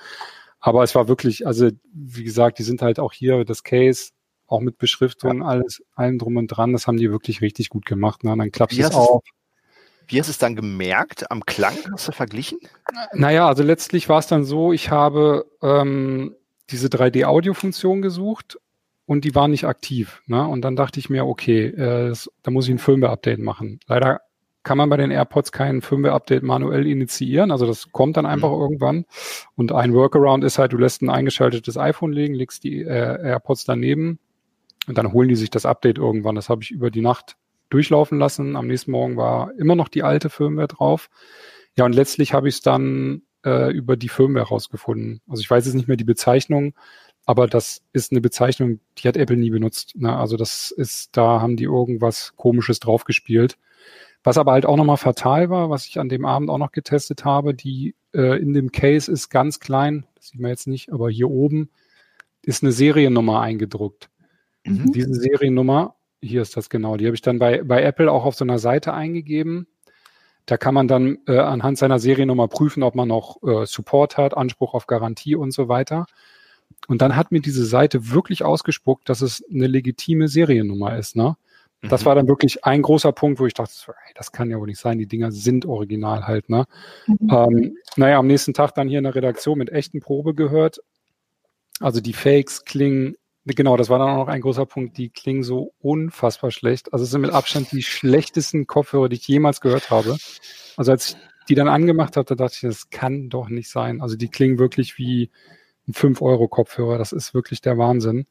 Aber 0.59 0.83
es 0.83 0.95
war 0.95 1.07
wirklich, 1.07 1.47
also 1.47 1.71
wie 1.93 2.25
gesagt, 2.25 2.59
die 2.59 2.63
sind 2.63 2.83
halt 2.83 2.99
auch 2.99 3.13
hier, 3.13 3.45
das 3.45 3.63
Case, 3.63 4.11
auch 4.47 4.61
mit 4.61 4.79
Beschriftung, 4.79 5.41
ja. 5.41 5.47
alles, 5.47 5.83
allem 5.95 6.19
drum 6.19 6.37
und 6.37 6.49
dran, 6.49 6.73
das 6.73 6.87
haben 6.87 6.97
die 6.97 7.11
wirklich 7.11 7.41
richtig 7.41 7.69
gut 7.69 7.87
gemacht. 7.87 8.25
Ne? 8.25 8.35
dann 8.37 8.51
klappt 8.51 8.73
es 8.73 8.95
auch. 8.95 9.23
Wie 10.09 10.21
hast 10.21 10.29
du 10.29 10.31
es 10.31 10.39
dann 10.39 10.55
gemerkt? 10.55 11.31
Am 11.31 11.45
Klang 11.45 11.77
hast 11.93 12.09
du 12.09 12.13
verglichen? 12.13 12.59
Naja, 13.13 13.49
also 13.49 13.63
letztlich 13.63 14.09
war 14.09 14.21
es 14.21 14.29
dann 14.29 14.45
so, 14.45 14.73
ich 14.73 14.91
habe 14.91 15.47
ähm, 15.63 16.37
diese 16.71 16.89
3D-Audio-Funktion 16.89 18.03
gesucht 18.03 18.59
und 19.05 19.25
die 19.25 19.35
war 19.35 19.49
nicht 19.49 19.65
aktiv. 19.65 20.23
Ne? 20.27 20.47
Und 20.47 20.63
dann 20.63 20.77
dachte 20.77 21.01
ich 21.01 21.11
mir, 21.11 21.27
okay, 21.27 21.67
äh, 21.67 22.09
das, 22.09 22.31
da 22.43 22.51
muss 22.53 22.67
ich 22.67 22.73
ein 22.73 22.79
Firmware-Update 22.79 23.41
machen. 23.41 23.81
Leider 23.87 24.21
kann 24.63 24.79
man 24.79 24.91
bei 24.91 24.97
den 24.97 25.13
AirPods 25.13 25.53
kein 25.53 25.81
Firmware-Update 25.81 26.43
manuell 26.43 26.87
initiieren. 26.87 27.51
Also 27.51 27.67
das 27.67 27.93
kommt 27.93 28.17
dann 28.17 28.27
einfach 28.27 28.51
mhm. 28.51 28.61
irgendwann. 28.61 29.05
Und 29.57 29.73
ein 29.73 29.95
Workaround 29.95 30.45
ist 30.45 30.59
halt, 30.59 30.73
du 30.73 30.77
lässt 30.77 31.03
ein 31.03 31.11
eingeschaltetes 31.11 31.77
iPhone 31.77 32.13
legen, 32.13 32.35
legst 32.35 32.65
die 32.65 32.83
äh, 32.83 33.29
AirPods 33.29 33.65
daneben 33.65 34.19
und 34.87 34.99
dann 34.99 35.13
holen 35.13 35.29
die 35.29 35.37
sich 35.37 35.51
das 35.51 35.67
Update 35.67 35.99
irgendwann. 35.99 36.35
Das 36.35 36.49
habe 36.49 36.63
ich 36.63 36.71
über 36.71 36.91
die 36.91 37.01
Nacht 37.01 37.37
durchlaufen 37.71 38.19
lassen. 38.19 38.57
Am 38.57 38.67
nächsten 38.67 38.93
Morgen 38.93 39.17
war 39.17 39.53
immer 39.59 39.75
noch 39.75 39.89
die 39.89 40.03
alte 40.03 40.31
Firmware 40.31 40.69
drauf. 40.69 41.09
Ja, 41.77 41.85
und 41.85 41.95
letztlich 41.95 42.33
habe 42.33 42.49
ich 42.49 42.57
es 42.57 42.61
dann 42.61 43.23
äh, 43.45 43.71
über 43.73 43.97
die 43.97 44.09
Firmware 44.09 44.49
rausgefunden. 44.49 45.21
Also 45.29 45.41
ich 45.41 45.51
weiß 45.51 45.67
jetzt 45.67 45.75
nicht 45.75 45.89
mehr 45.89 45.97
die 45.97 46.05
Bezeichnung, 46.05 46.75
aber 47.27 47.49
das 47.49 47.83
ist 47.93 48.13
eine 48.13 48.21
Bezeichnung, 48.21 48.81
die 48.99 49.09
hat 49.09 49.17
Apple 49.17 49.37
nie 49.37 49.51
benutzt. 49.51 49.97
Ne? 49.97 50.17
Also 50.17 50.37
das 50.37 50.71
ist, 50.71 51.17
da 51.17 51.41
haben 51.41 51.57
die 51.57 51.65
irgendwas 51.65 52.35
Komisches 52.37 52.81
draufgespielt. 52.81 53.59
Was 54.23 54.39
aber 54.39 54.53
halt 54.53 54.67
auch 54.67 54.77
nochmal 54.77 54.97
fatal 54.97 55.51
war, 55.51 55.71
was 55.71 55.87
ich 55.87 56.01
an 56.01 56.09
dem 56.09 56.25
Abend 56.25 56.51
auch 56.51 56.59
noch 56.59 56.73
getestet 56.73 57.25
habe, 57.25 57.55
die 57.55 57.95
äh, 58.13 58.41
in 58.41 58.55
dem 58.55 58.73
Case 58.73 59.11
ist 59.11 59.29
ganz 59.29 59.61
klein, 59.61 60.07
das 60.17 60.29
sieht 60.29 60.41
man 60.41 60.51
jetzt 60.51 60.67
nicht, 60.67 60.93
aber 60.93 61.11
hier 61.11 61.31
oben 61.31 61.71
ist 62.43 62.63
eine 62.63 62.73
Seriennummer 62.73 63.41
eingedruckt. 63.41 64.09
Mhm. 64.67 64.93
Diese 64.93 65.15
Seriennummer, 65.15 65.97
hier 66.21 66.43
ist 66.43 66.57
das 66.57 66.71
genau, 66.71 66.97
die 66.97 67.07
habe 67.07 67.15
ich 67.15 67.23
dann 67.23 67.39
bei, 67.39 67.63
bei 67.63 67.83
Apple 67.83 68.11
auch 68.11 68.25
auf 68.25 68.35
so 68.35 68.45
einer 68.45 68.59
Seite 68.59 68.93
eingegeben. 68.95 69.67
Da 70.47 70.57
kann 70.57 70.75
man 70.75 70.87
dann 70.87 71.19
äh, 71.27 71.39
anhand 71.39 71.79
seiner 71.79 71.99
Seriennummer 71.99 72.49
prüfen, 72.49 72.83
ob 72.83 72.95
man 72.95 73.09
noch 73.09 73.43
äh, 73.43 73.67
Support 73.67 74.17
hat, 74.17 74.37
Anspruch 74.37 74.75
auf 74.75 74.87
Garantie 74.87 75.35
und 75.35 75.53
so 75.53 75.69
weiter. 75.69 76.07
Und 76.89 77.03
dann 77.03 77.17
hat 77.17 77.33
mir 77.33 77.41
diese 77.41 77.65
Seite 77.65 78.11
wirklich 78.11 78.45
ausgespuckt, 78.45 79.09
dass 79.09 79.23
es 79.23 79.45
eine 79.51 79.67
legitime 79.67 80.29
Seriennummer 80.29 80.97
ist. 80.97 81.17
Ne? 81.17 81.37
Das 81.83 82.03
mhm. 82.03 82.07
war 82.07 82.15
dann 82.15 82.29
wirklich 82.29 82.65
ein 82.65 82.83
großer 82.83 83.13
Punkt, 83.13 83.41
wo 83.41 83.47
ich 83.47 83.55
dachte, 83.55 83.73
das 84.15 84.33
kann 84.33 84.51
ja 84.51 84.59
wohl 84.59 84.67
nicht 84.67 84.81
sein, 84.81 84.99
die 84.99 85.07
Dinger 85.07 85.33
sind 85.33 85.67
original 85.67 86.27
halt. 86.27 86.49
Ne? 86.49 86.67
Mhm. 87.07 87.31
Ähm, 87.31 87.77
naja, 87.97 88.19
am 88.19 88.27
nächsten 88.27 88.55
Tag 88.55 88.75
dann 88.75 88.89
hier 88.89 88.99
in 88.99 89.05
der 89.05 89.15
Redaktion 89.15 89.59
mit 89.59 89.71
echten 89.71 90.01
Probe 90.01 90.35
gehört. 90.35 90.81
Also 91.81 92.01
die 92.01 92.15
Fakes 92.15 92.65
klingen, 92.65 93.17
genau, 93.55 93.77
das 93.77 93.89
war 93.89 93.99
dann 93.99 94.09
auch 94.09 94.27
noch 94.27 94.29
ein 94.29 94.41
großer 94.41 94.67
Punkt, 94.67 94.99
die 94.99 95.09
klingen 95.09 95.43
so 95.43 95.73
unfassbar 95.81 96.51
schlecht. 96.51 96.93
Also 96.93 97.05
es 97.05 97.11
sind 97.11 97.21
mit 97.21 97.33
Abstand 97.33 97.71
die 97.71 97.83
schlechtesten 97.83 98.67
Kopfhörer, 98.67 99.09
die 99.09 99.17
ich 99.17 99.29
jemals 99.29 99.61
gehört 99.61 99.91
habe. 99.91 100.17
Also 100.77 100.93
als 100.93 101.11
ich 101.11 101.17
die 101.49 101.55
dann 101.55 101.69
angemacht 101.69 102.17
habe, 102.17 102.27
da 102.27 102.35
dachte 102.35 102.55
ich, 102.55 102.61
das 102.63 102.91
kann 102.91 103.29
doch 103.29 103.49
nicht 103.49 103.71
sein. 103.71 104.01
Also 104.01 104.17
die 104.17 104.29
klingen 104.29 104.59
wirklich 104.59 104.99
wie 104.99 105.31
ein 105.87 105.93
5-Euro-Kopfhörer. 105.93 106.99
Das 106.99 107.13
ist 107.13 107.35
wirklich 107.35 107.61
der 107.61 107.79
Wahnsinn. 107.79 108.27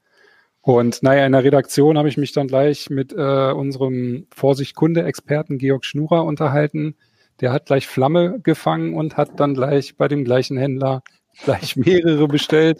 Und 0.62 1.04
naja, 1.04 1.26
in 1.26 1.32
der 1.32 1.44
Redaktion 1.44 1.98
habe 1.98 2.10
ich 2.10 2.18
mich 2.18 2.34
dann 2.34 2.48
gleich 2.48 2.90
mit 2.90 3.14
äh, 3.14 3.52
unserem 3.52 4.28
Vorsicht-Kunde-Experten 4.34 5.60
Georg 5.60 5.86
Schnurer 5.86 6.26
unterhalten. 6.26 6.96
Der 7.40 7.52
hat 7.52 7.68
gleich 7.68 7.88
Flamme 7.88 8.40
gefangen 8.42 8.96
und 8.96 9.16
hat 9.16 9.40
dann 9.40 9.54
gleich 9.54 9.96
bei 9.96 10.08
dem 10.08 10.26
gleichen 10.26 10.58
Händler 10.58 11.04
gleich 11.44 11.76
mehrere 11.76 12.28
bestellt. 12.28 12.80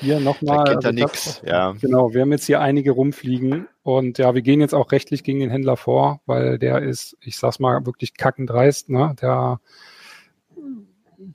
Hier 0.00 0.20
nochmal. 0.20 0.64
Da 0.64 0.70
er 0.72 0.76
also 0.76 0.90
nix, 0.92 1.42
ja. 1.44 1.72
Genau, 1.80 2.14
wir 2.14 2.20
haben 2.20 2.32
jetzt 2.32 2.46
hier 2.46 2.60
einige 2.60 2.92
rumfliegen 2.92 3.66
und 3.82 4.18
ja, 4.18 4.34
wir 4.34 4.42
gehen 4.42 4.60
jetzt 4.60 4.74
auch 4.74 4.92
rechtlich 4.92 5.24
gegen 5.24 5.40
den 5.40 5.50
Händler 5.50 5.76
vor, 5.76 6.20
weil 6.26 6.58
der 6.58 6.82
ist, 6.82 7.16
ich 7.20 7.36
sag's 7.36 7.58
mal, 7.58 7.84
wirklich 7.84 8.14
kackendreist, 8.14 8.90
ne? 8.90 9.16
Der 9.20 9.60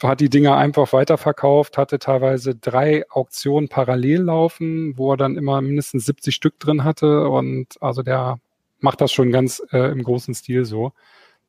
hat 0.01 0.21
die 0.21 0.29
Dinger 0.29 0.55
einfach 0.55 0.93
weiterverkauft, 0.93 1.77
hatte 1.77 1.99
teilweise 1.99 2.55
drei 2.55 3.03
Auktionen 3.09 3.67
parallel 3.67 4.21
laufen, 4.21 4.97
wo 4.97 5.11
er 5.11 5.17
dann 5.17 5.35
immer 5.35 5.61
mindestens 5.61 6.05
70 6.05 6.33
Stück 6.33 6.59
drin 6.59 6.83
hatte 6.83 7.27
und 7.29 7.81
also 7.81 8.01
der 8.01 8.39
macht 8.79 9.01
das 9.01 9.11
schon 9.11 9.31
ganz 9.31 9.61
äh, 9.71 9.91
im 9.91 10.03
großen 10.03 10.33
Stil 10.33 10.65
so. 10.65 10.93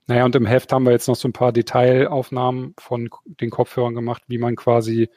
Naja, 0.07 0.25
und 0.25 0.37
im 0.37 0.47
Heft 0.47 0.73
haben 0.73 0.85
wir 0.85 0.93
jetzt 0.93 1.09
noch 1.09 1.17
so 1.17 1.29
ein 1.29 1.33
paar 1.33 1.53
Detailaufnahmen 1.53 2.75
von 2.79 3.09
den 3.25 3.51
Kopfhörern 3.51 3.95
gemacht, 3.95 4.23
wie 4.27 4.39
man 4.39 4.55
quasi, 4.55 5.09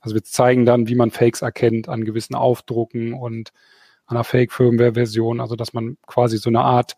also 0.00 0.14
wir 0.14 0.22
zeigen 0.22 0.66
dann, 0.66 0.86
wie 0.86 0.94
man 0.94 1.10
Fakes 1.10 1.42
erkennt 1.42 1.88
an 1.88 2.04
gewissen 2.04 2.34
Aufdrucken 2.34 3.14
und 3.14 3.52
an 4.06 4.16
einer 4.16 4.24
Fake-Firmware-Version, 4.24 5.40
also 5.40 5.56
dass 5.56 5.72
man 5.72 5.96
quasi 6.06 6.36
so 6.36 6.50
eine 6.50 6.60
Art 6.60 6.96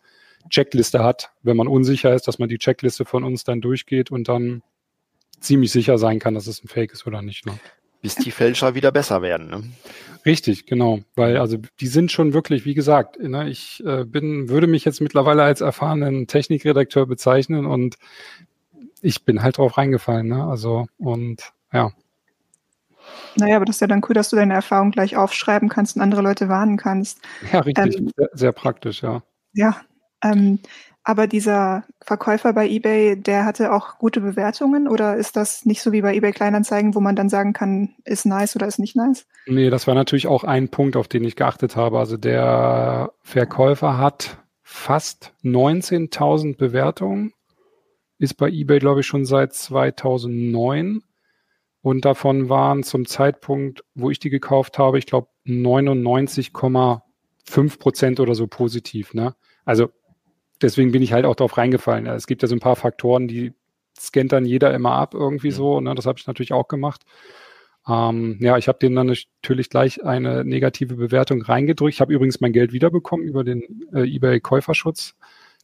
Checkliste 0.50 1.02
hat, 1.02 1.30
wenn 1.42 1.56
man 1.56 1.68
unsicher 1.68 2.14
ist, 2.14 2.26
dass 2.26 2.38
man 2.38 2.48
die 2.48 2.59
Checkliste 2.59 3.04
von 3.04 3.24
uns 3.24 3.44
dann 3.44 3.61
durchgeht 3.61 4.11
und 4.11 4.28
dann 4.28 4.62
ziemlich 5.40 5.70
sicher 5.70 5.98
sein 5.98 6.18
kann, 6.18 6.35
dass 6.35 6.46
es 6.46 6.62
ein 6.62 6.68
Fake 6.68 6.92
ist 6.92 7.06
oder 7.06 7.22
nicht. 7.22 7.46
Ne? 7.46 7.52
Bis 8.02 8.14
die 8.14 8.30
Fälscher 8.30 8.74
wieder 8.74 8.92
besser 8.92 9.22
werden. 9.22 9.48
Ne? 9.48 9.62
Richtig, 10.24 10.66
genau. 10.66 11.00
Weil 11.14 11.37
also 11.38 11.59
die 11.80 11.87
sind 11.87 12.11
schon 12.11 12.35
wirklich, 12.35 12.64
wie 12.64 12.74
gesagt, 12.74 13.18
ne, 13.20 13.48
ich 13.48 13.82
äh, 13.87 14.04
bin, 14.04 14.48
würde 14.48 14.66
mich 14.66 14.85
jetzt 14.85 15.00
mittlerweile 15.00 15.44
als 15.44 15.61
erfahrenen 15.61 16.26
Technikredakteur 16.26 17.06
bezeichnen 17.06 17.64
und 17.64 17.96
ich 19.02 19.24
bin 19.24 19.42
halt 19.42 19.59
drauf 19.59 19.78
reingefallen. 19.78 20.26
Ne? 20.26 20.44
Also 20.44 20.87
und 20.98 21.52
ja. 21.72 21.92
Naja, 23.37 23.56
aber 23.56 23.66
das 23.66 23.76
ist 23.76 23.80
ja 23.80 23.87
dann 23.87 24.02
cool, 24.09 24.14
dass 24.14 24.30
du 24.30 24.37
deine 24.37 24.54
Erfahrung 24.54 24.90
gleich 24.90 25.16
aufschreiben 25.16 25.68
kannst 25.68 25.94
und 25.94 26.02
andere 26.02 26.22
Leute 26.22 26.48
warnen 26.48 26.76
kannst. 26.76 27.20
Ja, 27.52 27.61
richtig. 27.61 27.96
Ähm, 27.96 28.11
sehr, 28.16 28.28
sehr, 28.32 28.52
praktisch, 28.52 29.02
ja. 29.02 29.22
Ja. 29.52 29.80
Ähm, 30.24 30.59
aber 31.08 31.28
dieser 31.28 31.84
Verkäufer 32.02 32.52
bei 32.52 32.68
eBay, 32.68 33.14
der 33.14 33.44
hatte 33.44 33.72
auch 33.72 33.98
gute 33.98 34.20
Bewertungen 34.20 34.88
oder 34.88 35.16
ist 35.16 35.36
das 35.36 35.64
nicht 35.64 35.80
so 35.80 35.92
wie 35.92 36.02
bei 36.02 36.16
eBay 36.16 36.32
Kleinanzeigen, 36.32 36.96
wo 36.96 37.00
man 37.00 37.14
dann 37.14 37.28
sagen 37.28 37.52
kann, 37.52 37.94
ist 38.04 38.26
nice 38.26 38.56
oder 38.56 38.66
ist 38.66 38.80
nicht 38.80 38.96
nice? 38.96 39.24
Nee, 39.46 39.70
das 39.70 39.86
war 39.86 39.94
natürlich 39.94 40.26
auch 40.26 40.42
ein 40.42 40.68
Punkt, 40.68 40.96
auf 40.96 41.06
den 41.06 41.22
ich 41.22 41.36
geachtet 41.36 41.76
habe. 41.76 42.00
Also 42.00 42.16
der 42.16 43.12
Verkäufer 43.22 43.98
hat 43.98 44.42
fast 44.64 45.32
19.000 45.44 46.56
Bewertungen, 46.56 47.32
ist 48.18 48.36
bei 48.36 48.50
eBay, 48.50 48.80
glaube 48.80 49.02
ich, 49.02 49.06
schon 49.06 49.26
seit 49.26 49.52
2009 49.52 51.02
und 51.82 52.04
davon 52.04 52.48
waren 52.48 52.82
zum 52.82 53.06
Zeitpunkt, 53.06 53.84
wo 53.94 54.10
ich 54.10 54.18
die 54.18 54.30
gekauft 54.30 54.80
habe, 54.80 54.98
ich 54.98 55.06
glaube 55.06 55.28
99,5 55.46 57.78
Prozent 57.78 58.18
oder 58.18 58.34
so 58.34 58.48
positiv. 58.48 59.14
Ne? 59.14 59.36
Also 59.64 59.90
deswegen 60.62 60.92
bin 60.92 61.02
ich 61.02 61.12
halt 61.12 61.24
auch 61.24 61.34
darauf 61.34 61.56
reingefallen. 61.56 62.06
Es 62.06 62.26
gibt 62.26 62.42
ja 62.42 62.48
so 62.48 62.54
ein 62.54 62.60
paar 62.60 62.76
Faktoren, 62.76 63.28
die 63.28 63.52
scannt 63.98 64.32
dann 64.32 64.44
jeder 64.44 64.74
immer 64.74 64.92
ab 64.92 65.14
irgendwie 65.14 65.50
so. 65.50 65.80
Ne? 65.80 65.94
Das 65.94 66.06
habe 66.06 66.18
ich 66.18 66.26
natürlich 66.26 66.52
auch 66.52 66.68
gemacht. 66.68 67.02
Ähm, 67.88 68.38
ja, 68.40 68.58
ich 68.58 68.68
habe 68.68 68.78
denen 68.78 68.96
dann 68.96 69.06
natürlich 69.06 69.70
gleich 69.70 70.04
eine 70.04 70.44
negative 70.44 70.96
Bewertung 70.96 71.42
reingedrückt. 71.42 71.94
Ich 71.94 72.00
habe 72.00 72.12
übrigens 72.12 72.40
mein 72.40 72.52
Geld 72.52 72.72
wiederbekommen 72.72 73.24
über 73.24 73.44
den 73.44 73.62
äh, 73.92 74.02
eBay-Käuferschutz. 74.02 75.14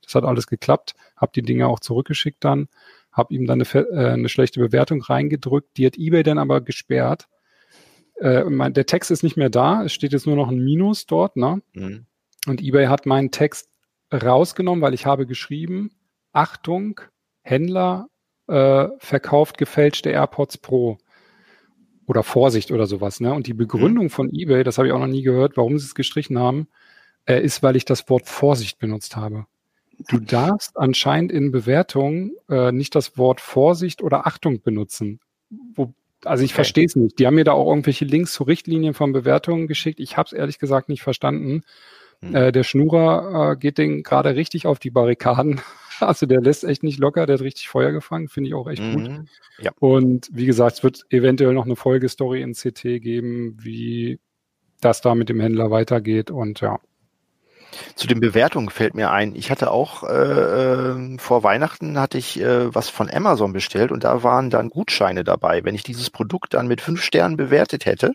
Das 0.02 0.14
hat 0.14 0.24
alles 0.24 0.46
geklappt. 0.46 0.94
Habe 1.16 1.33
die 1.35 1.42
Dinge 1.42 1.68
auch 1.68 1.81
zurückgeschickt 1.81 2.44
dann. 2.44 2.68
Habe 3.11 3.35
ihm 3.35 3.46
dann 3.46 3.61
eine, 3.61 3.87
äh, 3.90 4.12
eine 4.12 4.28
schlechte 4.28 4.61
Bewertung 4.61 5.02
reingedrückt. 5.02 5.76
Die 5.76 5.87
hat 5.87 5.98
eBay 5.98 6.22
dann 6.22 6.38
aber 6.38 6.61
gesperrt. 6.61 7.28
Äh, 8.20 8.44
mein, 8.44 8.72
der 8.72 8.87
Text 8.87 9.11
ist 9.11 9.22
nicht 9.24 9.37
mehr 9.37 9.50
da. 9.50 9.85
Es 9.85 9.92
steht 9.92 10.12
jetzt 10.12 10.26
nur 10.26 10.36
noch 10.36 10.49
ein 10.49 10.62
Minus 10.62 11.07
dort. 11.07 11.36
Ne? 11.36 11.61
Mhm. 11.72 12.07
Und 12.47 12.62
eBay 12.62 12.86
hat 12.86 13.05
meinen 13.05 13.30
Text 13.32 13.68
rausgenommen, 14.13 14.83
weil 14.83 14.95
ich 14.95 15.07
habe 15.07 15.27
geschrieben, 15.27 15.91
Achtung, 16.33 17.01
Händler 17.43 18.09
äh, 18.47 18.89
verkauft 18.99 19.59
gefälschte 19.59 20.11
AirPods 20.11 20.59
Pro 20.59 20.99
oder 22.07 22.23
Vorsicht 22.23 22.71
oder 22.71 22.87
sowas. 22.87 23.21
Ne? 23.21 23.33
Und 23.33 23.47
die 23.47 23.55
Begründung 23.55 24.05
mhm. 24.05 24.11
von 24.11 24.31
eBay, 24.33 24.65
das 24.65 24.79
habe 24.79 24.89
ich 24.89 24.93
auch 24.93 24.99
noch 24.99 25.07
nie 25.07 25.23
gehört, 25.23 25.57
warum 25.57 25.79
sie 25.79 25.87
es 25.87 25.95
gestrichen 25.95 26.39
haben, 26.39 26.69
äh, 27.27 27.41
ist, 27.41 27.63
weil 27.63 27.77
ich 27.77 27.85
das 27.85 28.09
Wort 28.09 28.29
Vorsicht 28.29 28.79
benutzt 28.79 29.17
habe. 29.17 29.47
Du 30.09 30.19
darfst 30.19 30.77
anscheinend 30.77 31.31
in 31.31 31.53
Bewertungen 31.53 32.33
äh, 32.49 32.73
nicht 32.73 32.95
das 32.95 33.17
Wort 33.19 33.41
Vorsicht 33.41 34.03
oder 34.03 34.27
Achtung 34.27 34.61
benutzen. 34.63 35.21
Wo, 35.75 35.95
Also 36.25 36.45
ich 36.45 36.51
okay. 36.51 36.57
verstehe 36.57 36.87
es 36.87 36.97
nicht. 36.97 37.19
Die 37.19 37.27
haben 37.27 37.35
mir 37.35 37.45
da 37.45 37.53
auch 37.53 37.69
irgendwelche 37.69 38.05
Links 38.05 38.33
zu 38.33 38.43
Richtlinien 38.43 38.95
von 38.95 39.13
Bewertungen 39.13 39.69
geschickt. 39.69 40.01
Ich 40.01 40.17
habe 40.17 40.27
es 40.27 40.33
ehrlich 40.33 40.59
gesagt 40.59 40.89
nicht 40.89 41.03
verstanden. 41.03 41.63
Hm. 42.23 42.35
Äh, 42.35 42.53
der 42.53 42.62
Schnurer 42.62 43.53
äh, 43.53 43.57
geht 43.57 43.79
den 43.79 44.03
gerade 44.03 44.37
richtig 44.37 44.66
auf 44.66 44.79
die 44.79 44.91
Barrikaden. 44.91 45.61
Also 46.01 46.27
der 46.27 46.41
lässt 46.41 46.64
echt 46.64 46.83
nicht 46.83 46.99
locker, 46.99 47.27
der 47.27 47.35
hat 47.35 47.43
richtig 47.43 47.68
Feuer 47.68 47.93
gefangen, 47.93 48.27
finde 48.27 48.49
ich 48.49 48.55
auch 48.55 48.66
echt 48.66 48.83
mhm. 48.83 49.18
gut. 49.18 49.29
Ja. 49.61 49.70
Und 49.79 50.29
wie 50.33 50.47
gesagt, 50.47 50.79
es 50.79 50.83
wird 50.83 51.05
eventuell 51.11 51.53
noch 51.53 51.64
eine 51.64 51.77
Folgestory 51.77 52.43
in 52.43 52.55
CT 52.55 53.01
geben, 53.01 53.57
wie 53.61 54.18
das 54.81 55.01
da 55.01 55.14
mit 55.14 55.29
dem 55.29 55.39
Händler 55.39 55.70
weitergeht 55.70 56.33
und 56.33 56.61
ja. 56.61 56.81
Zu 57.95 58.07
den 58.07 58.20
Bewertungen 58.20 58.70
fällt 58.70 58.95
mir 58.95 59.11
ein, 59.11 59.35
ich 59.35 59.51
hatte 59.51 59.70
auch 59.70 60.03
äh, 60.05 60.12
äh, 60.12 61.18
vor 61.18 61.43
Weihnachten 61.43 61.99
hatte 61.99 62.18
ich 62.18 62.41
äh, 62.41 62.75
was 62.75 62.89
von 62.89 63.11
Amazon 63.11 63.53
bestellt 63.53 63.93
und 63.93 64.05
da 64.05 64.23
waren 64.23 64.51
dann 64.51 64.70
Gutscheine 64.70 65.25
dabei. 65.25 65.64
Wenn 65.64 65.75
ich 65.75 65.83
dieses 65.83 66.11
Produkt 66.11 66.55
dann 66.55 66.68
mit 66.68 66.81
fünf 66.81 67.03
Sternen 67.03 67.37
bewertet 67.37 67.87
hätte, 67.87 68.14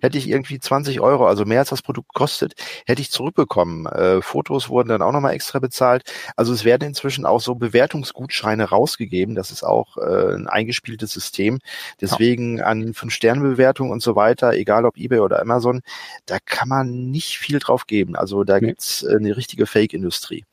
hätte 0.00 0.18
ich 0.18 0.28
irgendwie 0.28 0.58
20 0.58 1.00
Euro, 1.00 1.26
also 1.26 1.44
mehr 1.44 1.60
als 1.60 1.70
das 1.70 1.82
Produkt 1.82 2.14
kostet, 2.14 2.54
hätte 2.86 3.02
ich 3.02 3.10
zurückbekommen. 3.10 3.86
Äh, 3.86 4.22
Fotos 4.22 4.68
wurden 4.68 4.88
dann 4.88 5.02
auch 5.02 5.12
nochmal 5.12 5.34
extra 5.34 5.58
bezahlt. 5.58 6.04
Also 6.36 6.52
es 6.52 6.64
werden 6.64 6.88
inzwischen 6.88 7.26
auch 7.26 7.40
so 7.40 7.54
Bewertungsgutscheine 7.54 8.64
rausgegeben. 8.64 9.34
Das 9.34 9.50
ist 9.50 9.62
auch 9.62 9.96
äh, 9.96 10.34
ein 10.34 10.46
eingespieltes 10.46 11.12
System. 11.12 11.58
Deswegen 12.00 12.60
an 12.60 12.94
fünf 12.94 13.12
Sterne 13.12 13.40
Bewertung 13.42 13.90
und 13.90 14.02
so 14.02 14.16
weiter, 14.16 14.52
egal 14.52 14.84
ob 14.84 14.96
eBay 14.96 15.20
oder 15.20 15.40
Amazon, 15.40 15.82
da 16.26 16.38
kann 16.44 16.68
man 16.68 17.10
nicht 17.10 17.38
viel 17.38 17.58
drauf 17.58 17.86
geben. 17.86 18.16
Also 18.16 18.44
da 18.44 18.60
nee. 18.60 18.68
gibt's 18.68 18.97
eine 19.04 19.36
richtige 19.36 19.66
Fake-Industrie. 19.66 20.44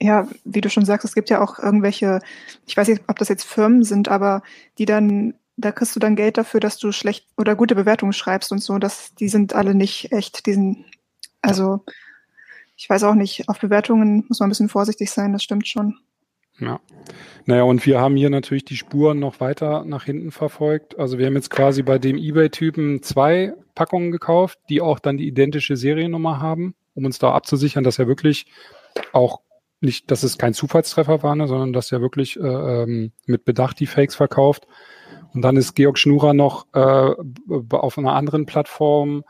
Ja, 0.00 0.28
wie 0.44 0.60
du 0.60 0.70
schon 0.70 0.84
sagst, 0.84 1.04
es 1.04 1.14
gibt 1.14 1.28
ja 1.28 1.40
auch 1.40 1.58
irgendwelche, 1.58 2.20
ich 2.66 2.76
weiß 2.76 2.88
nicht, 2.88 3.02
ob 3.08 3.18
das 3.18 3.28
jetzt 3.28 3.44
Firmen 3.44 3.82
sind, 3.82 4.08
aber 4.08 4.42
die 4.78 4.84
dann, 4.84 5.34
da 5.56 5.72
kriegst 5.72 5.96
du 5.96 6.00
dann 6.00 6.14
Geld 6.14 6.38
dafür, 6.38 6.60
dass 6.60 6.78
du 6.78 6.92
schlecht 6.92 7.26
oder 7.36 7.56
gute 7.56 7.74
Bewertungen 7.74 8.12
schreibst 8.12 8.52
und 8.52 8.62
so. 8.62 8.78
Das, 8.78 9.14
die 9.16 9.28
sind 9.28 9.54
alle 9.54 9.74
nicht 9.74 10.12
echt. 10.12 10.46
Die 10.46 10.52
sind, 10.52 10.84
also 11.42 11.84
ich 12.76 12.88
weiß 12.88 13.02
auch 13.02 13.14
nicht, 13.14 13.48
auf 13.48 13.58
Bewertungen 13.58 14.24
muss 14.28 14.38
man 14.38 14.48
ein 14.48 14.50
bisschen 14.50 14.68
vorsichtig 14.68 15.10
sein, 15.10 15.32
das 15.32 15.42
stimmt 15.42 15.66
schon. 15.66 15.96
Ja. 16.60 16.80
Naja, 17.44 17.62
und 17.62 17.84
wir 17.86 18.00
haben 18.00 18.16
hier 18.16 18.30
natürlich 18.30 18.64
die 18.64 18.76
Spuren 18.76 19.18
noch 19.18 19.40
weiter 19.40 19.84
nach 19.84 20.04
hinten 20.04 20.30
verfolgt. 20.30 20.98
Also 20.98 21.18
wir 21.18 21.26
haben 21.26 21.34
jetzt 21.34 21.50
quasi 21.50 21.82
bei 21.82 21.98
dem 21.98 22.16
eBay-Typen 22.16 23.02
zwei 23.02 23.54
Packungen 23.74 24.12
gekauft, 24.12 24.58
die 24.68 24.80
auch 24.80 25.00
dann 25.00 25.18
die 25.18 25.26
identische 25.26 25.76
Seriennummer 25.76 26.40
haben 26.40 26.74
um 26.98 27.04
uns 27.04 27.18
da 27.18 27.32
abzusichern, 27.32 27.84
dass 27.84 27.98
er 27.98 28.08
wirklich 28.08 28.46
auch 29.12 29.40
nicht, 29.80 30.10
dass 30.10 30.24
es 30.24 30.36
kein 30.36 30.54
Zufallstreffer 30.54 31.22
war, 31.22 31.36
ne, 31.36 31.46
sondern 31.46 31.72
dass 31.72 31.92
er 31.92 32.00
wirklich 32.00 32.36
äh, 32.36 32.42
ähm, 32.42 33.12
mit 33.26 33.44
Bedacht 33.44 33.78
die 33.78 33.86
Fakes 33.86 34.16
verkauft. 34.16 34.66
Und 35.32 35.42
dann 35.42 35.56
ist 35.56 35.74
Georg 35.74 35.98
Schnurer 35.98 36.34
noch 36.34 36.66
äh, 36.74 37.14
auf 37.70 37.96
einer 37.96 38.14
anderen 38.14 38.44
Plattform, 38.46 39.22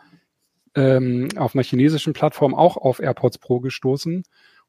ähm, 0.75 1.29
auf 1.37 1.55
einer 1.55 1.65
chinesischen 1.65 2.15
Plattform 2.15 2.55
auch 2.55 2.79
auf 2.79 3.01
AirPods 3.01 3.39
Pro 3.39 3.61
gestoßen. 3.61 4.23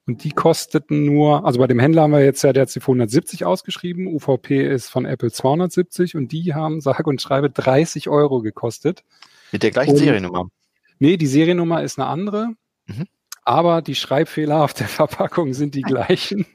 Und 0.05 0.23
die 0.23 0.31
kosteten 0.31 1.05
nur, 1.05 1.45
also 1.45 1.59
bei 1.59 1.67
dem 1.67 1.79
Händler 1.79 2.01
haben 2.01 2.11
wir 2.11 2.23
jetzt 2.23 2.41
ja 2.43 2.51
der 2.51 2.63
hat 2.63 2.69
sie 2.69 2.81
170 2.81 3.45
ausgeschrieben, 3.45 4.07
UVP 4.07 4.67
ist 4.67 4.89
von 4.89 5.05
Apple 5.05 5.31
270 5.31 6.15
und 6.15 6.31
die 6.31 6.53
haben, 6.53 6.81
sage 6.81 7.03
und 7.03 7.21
schreibe, 7.21 7.49
30 7.49 8.09
Euro 8.09 8.41
gekostet. 8.41 9.03
Mit 9.51 9.63
der 9.63 9.71
gleichen 9.71 9.91
und, 9.91 9.97
Seriennummer? 9.97 10.49
Nee, 10.97 11.15
die 11.15 11.27
Seriennummer 11.27 11.81
ist 11.83 11.97
eine 11.97 12.07
andere. 12.07 12.49
Mhm. 12.89 13.07
Aber 13.43 13.81
die 13.81 13.95
Schreibfehler 13.95 14.63
auf 14.63 14.73
der 14.73 14.87
Verpackung 14.87 15.53
sind 15.53 15.75
die 15.75 15.81
gleichen. 15.83 16.45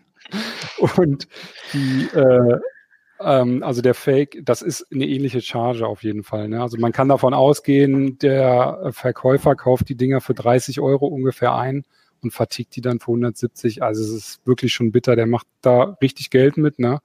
Und 0.97 1.29
die, 1.73 2.09
äh, 2.15 2.59
ähm, 3.21 3.63
also 3.63 3.83
der 3.83 3.95
Fake, 3.95 4.41
das 4.43 4.63
ist 4.63 4.87
eine 4.93 5.07
ähnliche 5.07 5.41
Charge 5.41 5.87
auf 5.87 6.03
jeden 6.03 6.25
Fall. 6.25 6.49
Ne? 6.49 6.61
Also 6.61 6.79
man 6.79 6.93
kann 6.93 7.09
davon 7.09 7.35
ausgehen, 7.35 8.19
der 8.19 8.91
Verkäufer 8.93 9.55
kauft 9.55 9.89
die 9.89 9.97
Dinger 9.97 10.21
für 10.21 10.35
30 10.35 10.81
Euro 10.81 11.07
ungefähr 11.07 11.55
ein 11.55 11.85
und 12.23 12.33
vertickt 12.33 12.77
die 12.77 12.81
dann 12.81 13.01
für 13.01 13.13
170. 13.13 13.83
Also 13.83 14.03
es 14.03 14.11
ist 14.11 14.47
wirklich 14.47 14.73
schon 14.73 14.93
bitter. 14.93 15.17
Der 15.17 15.27
macht 15.27 15.47
da 15.61 15.97
richtig 16.01 16.31
Geld 16.31 16.57
mit, 16.57 16.79
ne? 16.79 17.01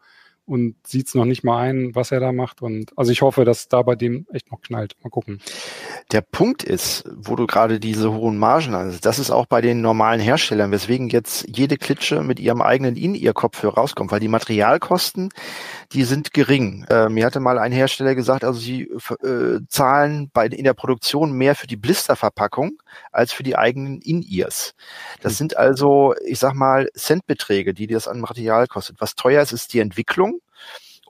und 0.50 0.76
sieht 0.86 1.08
es 1.08 1.14
noch 1.14 1.26
nicht 1.26 1.44
mal 1.44 1.60
ein, 1.60 1.94
was 1.94 2.12
er 2.12 2.20
da 2.20 2.32
macht. 2.32 2.64
Und 2.64 2.98
also 2.98 3.12
ich 3.12 3.22
hoffe, 3.22 3.46
dass 3.46 3.68
da 3.68 3.84
bei 3.84 3.96
dem 3.96 4.26
echt 4.34 4.52
noch 4.52 4.62
knallt. 4.62 4.96
Mal 5.04 5.12
gucken. 5.12 5.40
Der 6.12 6.22
Punkt 6.22 6.64
ist, 6.64 7.04
wo 7.14 7.36
du 7.36 7.46
gerade 7.46 7.80
diese 7.80 8.12
hohen 8.12 8.40
Margen 8.40 8.74
hast, 8.74 9.06
das 9.06 9.20
ist 9.20 9.30
auch 9.30 9.46
bei 9.46 9.62
den 9.62 9.82
normalen 9.82 10.20
Herstellern, 10.20 10.72
weswegen 10.72 11.10
jetzt 11.10 11.46
jede 11.48 11.78
Klitsche 11.78 12.24
mit 12.24 12.40
ihrem 12.40 12.64
eigenen 12.64 12.96
In-Ear-Kopfhörer 12.96 13.76
rauskommt, 13.76 14.12
weil 14.12 14.20
die 14.20 14.28
Materialkosten, 14.28 15.30
die 15.92 16.04
sind 16.06 16.34
gering. 16.34 16.84
Äh, 16.90 17.10
mir 17.10 17.28
hatte 17.28 17.40
mal 17.40 17.60
ein 17.60 17.72
Hersteller 17.72 18.16
gesagt, 18.16 18.44
also 18.44 18.60
sie 18.60 18.90
äh, 19.24 19.60
zahlen 19.68 20.32
bei 20.34 20.48
in 20.48 20.64
der 20.64 20.74
Produktion 20.74 21.32
mehr 21.32 21.54
für 21.54 21.68
die 21.68 21.78
Blisterverpackung 21.78 22.82
als 23.12 23.32
für 23.32 23.44
die 23.44 23.56
eigenen 23.56 24.02
In-Ears. 24.02 24.74
Das 25.22 25.34
hm. 25.34 25.38
sind 25.38 25.58
also, 25.58 26.16
ich 26.26 26.40
sag 26.40 26.56
mal, 26.56 26.90
Centbeträge, 26.96 27.76
die 27.76 27.86
das 27.86 28.08
an 28.08 28.20
Material 28.20 28.66
kostet. 28.66 29.00
Was 29.00 29.14
teuer 29.14 29.44
ist, 29.44 29.52
ist 29.52 29.74
die 29.74 29.80
Entwicklung. 29.80 30.42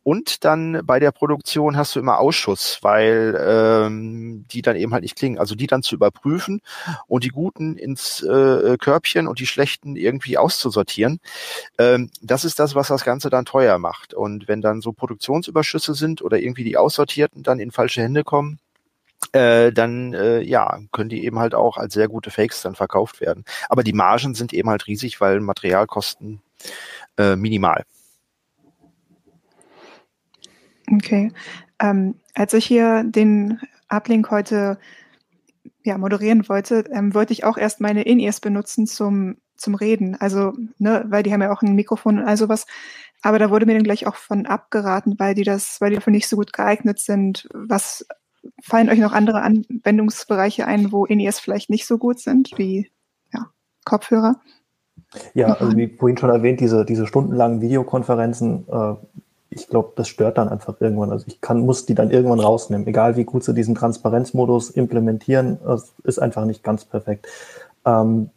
Und 0.10 0.43
dann 0.43 0.82
bei 0.86 0.99
der 0.99 1.12
Produktion 1.12 1.78
hast 1.78 1.95
du 1.95 1.99
immer 1.99 2.18
Ausschuss, 2.18 2.80
weil 2.82 3.39
ähm, 3.39 4.43
die 4.51 4.64
dann 4.64 4.76
eben 4.76 4.91
halt 4.91 5.03
nicht 5.03 5.16
klingen. 5.16 5.38
Also 5.38 5.53
die 5.53 5.68
dann 5.68 5.84
zu 5.84 5.93
überprüfen 5.93 6.62
und 7.05 7.24
die 7.24 7.30
guten 7.30 7.78
ins 7.78 8.24
äh, 8.24 8.76
Körbchen 8.80 9.28
und 9.28 9.38
die 9.38 9.45
schlechten 9.45 9.95
irgendwie 9.95 10.39
auszusortieren. 10.39 11.20
Ähm, 11.78 12.10
das 12.24 12.43
ist 12.43 12.57
das, 12.57 12.74
was 12.74 12.88
das 12.88 13.05
Ganze 13.05 13.30
dann 13.30 13.45
teuer 13.45 13.78
macht. 13.78 14.16
Und 14.16 14.47
wenn 14.47 14.62
dann 14.62 14.82
so 14.82 14.93
Produktionsüberschüsse 14.93 15.93
sind 15.93 16.24
oder 16.24 16.39
irgendwie 16.39 16.64
die 16.64 16.78
aussortierten 16.78 17.43
dann 17.43 17.60
in 17.60 17.70
falsche 17.70 18.01
Hände 18.01 18.24
kommen, 18.24 18.57
äh, 19.34 19.72
dann 19.72 20.16
äh, 20.16 20.41
ja, 20.41 20.80
können 20.91 21.10
die 21.10 21.24
eben 21.24 21.38
halt 21.38 21.53
auch 21.53 21.78
als 21.78 21.93
sehr 21.93 22.07
gute 22.07 22.32
Fakes 22.32 22.64
dann 22.64 22.74
verkauft 22.74 23.22
werden. 23.22 23.45
Aber 23.70 23.84
die 23.84 23.93
Margen 23.93 24.34
sind 24.34 24.53
eben 24.53 24.72
halt 24.72 24.88
riesig, 24.88 25.22
weil 25.22 25.39
Materialkosten 25.39 26.41
äh, 27.20 27.36
minimal. 27.36 27.86
Okay. 30.91 31.31
Ähm, 31.79 32.15
als 32.33 32.53
ich 32.53 32.65
hier 32.65 33.03
den 33.03 33.59
Uplink 33.89 34.31
heute 34.31 34.77
ja, 35.83 35.97
moderieren 35.97 36.47
wollte, 36.49 36.85
ähm, 36.91 37.13
wollte 37.13 37.33
ich 37.33 37.43
auch 37.43 37.57
erst 37.57 37.79
meine 37.79 38.03
In-Ears 38.03 38.39
benutzen 38.39 38.87
zum, 38.87 39.37
zum 39.55 39.75
Reden. 39.75 40.15
Also, 40.19 40.53
ne, 40.77 41.05
weil 41.07 41.23
die 41.23 41.33
haben 41.33 41.41
ja 41.41 41.51
auch 41.51 41.61
ein 41.61 41.75
Mikrofon 41.75 42.19
und 42.19 42.25
all 42.25 42.37
sowas. 42.37 42.65
Aber 43.21 43.39
da 43.39 43.49
wurde 43.49 43.65
mir 43.65 43.73
dann 43.73 43.83
gleich 43.83 44.07
auch 44.07 44.15
von 44.15 44.45
abgeraten, 44.45 45.15
weil 45.19 45.35
die 45.35 45.43
das, 45.43 45.81
weil 45.81 45.89
die 45.89 45.95
dafür 45.97 46.11
nicht 46.11 46.27
so 46.27 46.37
gut 46.37 46.53
geeignet 46.53 46.99
sind. 46.99 47.49
Was 47.53 48.05
fallen 48.63 48.89
euch 48.89 48.99
noch 48.99 49.11
andere 49.11 49.41
Anwendungsbereiche 49.41 50.65
ein, 50.65 50.91
wo 50.91 51.05
In-Ears 51.05 51.39
vielleicht 51.39 51.69
nicht 51.69 51.85
so 51.85 51.97
gut 51.97 52.19
sind, 52.19 52.57
wie 52.57 52.89
ja, 53.33 53.47
Kopfhörer? 53.85 54.39
Ja, 55.33 55.53
also 55.53 55.75
wie 55.75 55.87
vorhin 55.87 56.17
schon 56.17 56.29
erwähnt, 56.29 56.59
diese, 56.59 56.85
diese 56.85 57.07
stundenlangen 57.07 57.61
Videokonferenzen, 57.61 58.67
äh, 58.67 58.95
ich 59.49 59.67
glaube, 59.67 59.93
das 59.95 60.07
stört 60.07 60.37
dann 60.37 60.49
einfach 60.49 60.79
irgendwann. 60.79 61.11
Also 61.11 61.25
ich 61.27 61.41
kann, 61.41 61.61
muss 61.61 61.85
die 61.85 61.95
dann 61.95 62.11
irgendwann 62.11 62.39
rausnehmen. 62.39 62.85
Egal 62.87 63.15
wie 63.15 63.23
gut 63.23 63.43
sie 63.43 63.53
diesen 63.53 63.75
Transparenzmodus 63.75 64.69
implementieren, 64.69 65.59
das 65.65 65.93
ist 66.03 66.19
einfach 66.19 66.45
nicht 66.45 66.63
ganz 66.63 66.85
perfekt. 66.85 67.27
Ähm, 67.85 68.29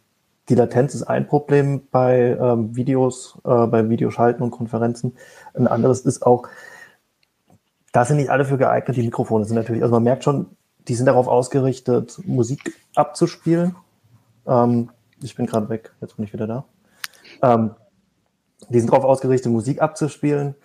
die 0.49 0.55
Latenz 0.55 0.93
ist 0.95 1.03
ein 1.03 1.27
Problem 1.27 1.83
bei 1.91 2.37
ähm, 2.39 2.75
Videos, 2.75 3.37
äh, 3.45 3.67
bei 3.67 3.89
Videoschalten 3.89 4.43
und 4.43 4.51
Konferenzen. 4.51 5.15
Ein 5.53 5.67
anderes 5.67 6.01
ist 6.01 6.25
auch, 6.25 6.47
da 7.91 8.05
sind 8.05 8.17
nicht 8.17 8.29
alle 8.29 8.43
für 8.43 8.57
geeignet. 8.57 8.97
Die 8.97 9.03
Mikrofone 9.03 9.45
sind 9.45 9.55
natürlich, 9.55 9.83
also 9.83 9.93
man 9.93 10.03
merkt 10.03 10.23
schon, 10.23 10.47
die 10.87 10.95
sind 10.95 11.05
darauf 11.05 11.27
ausgerichtet, 11.27 12.19
Musik 12.25 12.73
abzuspielen. 12.95 13.75
Ähm, 14.47 14.89
ich 15.21 15.35
bin 15.35 15.45
gerade 15.45 15.69
weg, 15.69 15.93
jetzt 16.01 16.17
bin 16.17 16.25
ich 16.25 16.33
wieder 16.33 16.47
da. 16.47 16.65
Ähm, 17.41 17.71
die 18.69 18.79
sind 18.79 18.91
darauf 18.91 19.05
ausgerichtet, 19.05 19.51
Musik 19.51 19.81
abzuspielen. 19.81 20.55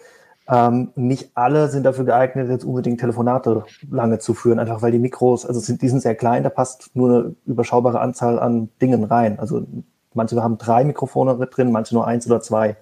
Ähm, 0.50 0.92
nicht 0.94 1.30
alle 1.34 1.68
sind 1.68 1.84
dafür 1.84 2.04
geeignet, 2.04 2.48
jetzt 2.48 2.64
unbedingt 2.64 3.00
Telefonate 3.00 3.64
lange 3.90 4.18
zu 4.18 4.32
führen, 4.32 4.58
einfach 4.58 4.80
weil 4.80 4.92
die 4.92 4.98
Mikros, 4.98 5.44
also 5.44 5.60
sind, 5.60 5.82
die 5.82 5.88
sind 5.90 6.00
sehr 6.00 6.14
klein, 6.14 6.42
da 6.42 6.48
passt 6.48 6.90
nur 6.94 7.10
eine 7.10 7.34
überschaubare 7.44 8.00
Anzahl 8.00 8.38
an 8.38 8.70
Dingen 8.80 9.04
rein. 9.04 9.38
Also 9.38 9.66
manche 10.14 10.42
haben 10.42 10.56
drei 10.56 10.84
Mikrofone 10.84 11.36
drin, 11.46 11.70
manche 11.70 11.94
nur 11.94 12.06
eins 12.06 12.26
oder 12.26 12.40
zwei. 12.40 12.76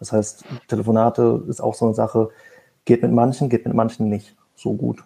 Das 0.00 0.10
heißt, 0.10 0.44
Telefonate 0.66 1.44
ist 1.46 1.60
auch 1.60 1.74
so 1.74 1.84
eine 1.84 1.94
Sache, 1.94 2.30
geht 2.84 3.02
mit 3.02 3.12
manchen, 3.12 3.48
geht 3.48 3.66
mit 3.66 3.74
manchen 3.74 4.08
nicht 4.08 4.34
so 4.56 4.72
gut. 4.72 5.04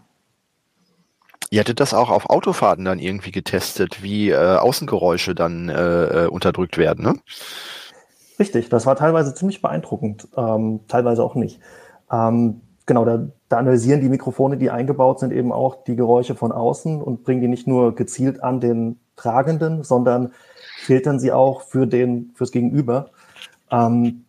Ihr 1.50 1.60
hattet 1.60 1.80
das 1.80 1.92
auch 1.92 2.08
auf 2.08 2.30
Autofahrten 2.30 2.86
dann 2.86 2.98
irgendwie 2.98 3.30
getestet, 3.30 4.02
wie 4.02 4.30
äh, 4.30 4.56
Außengeräusche 4.56 5.34
dann 5.34 5.68
äh, 5.68 6.24
äh 6.24 6.26
unterdrückt 6.28 6.78
werden, 6.78 7.04
ne? 7.04 7.14
Richtig, 8.38 8.68
das 8.68 8.84
war 8.84 8.96
teilweise 8.96 9.34
ziemlich 9.34 9.62
beeindruckend, 9.62 10.28
ähm, 10.36 10.80
teilweise 10.88 11.22
auch 11.22 11.34
nicht. 11.34 11.60
Ähm, 12.11 12.61
genau, 12.86 13.04
da, 13.04 13.26
da 13.48 13.59
analysieren 13.59 14.00
die 14.00 14.09
Mikrofone, 14.09 14.57
die 14.57 14.70
eingebaut 14.70 15.20
sind, 15.20 15.32
eben 15.32 15.52
auch 15.52 15.84
die 15.84 15.96
Geräusche 15.96 16.34
von 16.34 16.52
außen 16.52 17.00
und 17.00 17.24
bringen 17.24 17.40
die 17.40 17.48
nicht 17.48 17.66
nur 17.66 17.94
gezielt 17.94 18.42
an 18.42 18.61
den 18.61 19.00
Tragenden, 19.16 19.82
sondern 19.82 20.32
filtern 20.78 21.18
sie 21.18 21.32
auch 21.32 21.62
für 21.62 21.86
den, 21.86 22.32
fürs 22.34 22.52
Gegenüber. 22.52 23.11
Ähm, 23.70 24.24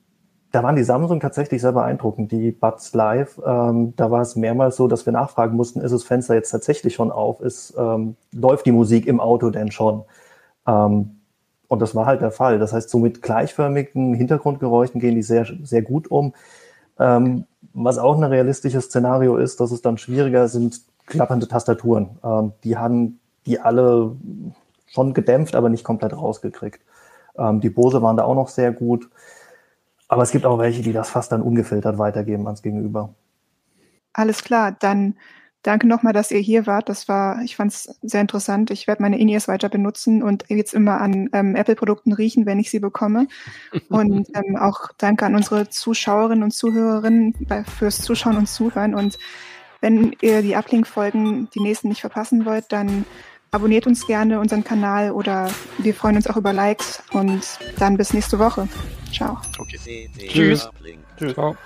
da 0.52 0.64
waren 0.64 0.76
die 0.76 0.84
Samsung 0.84 1.20
tatsächlich 1.20 1.62
sehr 1.62 1.74
beeindruckend, 1.74 2.32
die 2.32 2.52
Buds 2.52 2.94
Live. 2.94 3.40
Ähm, 3.46 3.94
da 3.96 4.10
war 4.10 4.22
es 4.22 4.36
mehrmals 4.36 4.78
so, 4.78 4.88
dass 4.88 5.06
wir 5.06 5.14
nachfragen 5.14 5.56
mussten, 5.56 5.82
ist 5.82 5.92
das 5.92 6.04
Fenster 6.04 6.36
jetzt 6.36 6.52
tatsächlich 6.52 6.96
schon 6.96 7.12
auf? 7.12 7.42
Ist, 7.42 7.76
ähm, 7.78 8.16
läuft 8.32 8.66
die 8.66 8.72
Musik 8.72 9.08
im 9.08 9.20
Auto 9.20 9.50
denn 9.50 9.72
schon? 9.72 10.06
Ähm, 10.66 11.18
und 11.68 11.82
das 11.82 11.96
war 11.96 12.06
halt 12.06 12.22
der 12.22 12.32
Fall. 12.32 12.60
Das 12.60 12.72
heißt, 12.72 12.90
so 12.90 12.98
mit 12.98 13.22
gleichförmigen 13.22 14.14
Hintergrundgeräuschen 14.14 15.02
gehen 15.02 15.16
die 15.16 15.22
sehr, 15.22 15.46
sehr 15.64 15.82
gut 15.82 16.10
um. 16.10 16.34
Ähm, 16.98 17.46
was 17.84 17.98
auch 17.98 18.18
ein 18.18 18.24
realistisches 18.24 18.86
Szenario 18.86 19.38
ist, 19.38 19.60
dass 19.60 19.72
es 19.72 19.82
dann 19.82 19.98
schwieriger 19.98 20.48
sind, 20.48 20.82
klappernde 21.06 21.48
Tastaturen. 21.48 22.18
Ähm, 22.24 22.54
die 22.64 22.78
haben 22.78 23.20
die 23.46 23.60
alle 23.60 24.16
schon 24.88 25.14
gedämpft, 25.14 25.56
aber 25.56 25.70
nicht 25.70 25.84
komplett 25.84 26.14
rausgekriegt. 26.14 26.82
Ähm, 27.38 27.62
die 27.62 27.70
Bose 27.70 28.02
waren 28.02 28.18
da 28.18 28.24
auch 28.24 28.36
noch 28.36 28.50
sehr 28.50 28.72
gut. 28.72 29.10
Aber 30.08 30.24
es 30.24 30.32
gibt 30.32 30.46
auch 30.46 30.58
welche, 30.58 30.82
die 30.82 30.94
das 30.94 31.10
fast 31.10 31.32
dann 31.32 31.42
ungefiltert 31.42 31.98
weitergeben 31.98 32.46
ans 32.48 32.62
Gegenüber. 32.62 33.14
Alles 34.14 34.44
klar, 34.44 34.76
dann 34.80 35.16
danke 35.68 35.86
nochmal, 35.86 36.14
dass 36.14 36.32
ihr 36.32 36.40
hier 36.40 36.66
wart. 36.66 36.88
Das 36.88 37.10
war, 37.10 37.42
ich 37.44 37.58
fand 37.58 37.74
es 37.74 37.98
sehr 38.02 38.22
interessant. 38.22 38.72
Ich 38.72 38.88
werde 38.88 39.02
meine 39.02 39.20
In-Ears 39.20 39.50
weiter 39.50 39.68
benutzen 39.68 40.24
und 40.24 40.46
jetzt 40.48 40.74
immer 40.74 41.02
an 41.02 41.30
ähm, 41.34 41.56
Apple-Produkten 41.56 42.14
riechen, 42.14 42.46
wenn 42.46 42.58
ich 42.58 42.72
sie 42.72 42.80
bekomme. 42.80 43.28
Und 43.90 44.28
ähm, 44.34 44.56
auch 44.56 44.88
danke 44.98 45.26
an 45.26 45.36
unsere 45.36 45.70
Zuschauerinnen 45.70 46.44
und 46.44 46.52
Zuhörerinnen 46.52 47.36
bei, 47.48 47.66
fürs 47.66 48.02
Zuschauen 48.02 48.38
und 48.38 48.48
Zuhören. 48.48 48.96
Und 48.96 49.18
wenn 49.82 50.16
ihr 50.22 50.42
die 50.42 50.56
Uplink-Folgen, 50.56 51.50
die 51.54 51.60
nächsten 51.60 51.90
nicht 51.90 52.02
verpassen 52.02 52.46
wollt, 52.46 52.72
dann 52.72 53.04
abonniert 53.52 53.88
uns 53.88 54.08
gerne 54.08 54.40
unseren 54.40 54.64
Kanal 54.64 55.12
oder 55.12 55.50
wir 55.78 55.94
freuen 55.94 56.16
uns 56.16 56.28
auch 56.28 56.38
über 56.38 56.54
Likes 56.54 57.04
und 57.12 57.42
dann 57.78 57.98
bis 57.98 58.14
nächste 58.14 58.40
Woche. 58.40 58.70
Ciao. 59.12 59.38
Okay. 59.60 60.10
Tschüss. 60.18 60.70
Tschüss. 61.18 61.34
Ciao. 61.34 61.58